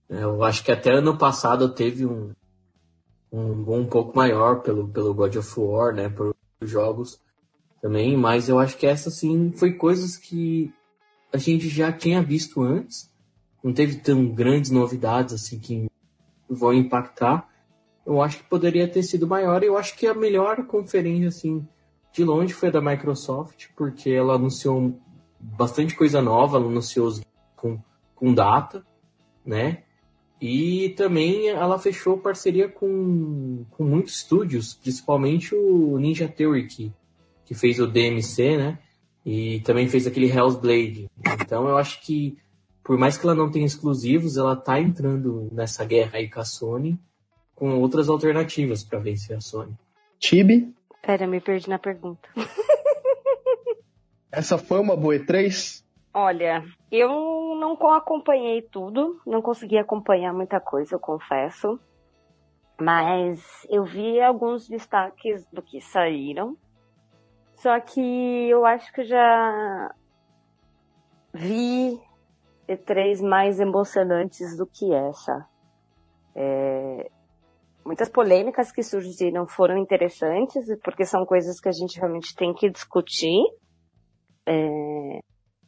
[0.09, 2.33] Eu acho que até ano passado teve um,
[3.33, 7.21] um um pouco maior pelo, pelo God of War, né, por jogos
[7.81, 10.73] também, mas eu acho que essa, sim, foi coisas que
[11.33, 13.11] a gente já tinha visto antes,
[13.63, 15.87] não teve tão grandes novidades, assim, que
[16.49, 17.48] vão impactar,
[18.09, 19.63] eu acho que poderia ter sido maior.
[19.63, 21.69] Eu acho que a melhor conferência, assim,
[22.11, 24.99] de longe foi a da Microsoft, porque ela anunciou
[25.39, 27.13] bastante coisa nova, ela anunciou
[27.55, 27.79] com,
[28.15, 28.83] com data,
[29.45, 29.83] né?
[30.41, 36.93] E também ela fechou parceria com, com muitos estúdios, principalmente o Ninja Theory, que,
[37.45, 38.79] que fez o DMC, né?
[39.23, 41.11] E também fez aquele Hell's Blade.
[41.43, 42.39] Então eu acho que,
[42.83, 46.45] por mais que ela não tenha exclusivos, ela tá entrando nessa guerra aí com a
[46.45, 46.99] Sony
[47.59, 49.75] com outras alternativas para vencer a Sony.
[50.19, 50.73] Tibi?
[51.03, 52.29] Pera, me perdi na pergunta.
[54.31, 55.83] Essa foi uma boa E3?
[56.15, 57.09] Olha, eu
[57.59, 61.81] não acompanhei tudo, não consegui acompanhar muita coisa, eu confesso.
[62.81, 66.57] Mas eu vi alguns destaques do que saíram.
[67.57, 68.01] Só que
[68.49, 69.93] eu acho que já
[71.35, 72.01] vi
[72.69, 75.45] E3 mais emocionantes do que essa.
[76.37, 77.11] É,
[77.89, 82.69] muitas polêmicas que surgiram foram interessantes, porque são coisas que a gente realmente tem que
[82.69, 83.41] discutir.
[84.47, 85.21] É,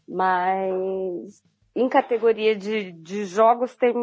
[0.06, 1.42] mas
[1.74, 3.94] em categoria de, de jogos tem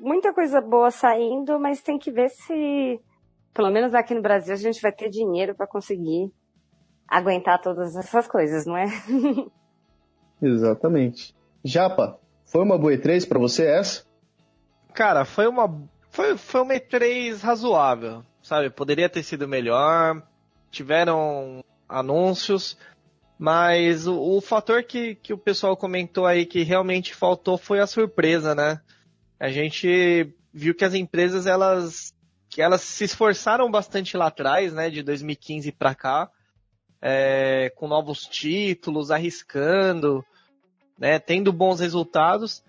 [0.00, 2.98] muita coisa boa saindo, mas tem que ver se,
[3.52, 6.32] pelo menos aqui no Brasil, a gente vai ter dinheiro para conseguir
[7.06, 8.86] aguentar todas essas coisas, não é?
[10.40, 11.36] Exatamente.
[11.62, 14.06] Japa, foi uma boa E3 para você essa?
[14.94, 15.68] Cara, foi uma
[16.16, 18.70] foi, foi uma E3 razoável, sabe?
[18.70, 20.22] Poderia ter sido melhor,
[20.70, 22.78] tiveram anúncios,
[23.38, 27.86] mas o, o fator que, que o pessoal comentou aí que realmente faltou foi a
[27.86, 28.80] surpresa, né?
[29.38, 32.14] A gente viu que as empresas, elas,
[32.48, 34.88] que elas se esforçaram bastante lá atrás, né?
[34.88, 36.30] De 2015 para cá,
[37.02, 40.24] é, com novos títulos, arriscando,
[40.98, 41.18] né?
[41.18, 42.64] Tendo bons resultados.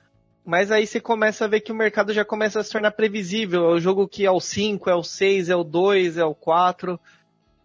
[0.48, 3.66] Mas aí você começa a ver que o mercado já começa a se tornar previsível.
[3.66, 6.34] É o jogo que é o 5, é o 6, é o 2, é o
[6.34, 6.98] 4.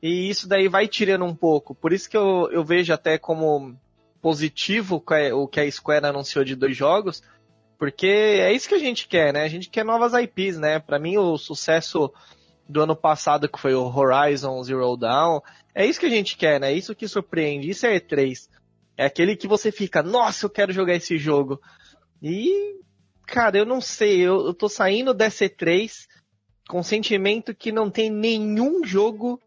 [0.02, 1.76] E isso daí vai tirando um pouco.
[1.76, 3.78] Por isso que eu, eu vejo até como
[4.20, 5.00] positivo
[5.32, 7.22] o que a Square anunciou de dois jogos.
[7.78, 9.44] Porque é isso que a gente quer, né?
[9.44, 10.80] A gente quer novas IPs, né?
[10.80, 12.12] Para mim, o sucesso
[12.68, 15.40] do ano passado, que foi o Horizon Zero Dawn,
[15.72, 16.72] é isso que a gente quer, né?
[16.72, 17.70] É isso que surpreende.
[17.70, 18.48] Isso é E3.
[18.96, 21.60] É aquele que você fica, nossa, eu quero jogar esse jogo.
[22.22, 22.80] E,
[23.26, 26.06] cara, eu não sei, eu, eu tô saindo dessa E3
[26.68, 29.40] com o sentimento que não tem nenhum jogo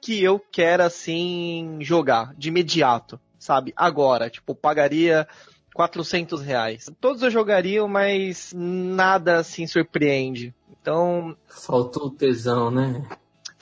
[0.00, 3.18] que eu quero, assim, jogar de imediato.
[3.38, 3.72] sabe?
[3.74, 5.26] Agora, tipo, pagaria
[5.74, 6.90] 400 reais.
[7.00, 10.54] Todos eu jogariam, mas nada assim surpreende.
[10.70, 11.36] Então.
[11.48, 13.02] Faltou tesão, né?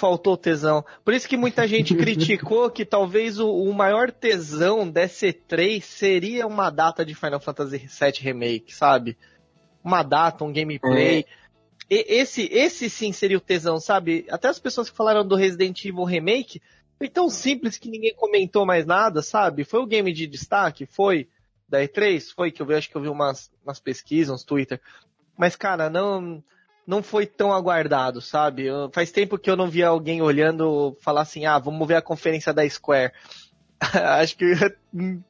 [0.03, 0.85] Faltou tesão.
[1.05, 6.45] Por isso que muita gente criticou que talvez o, o, maior tesão desse 3 seria
[6.45, 9.16] uma data de Final Fantasy VII Remake, sabe?
[9.85, 11.20] Uma data, um gameplay.
[11.20, 11.24] É.
[11.89, 14.27] E, esse, esse sim seria o tesão, sabe?
[14.29, 16.61] Até as pessoas que falaram do Resident Evil Remake
[16.99, 19.62] foi tão simples que ninguém comentou mais nada, sabe?
[19.62, 20.85] Foi o game de destaque?
[20.85, 21.29] Foi
[21.69, 22.35] da E3?
[22.35, 24.81] Foi que eu vi, acho que eu vi umas, umas pesquisas, uns Twitter.
[25.39, 26.43] Mas, cara, não
[26.87, 28.67] não foi tão aguardado, sabe?
[28.67, 32.03] Eu, faz tempo que eu não via alguém olhando falar assim, ah, vamos ver a
[32.03, 33.13] conferência da Square.
[33.81, 34.55] Acho que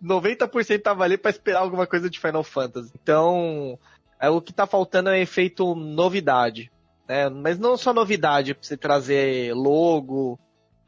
[0.03, 2.93] 90% tava ali para esperar alguma coisa de Final Fantasy.
[3.03, 3.79] Então,
[4.21, 6.71] é, o que tá faltando é efeito novidade.
[7.09, 7.29] Né?
[7.29, 10.39] Mas não só novidade você trazer logo,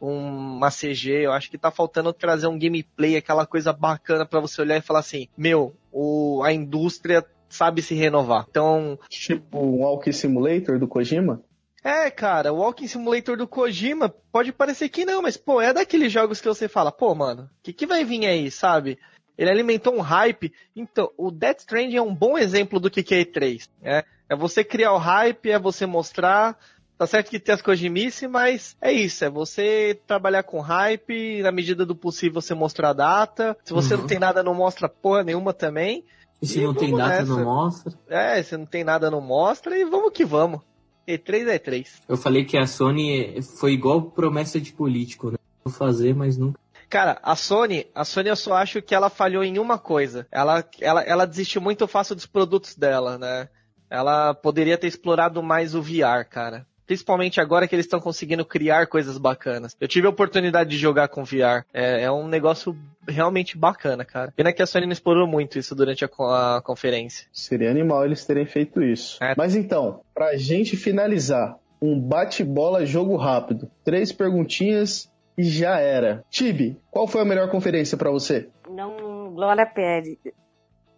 [0.00, 4.60] uma CG, eu acho que tá faltando trazer um gameplay, aquela coisa bacana para você
[4.60, 8.46] olhar e falar assim, meu, o, a indústria sabe se renovar.
[8.48, 8.98] Então.
[9.08, 11.42] Tipo um Walking Simulator do Kojima?
[11.82, 16.10] É, cara, o Walking Simulator do Kojima pode parecer que não, mas, pô, é daqueles
[16.10, 18.98] jogos que você fala, pô, mano, o que, que vai vir aí, sabe?
[19.36, 20.52] Ele alimentou um hype.
[20.74, 23.68] Então, o Death Stranding é um bom exemplo do que, que é E3.
[23.82, 24.02] Né?
[24.28, 26.58] É você criar o hype, é você mostrar.
[26.96, 29.24] Tá certo que tem as Kojimice, mas é isso.
[29.24, 33.56] É você trabalhar com hype, na medida do possível você mostrar a data.
[33.64, 34.00] Se você uhum.
[34.00, 36.04] não tem nada, não mostra porra nenhuma também.
[36.40, 37.24] E se e não tem data, nessa.
[37.24, 37.92] não mostra?
[38.08, 40.60] É, se não tem nada, não mostra e vamos que vamos.
[41.06, 42.02] E3 é 3.
[42.08, 45.36] Eu falei que a Sony foi igual promessa de político, né?
[45.64, 46.58] Vou fazer, mas nunca.
[46.88, 50.26] Cara, a Sony, a Sony eu só acho que ela falhou em uma coisa.
[50.30, 53.48] Ela, ela, ela desistiu muito fácil dos produtos dela, né?
[53.90, 56.66] Ela poderia ter explorado mais o VR, cara.
[56.86, 59.76] Principalmente agora que eles estão conseguindo criar coisas bacanas.
[59.80, 61.64] Eu tive a oportunidade de jogar com VR.
[61.72, 62.76] É, é um negócio
[63.08, 64.32] realmente bacana, cara.
[64.36, 67.26] Pena que a Sony não explorou muito isso durante a, a conferência.
[67.32, 69.22] Seria animal eles terem feito isso.
[69.22, 69.34] É.
[69.36, 73.70] Mas então, pra gente finalizar, um bate-bola jogo rápido.
[73.84, 76.24] Três perguntinhas e já era.
[76.30, 78.48] Tibi, qual foi a melhor conferência para você?
[78.70, 80.16] Não, Glória Pérez.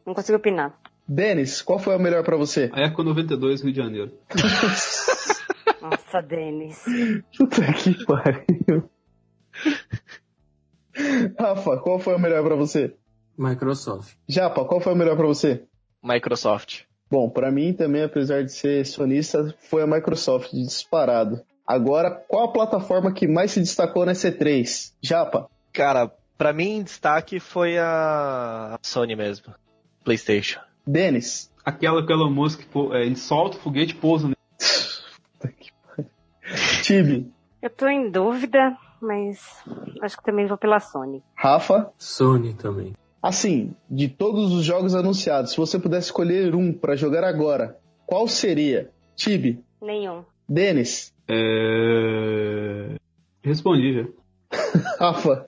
[0.07, 0.79] Não consigo opinar.
[1.09, 2.71] Denis, qual foi a melhor para você?
[2.73, 4.13] A Eco 92, Rio de Janeiro.
[5.81, 6.85] Nossa, Denis.
[7.37, 8.91] Puta que pariu.
[11.39, 12.95] Rafa, qual foi a melhor para você?
[13.39, 14.15] Microsoft.
[14.29, 15.65] Japa, qual foi a melhor para você?
[16.03, 16.83] Microsoft.
[17.11, 21.41] Bom, para mim também, apesar de ser sonista, foi a Microsoft disparado.
[21.67, 24.93] Agora, qual a plataforma que mais se destacou na C3?
[25.03, 25.49] Japa?
[25.73, 29.55] Cara, para mim, destaque foi a Sony mesmo.
[30.05, 30.61] PlayStation.
[30.87, 31.51] Denis?
[31.65, 32.61] Aquela que Elon Musk,
[32.93, 34.36] é, ele solta o foguete e pousa.
[36.87, 37.29] Tibi?
[37.61, 39.41] Eu tô em dúvida, mas
[40.01, 41.21] acho que também vou pela Sony.
[41.35, 41.91] Rafa?
[41.99, 42.95] Sony também.
[43.21, 47.77] Assim, de todos os jogos anunciados, se você pudesse escolher um para jogar agora,
[48.07, 48.89] qual seria?
[49.17, 49.61] Tibi?
[49.83, 50.23] Nenhum.
[50.49, 51.13] Denis?
[51.27, 52.95] É...
[53.43, 54.07] Respondi já.
[54.99, 55.45] Rafa.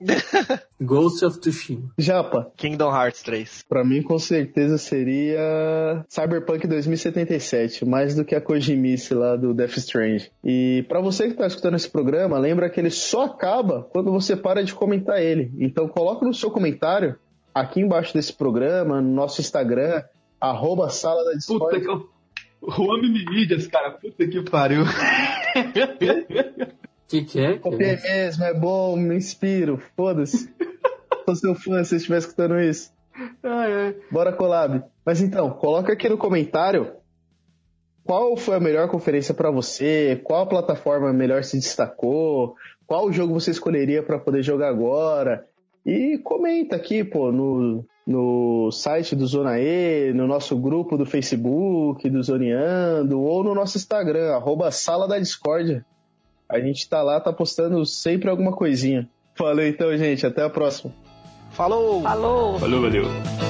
[0.81, 1.89] Ghost of Tsushima.
[1.97, 2.51] Japa.
[2.55, 3.65] Kingdom Hearts 3.
[3.67, 9.77] Pra mim, com certeza, seria Cyberpunk 2077, mais do que a Kojimice lá do Death
[9.77, 10.31] Strange.
[10.43, 14.35] E para você que tá escutando esse programa, lembra que ele só acaba quando você
[14.35, 15.51] para de comentar ele.
[15.59, 17.17] Então coloca no seu comentário,
[17.53, 20.03] aqui embaixo desse programa, no nosso Instagram,
[20.39, 21.65] arroba sala da Discord.
[21.65, 22.09] Puta que eu...
[22.61, 24.83] Juan Mídias, cara, puta que pariu.
[27.09, 27.57] que, que é?
[27.57, 30.53] Que é mesmo, é bom, me inspiro, foda-se.
[31.25, 32.91] Sou seu fã se você estiver escutando isso.
[33.43, 33.95] Ai, ai.
[34.11, 34.83] Bora collab.
[35.03, 36.93] Mas então, coloca aqui no comentário
[38.03, 42.55] qual foi a melhor conferência para você, qual plataforma melhor se destacou,
[42.85, 45.45] qual jogo você escolheria para poder jogar agora.
[45.85, 52.07] E comenta aqui, pô, no, no site do Zona E, no nosso grupo do Facebook,
[52.09, 55.83] do Zoneando, ou no nosso Instagram, arroba Sala da Discord.
[56.49, 59.07] A gente tá lá, tá postando sempre alguma coisinha.
[59.37, 60.25] Valeu então, gente.
[60.25, 60.91] Até a próxima.
[61.51, 62.01] Falou!
[62.01, 62.57] Falou!
[62.57, 63.48] Valeu, valeu.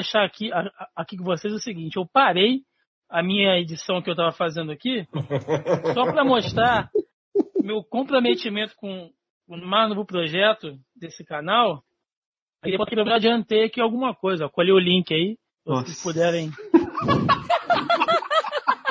[0.00, 0.50] Deixar aqui,
[0.96, 2.62] aqui com vocês o seguinte: eu parei
[3.08, 5.06] a minha edição que eu estava fazendo aqui
[5.94, 6.90] só para mostrar
[7.62, 9.10] meu comprometimento com
[9.46, 11.82] o mais novo projeto desse canal.
[12.62, 15.36] Aí eu adiantei aqui alguma coisa, colhi o link aí.
[15.64, 16.50] vocês puderem.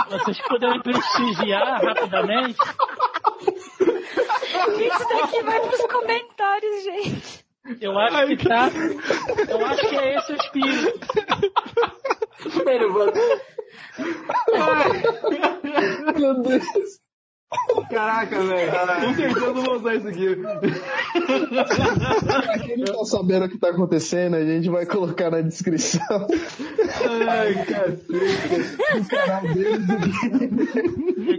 [0.09, 2.57] vocês puderem prestigiar rapidamente.
[4.79, 7.48] Isso daqui vai pros comentários, gente.
[7.81, 8.69] Eu acho que tá.
[9.47, 10.99] Eu acho que é esse o espírito.
[12.51, 13.13] Primeiro, vou...
[16.17, 16.99] Meu Deus.
[17.89, 18.71] Caraca, velho.
[19.07, 20.35] Com certeza eu vou usar isso aqui.
[22.65, 26.27] Quem não tá sabendo o que tá acontecendo, a gente vai colocar na descrição
[27.27, 28.05] Ai, cacete.
[28.99, 29.79] o canal dele.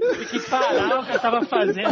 [0.01, 1.89] Eu que parar o que eu tava fazendo.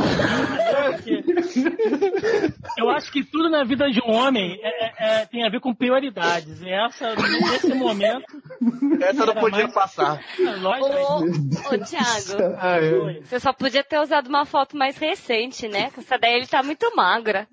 [2.76, 4.92] Eu acho que tudo na vida de um homem é- é-
[5.22, 6.60] é- tem a ver com prioridades.
[6.60, 8.24] E essa, nesse momento.
[9.00, 10.20] Essa não podia mais- passar.
[10.60, 12.90] Lógico, Ô, ô Thiago, é.
[13.00, 13.22] foi.
[13.24, 15.90] você só podia ter usado uma foto mais recente, né?
[15.90, 17.46] Com essa daí ele tá muito magra.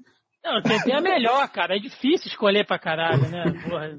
[0.44, 1.76] Não, tentei a melhor, cara.
[1.76, 3.44] É difícil escolher pra caralho, né?
[3.68, 3.98] Porra.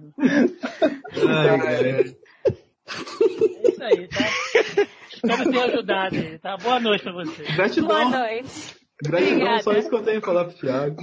[1.66, 1.88] Ai.
[1.88, 4.86] É isso aí, tá?
[5.12, 6.56] Espero ter ajudado aí, tá?
[6.56, 7.46] Boa noite pra vocês.
[7.48, 8.10] Boa Gratidão.
[8.10, 8.76] noite.
[9.02, 9.62] Gratidão, Obrigada.
[9.62, 10.96] só isso que eu tenho pra falar pro Thiago.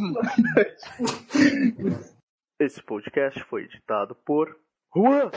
[2.59, 4.47] Esse podcast foi editado por
[4.95, 5.29] Juan.